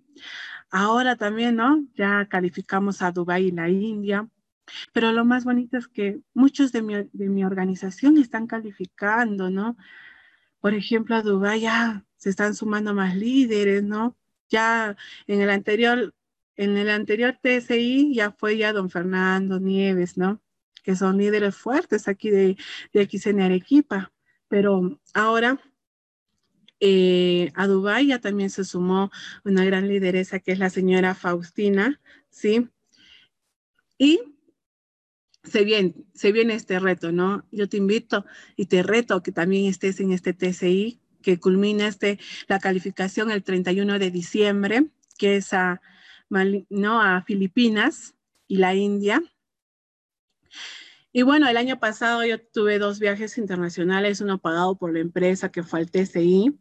Ahora 0.70 1.16
también, 1.16 1.56
¿no? 1.56 1.84
Ya 1.94 2.26
calificamos 2.26 3.02
a 3.02 3.12
Dubái 3.12 3.46
y 3.46 3.50
la 3.52 3.68
India. 3.68 4.28
Pero 4.92 5.12
lo 5.12 5.24
más 5.24 5.44
bonito 5.44 5.78
es 5.78 5.88
que 5.88 6.20
muchos 6.34 6.70
de 6.72 6.82
mi, 6.82 6.94
de 7.12 7.28
mi 7.28 7.44
organización 7.44 8.18
están 8.18 8.46
calificando, 8.46 9.50
¿no? 9.50 9.76
Por 10.60 10.74
ejemplo, 10.74 11.16
a 11.16 11.22
Dubái 11.22 11.62
ya 11.62 12.04
se 12.16 12.30
están 12.30 12.54
sumando 12.54 12.94
más 12.94 13.16
líderes, 13.16 13.82
¿no? 13.82 14.16
Ya 14.48 14.96
en 15.26 15.40
el 15.40 15.50
anterior, 15.50 16.14
en 16.56 16.76
el 16.76 16.90
anterior 16.90 17.38
TSI 17.42 18.14
ya 18.14 18.32
fue 18.32 18.58
ya 18.58 18.72
don 18.72 18.90
Fernando 18.90 19.58
Nieves, 19.58 20.18
¿no? 20.18 20.40
Que 20.90 20.96
son 20.96 21.18
líderes 21.18 21.54
fuertes 21.54 22.08
aquí 22.08 22.30
de, 22.30 22.56
de 22.92 23.08
XN 23.08 23.42
Arequipa. 23.42 24.10
Pero 24.48 24.98
ahora 25.14 25.60
eh, 26.80 27.52
a 27.54 27.68
Dubái 27.68 28.08
ya 28.08 28.18
también 28.18 28.50
se 28.50 28.64
sumó 28.64 29.12
una 29.44 29.64
gran 29.64 29.86
lideresa 29.86 30.40
que 30.40 30.50
es 30.50 30.58
la 30.58 30.68
señora 30.68 31.14
Faustina, 31.14 32.00
¿sí? 32.28 32.68
Y 33.98 34.18
se 35.44 35.62
viene, 35.62 35.94
se 36.12 36.32
viene 36.32 36.54
este 36.54 36.80
reto, 36.80 37.12
¿no? 37.12 37.46
Yo 37.52 37.68
te 37.68 37.76
invito 37.76 38.26
y 38.56 38.66
te 38.66 38.82
reto 38.82 39.22
que 39.22 39.30
también 39.30 39.66
estés 39.66 40.00
en 40.00 40.10
este 40.10 40.32
TCI, 40.32 41.00
que 41.22 41.38
culmina 41.38 41.86
este, 41.86 42.18
la 42.48 42.58
calificación 42.58 43.30
el 43.30 43.44
31 43.44 44.00
de 44.00 44.10
diciembre, 44.10 44.86
que 45.18 45.36
es 45.36 45.52
a, 45.52 45.80
¿no? 46.68 47.00
a 47.00 47.22
Filipinas 47.22 48.16
y 48.48 48.56
la 48.56 48.74
India. 48.74 49.22
Y 51.12 51.22
bueno, 51.22 51.48
el 51.48 51.56
año 51.56 51.80
pasado 51.80 52.24
yo 52.24 52.40
tuve 52.40 52.78
dos 52.78 53.00
viajes 53.00 53.36
internacionales, 53.38 54.20
uno 54.20 54.38
pagado 54.38 54.76
por 54.76 54.92
la 54.92 55.00
empresa 55.00 55.50
que 55.50 55.62
fue 55.62 55.80
al 55.80 55.90
TCI, 55.90 56.56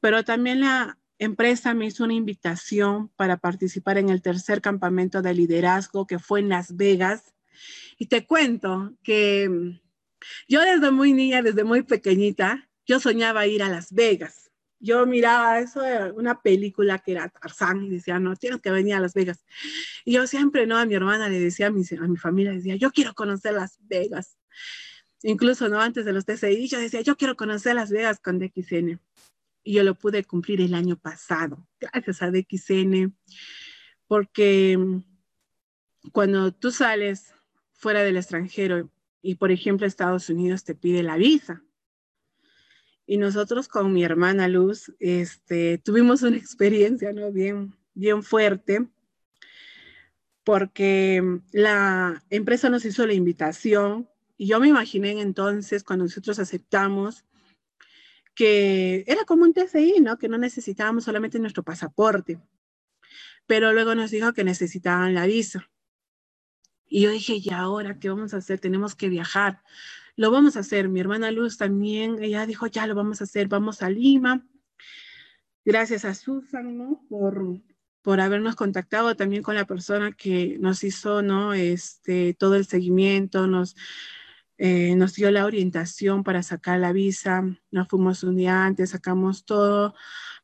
pero 0.00 0.24
también 0.24 0.60
la 0.60 0.98
empresa 1.18 1.74
me 1.74 1.86
hizo 1.86 2.04
una 2.04 2.14
invitación 2.14 3.08
para 3.16 3.36
participar 3.36 3.98
en 3.98 4.10
el 4.10 4.22
tercer 4.22 4.60
campamento 4.60 5.22
de 5.22 5.34
liderazgo 5.34 6.06
que 6.06 6.18
fue 6.18 6.40
en 6.40 6.48
Las 6.48 6.76
Vegas 6.76 7.34
y 7.98 8.06
te 8.06 8.26
cuento 8.26 8.94
que 9.02 9.48
mm, 9.48 9.80
yo 10.48 10.60
desde 10.60 10.90
muy 10.90 11.12
niña, 11.12 11.42
desde 11.42 11.64
muy 11.64 11.82
pequeñita, 11.82 12.68
yo 12.86 13.00
soñaba 13.00 13.46
ir 13.46 13.62
a 13.62 13.68
Las 13.68 13.92
Vegas. 13.92 14.43
Yo 14.80 15.06
miraba 15.06 15.60
eso 15.60 15.80
de 15.80 16.12
una 16.12 16.42
película 16.42 16.98
que 16.98 17.12
era 17.12 17.28
Tarzán 17.28 17.82
y 17.84 17.90
decía, 17.90 18.18
no, 18.18 18.36
tienes 18.36 18.60
que 18.60 18.70
venir 18.70 18.94
a 18.94 19.00
Las 19.00 19.14
Vegas. 19.14 19.44
Y 20.04 20.14
yo 20.14 20.26
siempre, 20.26 20.66
¿no? 20.66 20.76
A 20.76 20.86
mi 20.86 20.94
hermana 20.94 21.28
le 21.28 21.40
decía, 21.40 21.68
a 21.68 21.70
mi, 21.70 21.82
a 21.98 22.06
mi 22.06 22.16
familia, 22.16 22.52
decía, 22.52 22.76
yo 22.76 22.90
quiero 22.90 23.14
conocer 23.14 23.54
Las 23.54 23.78
Vegas. 23.82 24.36
Incluso, 25.22 25.68
¿no? 25.70 25.80
Antes 25.80 26.04
de 26.04 26.12
los 26.12 26.26
TCI, 26.26 26.68
yo 26.68 26.78
decía, 26.78 27.00
yo 27.00 27.16
quiero 27.16 27.34
conocer 27.34 27.74
Las 27.74 27.90
Vegas 27.90 28.20
con 28.20 28.38
DXN. 28.38 29.00
Y 29.62 29.72
yo 29.72 29.82
lo 29.82 29.94
pude 29.94 30.24
cumplir 30.24 30.60
el 30.60 30.74
año 30.74 30.98
pasado, 30.98 31.66
gracias 31.80 32.20
a 32.20 32.30
DXN, 32.30 33.16
porque 34.06 34.76
mm, 34.76 35.02
cuando 36.12 36.52
tú 36.52 36.70
sales 36.70 37.32
fuera 37.72 38.02
del 38.02 38.18
extranjero 38.18 38.90
y, 39.22 39.36
por 39.36 39.50
ejemplo, 39.50 39.86
Estados 39.86 40.28
Unidos 40.28 40.64
te 40.64 40.74
pide 40.74 41.02
la 41.02 41.16
visa. 41.16 41.62
Y 43.06 43.18
nosotros 43.18 43.68
con 43.68 43.92
mi 43.92 44.02
hermana 44.02 44.48
Luz 44.48 44.92
este, 44.98 45.78
tuvimos 45.78 46.22
una 46.22 46.36
experiencia 46.36 47.12
¿no? 47.12 47.30
bien, 47.32 47.74
bien 47.94 48.22
fuerte 48.22 48.88
porque 50.44 51.40
la 51.52 52.22
empresa 52.30 52.68
nos 52.68 52.84
hizo 52.84 53.06
la 53.06 53.14
invitación 53.14 54.08
y 54.36 54.48
yo 54.48 54.60
me 54.60 54.68
imaginé 54.68 55.20
entonces 55.20 55.82
cuando 55.82 56.04
nosotros 56.04 56.38
aceptamos 56.38 57.24
que 58.34 59.04
era 59.06 59.24
como 59.24 59.44
un 59.44 59.54
TCI, 59.54 60.00
¿no? 60.00 60.18
Que 60.18 60.28
no 60.28 60.38
necesitábamos 60.38 61.04
solamente 61.04 61.38
nuestro 61.38 61.62
pasaporte, 61.62 62.40
pero 63.46 63.72
luego 63.72 63.94
nos 63.94 64.10
dijo 64.10 64.32
que 64.32 64.44
necesitaban 64.44 65.14
la 65.14 65.26
visa. 65.26 65.70
Y 66.86 67.02
yo 67.02 67.10
dije, 67.10 67.34
¿y 67.36 67.50
ahora 67.50 67.98
qué 67.98 68.08
vamos 68.08 68.34
a 68.34 68.38
hacer? 68.38 68.58
Tenemos 68.58 68.94
que 68.94 69.08
viajar. 69.08 69.62
Lo 70.16 70.30
vamos 70.30 70.56
a 70.56 70.60
hacer. 70.60 70.88
Mi 70.88 71.00
hermana 71.00 71.30
Luz 71.30 71.56
también, 71.56 72.22
ella 72.22 72.46
dijo, 72.46 72.66
ya 72.66 72.86
lo 72.86 72.94
vamos 72.94 73.20
a 73.20 73.24
hacer, 73.24 73.48
vamos 73.48 73.82
a 73.82 73.90
Lima. 73.90 74.46
Gracias 75.64 76.04
a 76.04 76.14
Susan, 76.14 76.76
¿no? 76.76 77.04
Por, 77.08 77.60
por 78.02 78.20
habernos 78.20 78.54
contactado 78.54 79.16
también 79.16 79.42
con 79.42 79.54
la 79.54 79.64
persona 79.64 80.12
que 80.12 80.56
nos 80.60 80.84
hizo, 80.84 81.22
¿no? 81.22 81.54
Este, 81.54 82.34
todo 82.34 82.54
el 82.54 82.66
seguimiento, 82.66 83.46
nos, 83.46 83.74
eh, 84.58 84.94
nos 84.94 85.14
dio 85.14 85.30
la 85.30 85.46
orientación 85.46 86.22
para 86.22 86.42
sacar 86.42 86.78
la 86.78 86.92
visa. 86.92 87.42
Nos 87.70 87.88
fuimos 87.88 88.22
un 88.22 88.36
día 88.36 88.64
antes, 88.64 88.90
sacamos 88.90 89.44
todo 89.44 89.94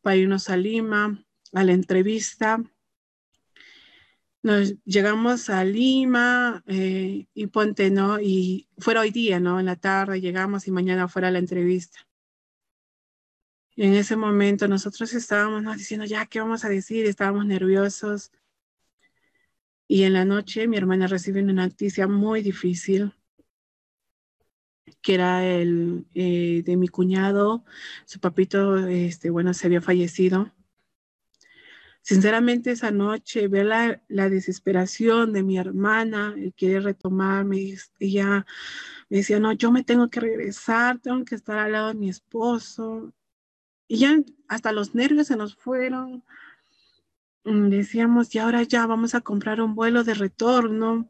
para 0.00 0.16
irnos 0.16 0.48
a 0.48 0.56
Lima, 0.56 1.22
a 1.52 1.64
la 1.64 1.72
entrevista. 1.72 2.62
Nos 4.42 4.74
llegamos 4.84 5.50
a 5.50 5.64
Lima 5.64 6.62
eh, 6.66 7.26
y 7.34 7.46
ponte, 7.48 7.90
¿no? 7.90 8.18
Y 8.20 8.68
fuera 8.78 9.00
hoy 9.00 9.10
día, 9.10 9.38
¿no? 9.38 9.60
En 9.60 9.66
la 9.66 9.76
tarde 9.76 10.20
llegamos 10.20 10.66
y 10.66 10.70
mañana 10.70 11.08
fuera 11.08 11.30
la 11.30 11.38
entrevista. 11.38 11.98
Y 13.76 13.84
en 13.84 13.94
ese 13.94 14.16
momento 14.16 14.66
nosotros 14.66 15.12
estábamos 15.14 15.62
¿no? 15.62 15.74
diciendo, 15.74 16.06
ya, 16.06 16.26
¿qué 16.26 16.40
vamos 16.40 16.64
a 16.64 16.68
decir? 16.68 17.06
Estábamos 17.06 17.46
nerviosos. 17.46 18.30
Y 19.88 20.04
en 20.04 20.14
la 20.14 20.24
noche 20.24 20.68
mi 20.68 20.76
hermana 20.76 21.06
recibe 21.06 21.42
una 21.42 21.66
noticia 21.66 22.06
muy 22.06 22.42
difícil, 22.42 23.14
que 25.02 25.14
era 25.14 25.46
el 25.46 26.06
eh, 26.14 26.62
de 26.64 26.76
mi 26.76 26.88
cuñado, 26.88 27.64
su 28.06 28.20
papito, 28.20 28.86
este, 28.86 29.30
bueno, 29.30 29.52
se 29.54 29.66
había 29.66 29.80
fallecido 29.80 30.52
Sinceramente 32.10 32.72
esa 32.72 32.90
noche, 32.90 33.46
ver 33.46 33.66
la, 33.66 34.28
desesperación 34.28 35.32
de 35.32 35.44
mi 35.44 35.58
hermana, 35.58 36.34
el 36.36 36.52
querer 36.54 36.82
retomarme, 36.82 37.76
ella 38.00 38.44
me 39.08 39.18
decía, 39.18 39.38
no, 39.38 39.52
yo 39.52 39.70
me 39.70 39.84
tengo 39.84 40.10
que 40.10 40.18
regresar, 40.18 40.98
tengo 40.98 41.24
que 41.24 41.36
estar 41.36 41.56
al 41.56 41.70
lado 41.70 41.86
de 41.86 41.94
mi 41.94 42.08
esposo. 42.08 43.12
Y 43.86 43.98
ya 43.98 44.18
hasta 44.48 44.72
los 44.72 44.92
nervios 44.92 45.28
se 45.28 45.36
nos 45.36 45.54
fueron. 45.54 46.24
Mm, 47.44 47.68
decíamos, 47.68 48.34
y 48.34 48.40
ahora 48.40 48.64
ya 48.64 48.86
vamos 48.88 49.14
a 49.14 49.20
comprar 49.20 49.60
un 49.60 49.76
vuelo 49.76 50.02
de 50.02 50.14
retorno. 50.14 51.08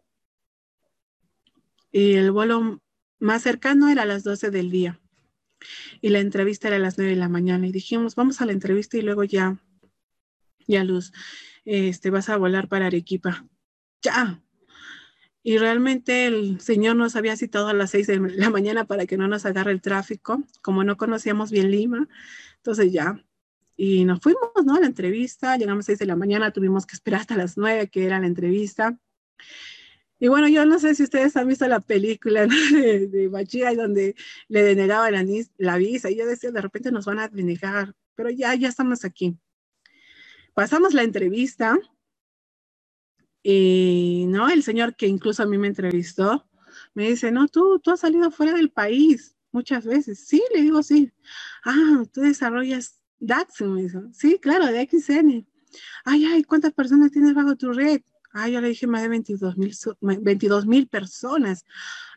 Y 1.91 2.13
el 2.17 2.31
vuelo 2.31 2.83
más 3.19 3.41
cercano 3.41 3.89
era 3.89 4.03
a 4.03 4.07
las 4.07 4.23
12 4.23 4.51
del 4.51 4.71
día. 4.71 5.01
Y 6.03 6.11
la 6.11 6.19
entrevista 6.19 6.69
era 6.69 6.77
a 6.77 6.81
las 6.81 6.99
9 6.99 7.13
de 7.13 7.19
la 7.19 7.31
mañana. 7.31 7.67
Y 7.67 7.73
dijimos, 7.73 8.17
vamos 8.17 8.43
a 8.43 8.45
la 8.45 8.53
entrevista 8.53 8.99
y 8.99 9.03
luego 9.03 9.25
ya 9.25 9.59
ya 10.71 10.85
Luz, 10.85 11.13
este, 11.65 12.11
vas 12.11 12.29
a 12.29 12.37
volar 12.37 12.69
para 12.69 12.87
Arequipa. 12.87 13.47
Ya. 14.03 14.41
Y 15.43 15.59
realmente 15.59 16.27
el 16.27 16.61
Señor 16.61 16.97
nos 16.97 17.17
había 17.17 17.37
citado 17.37 17.69
a 17.69 17.75
las 17.75 17.91
seis 17.91 18.07
de 18.07 18.19
la 18.19 18.51
mañana 18.51 18.85
para 18.85 19.07
que 19.07 19.17
no 19.17 19.27
nos 19.29 19.47
agarre 19.47 19.73
el 19.73 19.81
tráfico, 19.81 20.43
como 20.63 20.85
no 20.85 20.97
conocíamos 20.97 21.51
bien 21.51 21.71
Lima. 21.71 22.09
Entonces 22.57 22.93
ya. 22.93 23.25
Y 23.77 24.05
nos 24.05 24.21
fuimos, 24.21 24.51
¿no? 24.65 24.75
A 24.75 24.81
la 24.81 24.87
entrevista, 24.87 25.57
llegamos 25.57 25.85
a 25.85 25.87
seis 25.87 25.99
de 25.99 26.07
la 26.07 26.17
mañana, 26.17 26.53
tuvimos 26.53 26.87
que 26.87 26.95
esperar 26.95 27.23
hasta 27.23 27.37
las 27.37 27.57
nueve, 27.57 27.89
que 27.89 28.05
era 28.05 28.21
la 28.21 28.27
entrevista. 28.27 28.99
Y 30.19 30.29
bueno, 30.29 30.49
yo 30.49 30.67
no 30.67 30.79
sé 30.79 30.95
si 30.95 31.03
ustedes 31.03 31.35
han 31.37 31.49
visto 31.49 31.67
la 31.67 31.81
película 31.81 32.47
de, 32.47 33.09
de 33.09 33.75
donde 33.75 34.15
le 34.49 34.63
denegaban 34.63 35.13
la, 35.15 35.25
la, 35.57 35.77
visa 35.79 36.11
y 36.11 36.17
yo 36.17 36.27
decía, 36.27 36.51
de 36.51 36.61
repente 36.61 36.93
nos 36.93 37.07
van 37.07 37.21
a 37.21 37.29
denegar, 37.29 37.95
pero 38.15 38.29
ya, 38.29 38.55
ya 38.55 38.69
estamos 38.69 39.07
aquí. 39.07 39.39
Pasamos 40.55 40.95
la 40.95 41.03
entrevista 41.03 41.79
y, 43.43 44.27
¿no? 44.29 44.49
El 44.49 44.63
señor 44.63 44.97
que 44.97 45.07
incluso 45.07 45.43
a 45.43 45.47
mí 45.47 45.59
me 45.59 45.69
entrevistó, 45.69 46.47
me 46.95 47.09
dice, 47.09 47.31
no, 47.31 47.49
tú, 47.49 47.81
tú 47.81 47.91
has 47.91 48.01
salido 48.01 48.31
fuera 48.31 48.53
del 48.53 48.71
país 48.71 49.37
muchas 49.53 49.85
veces. 49.85 50.27
Sí, 50.27 50.43
le 50.55 50.63
digo, 50.63 50.83
sí. 50.83 51.13
Ah, 51.65 52.03
tú 52.13 52.21
desarrollas 52.21 53.01
DAX, 53.19 53.61
me 53.63 53.83
dijo. 53.83 54.03
Sí, 54.13 54.39
claro, 54.41 54.67
de 54.67 54.89
XN. 54.89 55.47
Ay, 56.05 56.25
ay, 56.25 56.45
¿cuántas 56.45 56.73
personas 56.73 57.13
tienes 57.13 57.35
bajo 57.35 57.57
tu 57.57 57.73
red? 57.73 58.03
Ah, 58.33 58.49
yo 58.49 58.61
le 58.61 58.69
dije 58.69 58.87
más 58.87 59.03
de 59.03 59.09
22 59.09 59.57
mil 59.57 59.75
22, 60.01 60.67
personas. 60.89 61.65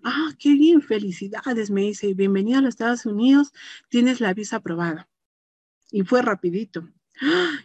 Ah, 0.03 0.31
qué 0.37 0.53
bien, 0.53 0.81
felicidades, 0.81 1.71
me 1.71 1.81
dice. 1.81 2.13
Bienvenido 2.13 2.59
a 2.59 2.61
los 2.61 2.69
Estados 2.69 3.05
Unidos, 3.05 3.51
tienes 3.89 4.21
la 4.21 4.33
visa 4.33 4.57
aprobada. 4.57 5.09
Y 5.91 6.03
fue 6.03 6.21
rapidito. 6.21 6.87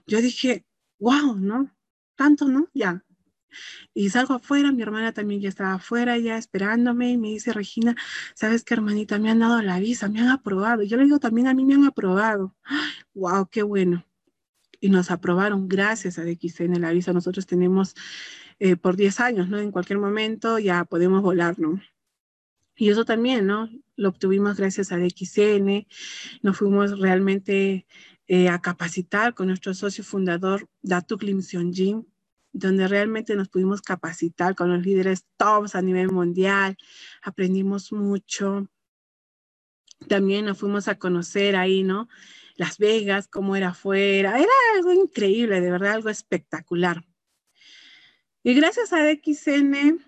Yo 0.06 0.20
dije, 0.20 0.64
wow, 0.98 1.36
¿no? 1.36 1.74
Tanto, 2.16 2.48
¿no? 2.48 2.68
Ya. 2.74 3.04
Y 3.94 4.10
salgo 4.10 4.34
afuera, 4.34 4.72
mi 4.72 4.82
hermana 4.82 5.12
también 5.12 5.40
ya 5.40 5.48
estaba 5.48 5.74
afuera, 5.74 6.18
ya 6.18 6.36
esperándome, 6.36 7.12
y 7.12 7.18
me 7.18 7.28
dice, 7.28 7.52
Regina, 7.52 7.96
¿sabes 8.34 8.64
qué, 8.64 8.74
hermanita? 8.74 9.18
Me 9.18 9.30
han 9.30 9.40
dado 9.40 9.62
la 9.62 9.78
visa, 9.78 10.08
me 10.08 10.20
han 10.20 10.28
aprobado. 10.28 10.82
Yo 10.82 10.96
le 10.96 11.04
digo, 11.04 11.18
también 11.18 11.48
a 11.48 11.54
mí 11.54 11.64
me 11.64 11.74
han 11.74 11.84
aprobado. 11.84 12.54
Wow, 13.14 13.48
qué 13.50 13.62
bueno. 13.62 14.04
Y 14.80 14.90
nos 14.90 15.10
aprobaron 15.10 15.68
gracias 15.68 16.18
a 16.18 16.24
DXN 16.24 16.80
la 16.80 16.92
visa. 16.92 17.12
Nosotros 17.12 17.46
tenemos 17.46 17.94
eh, 18.60 18.76
por 18.76 18.96
10 18.96 19.20
años, 19.20 19.48
¿no? 19.48 19.58
En 19.58 19.72
cualquier 19.72 19.98
momento 19.98 20.58
ya 20.58 20.84
podemos 20.84 21.22
volar, 21.22 21.58
¿no? 21.58 21.80
Y 22.76 22.90
eso 22.90 23.04
también, 23.04 23.46
¿no? 23.46 23.68
Lo 23.96 24.10
obtuvimos 24.10 24.56
gracias 24.56 24.92
a 24.92 24.98
DXN. 24.98 25.86
Nos 26.42 26.56
fuimos 26.58 27.00
realmente 27.00 27.86
eh, 28.28 28.48
a 28.48 28.60
capacitar 28.60 29.34
con 29.34 29.48
nuestro 29.48 29.74
socio 29.74 30.04
fundador, 30.04 30.68
Datuk 30.82 31.22
Lim 31.22 31.42
Jin, 31.42 32.06
donde 32.52 32.86
realmente 32.86 33.34
nos 33.34 33.48
pudimos 33.48 33.82
capacitar 33.82 34.54
con 34.54 34.70
los 34.70 34.84
líderes 34.84 35.24
tops 35.36 35.74
a 35.74 35.82
nivel 35.82 36.10
mundial, 36.10 36.76
aprendimos 37.22 37.92
mucho. 37.92 38.68
También 40.08 40.44
nos 40.44 40.58
fuimos 40.58 40.88
a 40.88 40.98
conocer 40.98 41.56
ahí, 41.56 41.82
¿no? 41.82 42.08
Las 42.56 42.78
Vegas, 42.78 43.28
cómo 43.28 43.56
era 43.56 43.70
afuera. 43.70 44.38
Era 44.38 44.52
algo 44.76 44.92
increíble, 44.92 45.60
de 45.60 45.70
verdad, 45.70 45.94
algo 45.94 46.08
espectacular. 46.08 47.04
Y 48.42 48.54
gracias 48.54 48.92
a 48.92 49.02
DXN, 49.02 50.00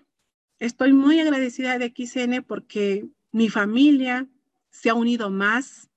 estoy 0.59 0.93
muy 0.93 1.21
agradecida 1.21 1.79
de 1.79 1.89
DXN 1.89 2.43
porque 2.43 3.09
mi 3.33 3.49
familia 3.49 4.29
se 4.71 4.91
ha 4.91 4.95
unido 4.95 5.31
más. 5.31 5.90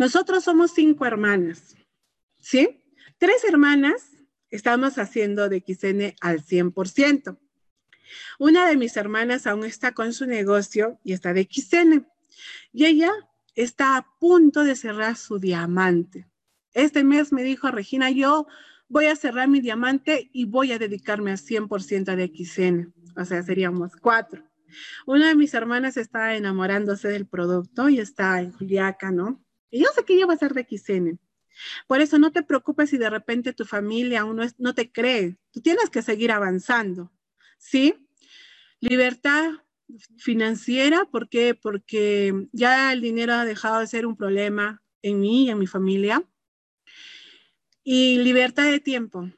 Nosotros 0.00 0.44
somos 0.44 0.70
cinco 0.70 1.04
hermanas, 1.04 1.76
¿sí? 2.38 2.82
Tres 3.18 3.44
hermanas 3.46 4.12
estamos 4.48 4.96
haciendo 4.96 5.50
DXN 5.50 6.14
al 6.22 6.42
100%. 6.42 7.38
Una 8.38 8.66
de 8.66 8.78
mis 8.78 8.96
hermanas 8.96 9.46
aún 9.46 9.66
está 9.66 9.92
con 9.92 10.14
su 10.14 10.24
negocio 10.24 10.98
y 11.04 11.12
está 11.12 11.34
de 11.34 11.42
XN. 11.42 12.06
Y 12.72 12.86
ella 12.86 13.12
está 13.54 13.98
a 13.98 14.06
punto 14.18 14.64
de 14.64 14.74
cerrar 14.74 15.16
su 15.16 15.38
diamante. 15.38 16.26
Este 16.72 17.04
mes 17.04 17.30
me 17.30 17.42
dijo 17.42 17.70
Regina, 17.70 18.10
yo 18.10 18.46
voy 18.88 19.04
a 19.04 19.16
cerrar 19.16 19.48
mi 19.48 19.60
diamante 19.60 20.30
y 20.32 20.46
voy 20.46 20.72
a 20.72 20.78
dedicarme 20.78 21.32
al 21.32 21.38
100% 21.38 22.16
de 22.16 22.32
XN. 22.34 22.94
O 23.20 23.24
sea, 23.26 23.42
seríamos 23.42 23.92
cuatro. 23.96 24.48
Una 25.06 25.28
de 25.28 25.34
mis 25.34 25.52
hermanas 25.52 25.98
está 25.98 26.36
enamorándose 26.36 27.08
del 27.08 27.26
producto 27.26 27.90
y 27.90 28.00
está 28.00 28.40
en 28.40 28.52
Juliaca, 28.52 29.10
¿no? 29.10 29.44
Y 29.70 29.80
yo 29.80 29.88
sé 29.94 30.04
que 30.04 30.14
ella 30.14 30.26
va 30.26 30.34
a 30.34 30.38
ser 30.38 30.54
de 30.54 30.66
XN. 30.68 31.18
Por 31.86 32.00
eso 32.00 32.18
no 32.18 32.32
te 32.32 32.42
preocupes 32.42 32.90
si 32.90 32.98
de 32.98 33.10
repente 33.10 33.52
tu 33.52 33.64
familia 33.64 34.22
aún 34.22 34.36
no, 34.36 34.44
no 34.58 34.74
te 34.74 34.90
cree. 34.90 35.36
Tú 35.50 35.60
tienes 35.60 35.90
que 35.90 36.02
seguir 36.02 36.32
avanzando, 36.32 37.12
¿sí? 37.58 37.94
Libertad 38.80 39.52
financiera, 40.18 41.04
¿por 41.04 41.28
qué? 41.28 41.54
Porque 41.54 42.48
ya 42.52 42.92
el 42.92 43.00
dinero 43.00 43.34
ha 43.34 43.44
dejado 43.44 43.80
de 43.80 43.86
ser 43.86 44.06
un 44.06 44.16
problema 44.16 44.82
en 45.02 45.20
mí 45.20 45.46
y 45.46 45.50
en 45.50 45.58
mi 45.58 45.66
familia. 45.66 46.24
Y 47.82 48.18
libertad 48.18 48.70
de 48.70 48.80
tiempo. 48.80 49.30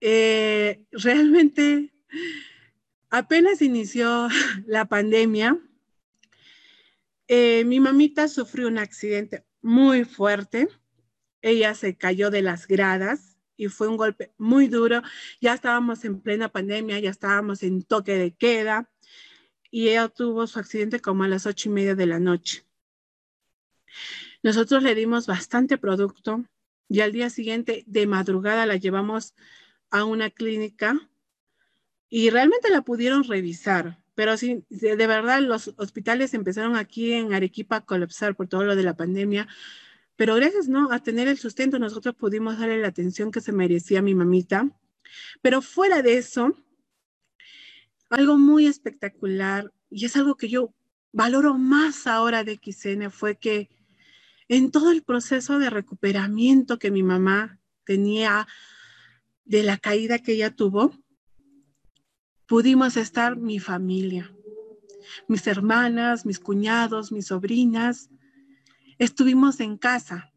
Eh, 0.00 0.84
realmente, 0.92 1.92
apenas 3.10 3.62
inició 3.62 4.28
la 4.66 4.86
pandemia, 4.86 5.58
eh, 7.28 7.64
mi 7.64 7.78
mamita 7.78 8.26
sufrió 8.28 8.68
un 8.68 8.78
accidente 8.78 9.44
muy 9.60 10.04
fuerte. 10.04 10.68
Ella 11.42 11.74
se 11.74 11.96
cayó 11.96 12.30
de 12.30 12.42
las 12.42 12.66
gradas 12.66 13.38
y 13.56 13.68
fue 13.68 13.88
un 13.88 13.96
golpe 13.96 14.32
muy 14.38 14.68
duro. 14.68 15.02
Ya 15.40 15.54
estábamos 15.54 16.04
en 16.04 16.20
plena 16.20 16.48
pandemia, 16.48 16.98
ya 16.98 17.10
estábamos 17.10 17.62
en 17.62 17.82
toque 17.82 18.16
de 18.16 18.34
queda 18.34 18.90
y 19.70 19.88
ella 19.88 20.08
tuvo 20.08 20.46
su 20.46 20.58
accidente 20.58 21.00
como 21.00 21.24
a 21.24 21.28
las 21.28 21.46
ocho 21.46 21.68
y 21.68 21.72
media 21.72 21.94
de 21.94 22.06
la 22.06 22.18
noche. 22.18 22.64
Nosotros 24.42 24.82
le 24.82 24.94
dimos 24.94 25.26
bastante 25.26 25.76
producto 25.78 26.44
y 26.88 27.00
al 27.00 27.12
día 27.12 27.28
siguiente 27.28 27.84
de 27.86 28.06
madrugada 28.06 28.64
la 28.64 28.76
llevamos 28.76 29.34
a 29.90 30.04
una 30.04 30.30
clínica 30.30 31.10
y 32.08 32.30
realmente 32.30 32.70
la 32.70 32.82
pudieron 32.82 33.24
revisar, 33.24 34.02
pero 34.18 34.36
sí, 34.36 34.64
de, 34.68 34.96
verdad 35.06 35.40
los 35.42 35.72
hospitales 35.76 36.34
empezaron 36.34 36.74
aquí 36.74 37.12
en 37.12 37.32
Arequipa 37.34 37.76
a 37.76 37.84
colapsar 37.84 38.34
por 38.34 38.48
todo 38.48 38.64
lo 38.64 38.74
de 38.74 38.82
la 38.82 38.96
pandemia, 38.96 39.46
pero 40.16 40.34
gracias 40.34 40.66
¿no? 40.66 40.90
a 40.90 40.98
tener 40.98 41.28
el 41.28 41.38
sustento 41.38 41.78
nosotros 41.78 42.16
pudimos 42.16 42.58
darle 42.58 42.78
la 42.78 42.88
atención 42.88 43.30
que 43.30 43.40
se 43.40 43.52
merecía 43.52 44.02
mi 44.02 44.16
mamita. 44.16 44.68
Pero 45.40 45.62
fuera 45.62 46.02
de 46.02 46.18
eso, 46.18 46.52
algo 48.10 48.38
muy 48.38 48.66
espectacular, 48.66 49.72
y 49.88 50.06
es 50.06 50.16
algo 50.16 50.34
que 50.34 50.48
yo 50.48 50.74
valoro 51.12 51.54
más 51.54 52.08
ahora 52.08 52.42
de 52.42 52.58
XN, 52.60 53.12
fue 53.12 53.36
que 53.36 53.68
en 54.48 54.72
todo 54.72 54.90
el 54.90 55.04
proceso 55.04 55.60
de 55.60 55.70
recuperamiento 55.70 56.80
que 56.80 56.90
mi 56.90 57.04
mamá 57.04 57.60
tenía 57.84 58.48
de 59.44 59.62
la 59.62 59.76
caída 59.76 60.18
que 60.18 60.32
ella 60.32 60.50
tuvo, 60.50 60.92
pudimos 62.48 62.96
estar 62.96 63.36
mi 63.36 63.60
familia, 63.60 64.34
mis 65.28 65.46
hermanas, 65.46 66.24
mis 66.24 66.40
cuñados, 66.40 67.12
mis 67.12 67.26
sobrinas. 67.26 68.08
Estuvimos 68.98 69.60
en 69.60 69.76
casa, 69.76 70.32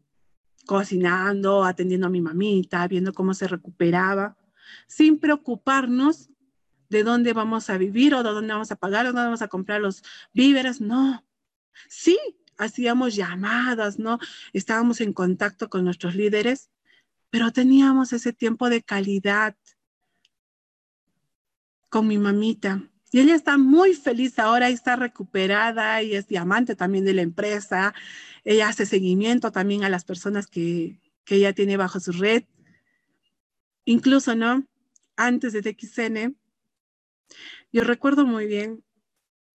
cocinando, 0.66 1.64
atendiendo 1.64 2.06
a 2.06 2.10
mi 2.10 2.20
mamita, 2.20 2.86
viendo 2.86 3.14
cómo 3.14 3.32
se 3.32 3.48
recuperaba, 3.48 4.36
sin 4.86 5.18
preocuparnos 5.18 6.28
de 6.90 7.02
dónde 7.02 7.32
vamos 7.32 7.70
a 7.70 7.78
vivir 7.78 8.14
o 8.14 8.22
de 8.22 8.30
dónde 8.30 8.52
vamos 8.52 8.70
a 8.70 8.76
pagar 8.76 9.06
o 9.06 9.08
dónde 9.08 9.22
vamos 9.22 9.42
a 9.42 9.48
comprar 9.48 9.80
los 9.80 10.04
víveres. 10.34 10.82
No. 10.82 11.24
Sí, 11.88 12.18
hacíamos 12.58 13.16
llamadas, 13.16 13.98
¿no? 13.98 14.18
Estábamos 14.52 15.00
en 15.00 15.14
contacto 15.14 15.70
con 15.70 15.82
nuestros 15.82 16.14
líderes, 16.14 16.70
pero 17.30 17.52
teníamos 17.52 18.12
ese 18.12 18.34
tiempo 18.34 18.68
de 18.68 18.82
calidad 18.82 19.56
con 21.92 22.06
mi 22.06 22.16
mamita. 22.16 22.88
Y 23.10 23.20
ella 23.20 23.34
está 23.34 23.58
muy 23.58 23.92
feliz 23.92 24.38
ahora, 24.38 24.70
está 24.70 24.96
recuperada 24.96 26.02
y 26.02 26.14
es 26.14 26.26
diamante 26.26 26.74
también 26.74 27.04
de 27.04 27.12
la 27.12 27.20
empresa. 27.20 27.92
Ella 28.44 28.68
hace 28.68 28.86
seguimiento 28.86 29.52
también 29.52 29.84
a 29.84 29.90
las 29.90 30.02
personas 30.02 30.46
que, 30.46 30.98
que 31.26 31.34
ella 31.34 31.52
tiene 31.52 31.76
bajo 31.76 32.00
su 32.00 32.12
red. 32.12 32.44
Incluso, 33.84 34.34
¿no? 34.34 34.66
Antes 35.16 35.52
de 35.52 35.60
TXN, 35.60 36.34
yo 37.72 37.84
recuerdo 37.84 38.24
muy 38.24 38.46
bien 38.46 38.82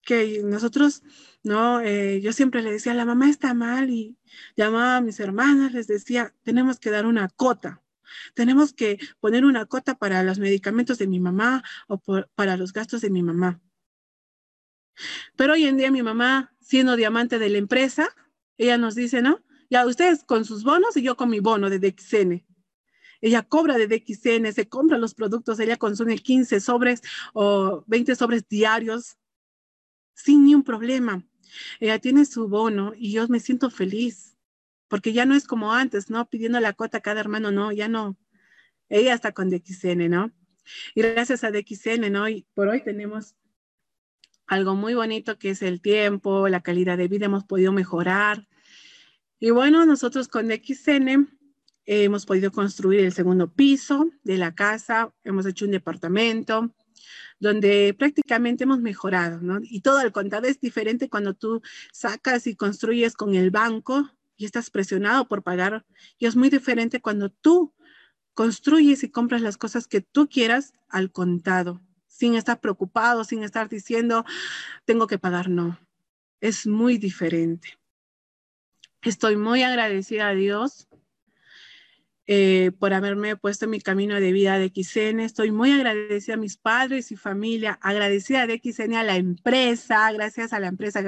que 0.03 0.43
nosotros, 0.43 1.01
¿no? 1.41 1.81
Eh, 1.81 2.21
yo 2.21 2.33
siempre 2.33 2.61
le 2.61 2.71
decía, 2.71 2.93
la 2.93 3.05
mamá 3.05 3.31
está 3.31 3.55
mal 3.55 3.89
y 3.89 4.15
llamaba 4.55 4.97
a 4.97 5.01
mis 5.01 5.19
hermanas, 5.19 5.73
les 5.73 5.87
decía, 5.87 6.35
tenemos 6.43 6.77
que 6.77 6.91
dar 6.91 7.07
una 7.07 7.29
cota, 7.29 7.81
tenemos 8.33 8.73
que 8.73 8.99
poner 9.19 9.45
una 9.45 9.65
cota 9.65 9.95
para 9.95 10.23
los 10.23 10.39
medicamentos 10.39 10.97
de 10.97 11.07
mi 11.07 11.19
mamá 11.19 11.63
o 11.87 12.01
para 12.35 12.57
los 12.57 12.73
gastos 12.73 13.01
de 13.01 13.09
mi 13.09 13.23
mamá. 13.23 13.61
Pero 15.35 15.53
hoy 15.53 15.65
en 15.65 15.77
día 15.77 15.91
mi 15.91 16.03
mamá, 16.03 16.53
siendo 16.59 16.95
diamante 16.95 17.39
de 17.39 17.49
la 17.49 17.57
empresa, 17.57 18.09
ella 18.57 18.77
nos 18.77 18.95
dice, 18.95 19.21
¿no? 19.21 19.43
Ya 19.69 19.85
ustedes 19.85 20.23
con 20.23 20.45
sus 20.45 20.63
bonos 20.63 20.95
y 20.97 21.01
yo 21.01 21.15
con 21.17 21.29
mi 21.29 21.39
bono 21.39 21.69
de 21.69 21.79
DXN. 21.79 22.45
Ella 23.19 23.43
cobra 23.43 23.77
de 23.77 23.87
DXN, 23.87 24.53
se 24.53 24.69
compra 24.69 24.97
los 24.97 25.13
productos, 25.13 25.59
ella 25.59 25.77
consume 25.77 26.17
15 26.17 26.59
sobres 26.59 27.01
o 27.33 27.83
20 27.87 28.15
sobres 28.15 28.47
diarios 28.47 29.17
sin 30.13 30.45
ni 30.45 30.55
un 30.55 30.63
problema. 30.63 31.25
Ella 31.79 31.99
tiene 31.99 32.25
su 32.25 32.47
bono 32.47 32.93
y 32.95 33.11
yo 33.11 33.27
me 33.27 33.39
siento 33.39 33.69
feliz, 33.69 34.36
porque 34.87 35.13
ya 35.13 35.25
no 35.25 35.35
es 35.35 35.45
como 35.45 35.73
antes, 35.73 36.09
¿no? 36.09 36.29
Pidiendo 36.29 36.59
la 36.59 36.73
cuota 36.73 36.99
a 36.99 37.01
cada 37.01 37.19
hermano, 37.19 37.51
no, 37.51 37.71
ya 37.71 37.87
no. 37.87 38.17
Ella 38.89 39.13
está 39.13 39.31
con 39.33 39.49
DXN, 39.49 40.09
¿no? 40.09 40.31
Y 40.95 41.01
gracias 41.01 41.43
a 41.43 41.51
DXN, 41.51 42.11
¿no? 42.11 42.27
Y 42.29 42.45
por 42.53 42.67
hoy 42.67 42.83
tenemos 42.83 43.35
algo 44.47 44.75
muy 44.75 44.93
bonito 44.93 45.37
que 45.37 45.49
es 45.51 45.61
el 45.61 45.81
tiempo, 45.81 46.47
la 46.47 46.61
calidad 46.61 46.97
de 46.97 47.07
vida, 47.07 47.25
hemos 47.25 47.43
podido 47.43 47.71
mejorar. 47.71 48.47
Y 49.39 49.51
bueno, 49.51 49.85
nosotros 49.85 50.27
con 50.27 50.47
DXN 50.47 51.27
hemos 51.85 52.25
podido 52.25 52.51
construir 52.51 53.01
el 53.01 53.13
segundo 53.13 53.51
piso 53.53 54.09
de 54.23 54.37
la 54.37 54.55
casa, 54.55 55.13
hemos 55.23 55.45
hecho 55.45 55.65
un 55.65 55.71
departamento 55.71 56.73
donde 57.39 57.95
prácticamente 57.97 58.63
hemos 58.63 58.79
mejorado, 58.79 59.39
¿no? 59.41 59.59
Y 59.61 59.81
todo 59.81 60.01
el 60.01 60.11
contado 60.11 60.47
es 60.47 60.59
diferente 60.59 61.09
cuando 61.09 61.33
tú 61.33 61.61
sacas 61.91 62.47
y 62.47 62.55
construyes 62.55 63.13
con 63.13 63.35
el 63.35 63.51
banco 63.51 64.09
y 64.37 64.45
estás 64.45 64.69
presionado 64.69 65.27
por 65.27 65.43
pagar. 65.43 65.85
Y 66.17 66.27
es 66.27 66.35
muy 66.35 66.49
diferente 66.49 67.01
cuando 67.01 67.29
tú 67.29 67.73
construyes 68.33 69.03
y 69.03 69.09
compras 69.09 69.41
las 69.41 69.57
cosas 69.57 69.87
que 69.87 70.01
tú 70.01 70.29
quieras 70.29 70.73
al 70.87 71.11
contado, 71.11 71.81
sin 72.05 72.35
estar 72.35 72.61
preocupado, 72.61 73.23
sin 73.23 73.43
estar 73.43 73.67
diciendo, 73.67 74.23
tengo 74.85 75.07
que 75.07 75.17
pagar, 75.17 75.49
no. 75.49 75.79
Es 76.39 76.67
muy 76.67 76.97
diferente. 76.97 77.77
Estoy 79.01 79.37
muy 79.37 79.63
agradecida 79.63 80.27
a 80.27 80.35
Dios 80.35 80.87
eh, 82.29 82.71
por 82.77 82.93
haberme 82.93 83.37
puesto 83.37 83.65
en 83.65 83.71
mi 83.71 83.79
camino 83.79 84.19
de 84.19 84.33
vida 84.33 84.59
de 84.59 84.67
XN. 84.67 85.21
Estoy 85.21 85.51
muy 85.51 85.71
agradecida 85.71 86.33
a 86.33 86.37
mis 86.37 86.57
padres 86.57 87.09
y 87.13 87.15
familia, 87.15 87.79
agradecida 87.81 88.45
de 88.45 88.61
XN 88.61 88.95
a 88.95 89.03
la 89.03 89.15
empresa, 89.15 90.11
gracias 90.11 90.51
a 90.51 90.59
la 90.59 90.67
empresa, 90.67 91.01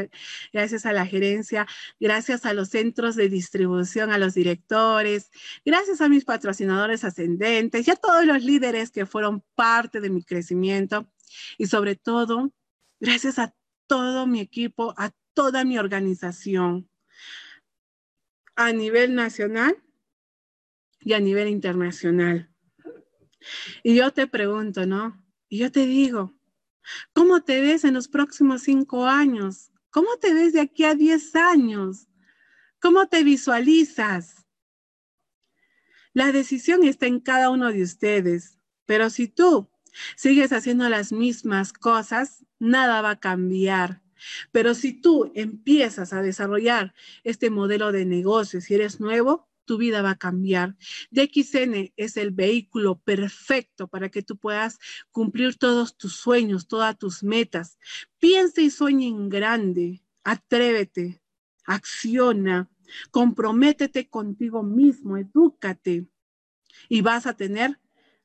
gracias 0.53 0.85
a 0.85 0.93
la 0.93 1.05
gerencia, 1.05 1.67
gracias 1.99 2.45
a 2.45 2.53
los 2.53 2.69
centros 2.69 3.17
de 3.17 3.27
distribución, 3.27 4.11
a 4.11 4.17
los 4.17 4.33
directores, 4.33 5.29
gracias 5.65 5.99
a 5.99 6.07
mis 6.07 6.23
patrocinadores 6.23 7.03
ascendentes 7.03 7.85
y 7.85 7.91
a 7.91 7.97
todos 7.97 8.25
los 8.25 8.41
líderes 8.41 8.89
que 8.89 9.05
fueron 9.05 9.43
parte 9.55 9.99
de 9.99 10.09
mi 10.09 10.23
crecimiento 10.23 11.11
y 11.57 11.67
sobre 11.67 11.95
todo, 11.95 12.53
gracias 13.01 13.39
a 13.39 13.53
todo 13.87 14.25
mi 14.25 14.39
equipo, 14.39 14.93
a 14.97 15.11
toda 15.33 15.65
mi 15.65 15.77
organización 15.77 16.89
a 18.55 18.71
nivel 18.71 19.15
nacional 19.15 19.75
y 21.01 21.13
a 21.13 21.19
nivel 21.19 21.47
internacional. 21.47 22.49
Y 23.83 23.95
yo 23.95 24.11
te 24.11 24.27
pregunto, 24.27 24.85
¿no? 24.85 25.23
Y 25.47 25.59
yo 25.59 25.71
te 25.71 25.85
digo, 25.85 26.35
¿cómo 27.13 27.43
te 27.43 27.61
ves 27.61 27.83
en 27.83 27.93
los 27.93 28.07
próximos 28.07 28.63
cinco 28.63 29.05
años? 29.05 29.71
¿Cómo 29.89 30.17
te 30.17 30.33
ves 30.33 30.53
de 30.53 30.61
aquí 30.61 30.83
a 30.83 30.95
diez 30.95 31.35
años? 31.35 32.07
¿Cómo 32.79 33.07
te 33.07 33.23
visualizas? 33.23 34.45
La 36.13 36.31
decisión 36.31 36.83
está 36.83 37.07
en 37.07 37.19
cada 37.19 37.49
uno 37.49 37.71
de 37.71 37.83
ustedes, 37.83 38.57
pero 38.85 39.09
si 39.09 39.27
tú 39.27 39.69
sigues 40.15 40.51
haciendo 40.51 40.87
las 40.89 41.11
mismas 41.11 41.73
cosas, 41.73 42.45
nada 42.59 43.01
va 43.01 43.11
a 43.11 43.19
cambiar. 43.19 44.01
Pero 44.51 44.75
si 44.75 44.93
tú 44.93 45.31
empiezas 45.35 46.13
a 46.13 46.21
desarrollar 46.21 46.93
este 47.23 47.49
modelo 47.49 47.91
de 47.91 48.05
negocio, 48.05 48.61
si 48.61 48.75
eres 48.75 48.99
nuevo, 48.99 49.48
tu 49.69 49.77
vida 49.77 50.01
va 50.01 50.11
a 50.11 50.17
cambiar. 50.17 50.75
DXN 51.11 51.93
es 51.95 52.17
el 52.17 52.31
vehículo 52.31 52.97
perfecto 52.97 53.87
para 53.87 54.09
que 54.09 54.23
tú 54.23 54.35
puedas 54.35 54.79
cumplir 55.11 55.57
todos 55.57 55.95
tus 55.95 56.15
sueños, 56.15 56.67
todas 56.67 56.97
tus 56.97 57.21
metas. 57.21 57.77
Piensa 58.17 58.61
y 58.61 58.71
sueña 58.71 59.05
en 59.05 59.29
grande. 59.29 60.01
Atrévete, 60.23 61.21
acciona, 61.65 62.67
comprométete 63.11 64.09
contigo 64.09 64.63
mismo, 64.63 65.17
edúcate 65.17 66.07
y 66.87 67.01
vas 67.01 67.27
a 67.27 67.35
tener 67.35 67.79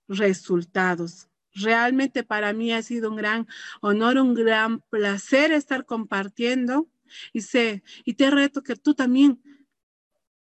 resultados. 0.09 1.29
Realmente 1.53 2.25
para 2.25 2.55
mí 2.55 2.73
ha 2.73 2.81
sido 2.81 3.11
un 3.11 3.17
gran 3.17 3.47
honor, 3.83 4.17
un 4.17 4.33
gran 4.33 4.81
placer 4.89 5.53
estar 5.53 5.85
compartiendo 5.85 6.89
y 7.35 7.43
sé, 7.43 7.83
y 8.07 8.15
te 8.15 8.31
reto 8.31 8.63
que 8.63 8.77
tú 8.77 8.95
también 8.95 9.43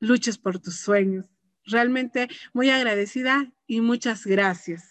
luches 0.01 0.38
por 0.38 0.59
tus 0.59 0.76
sueños. 0.80 1.26
Realmente 1.64 2.28
muy 2.53 2.70
agradecida 2.70 3.53
y 3.66 3.80
muchas 3.80 4.26
gracias. 4.26 4.89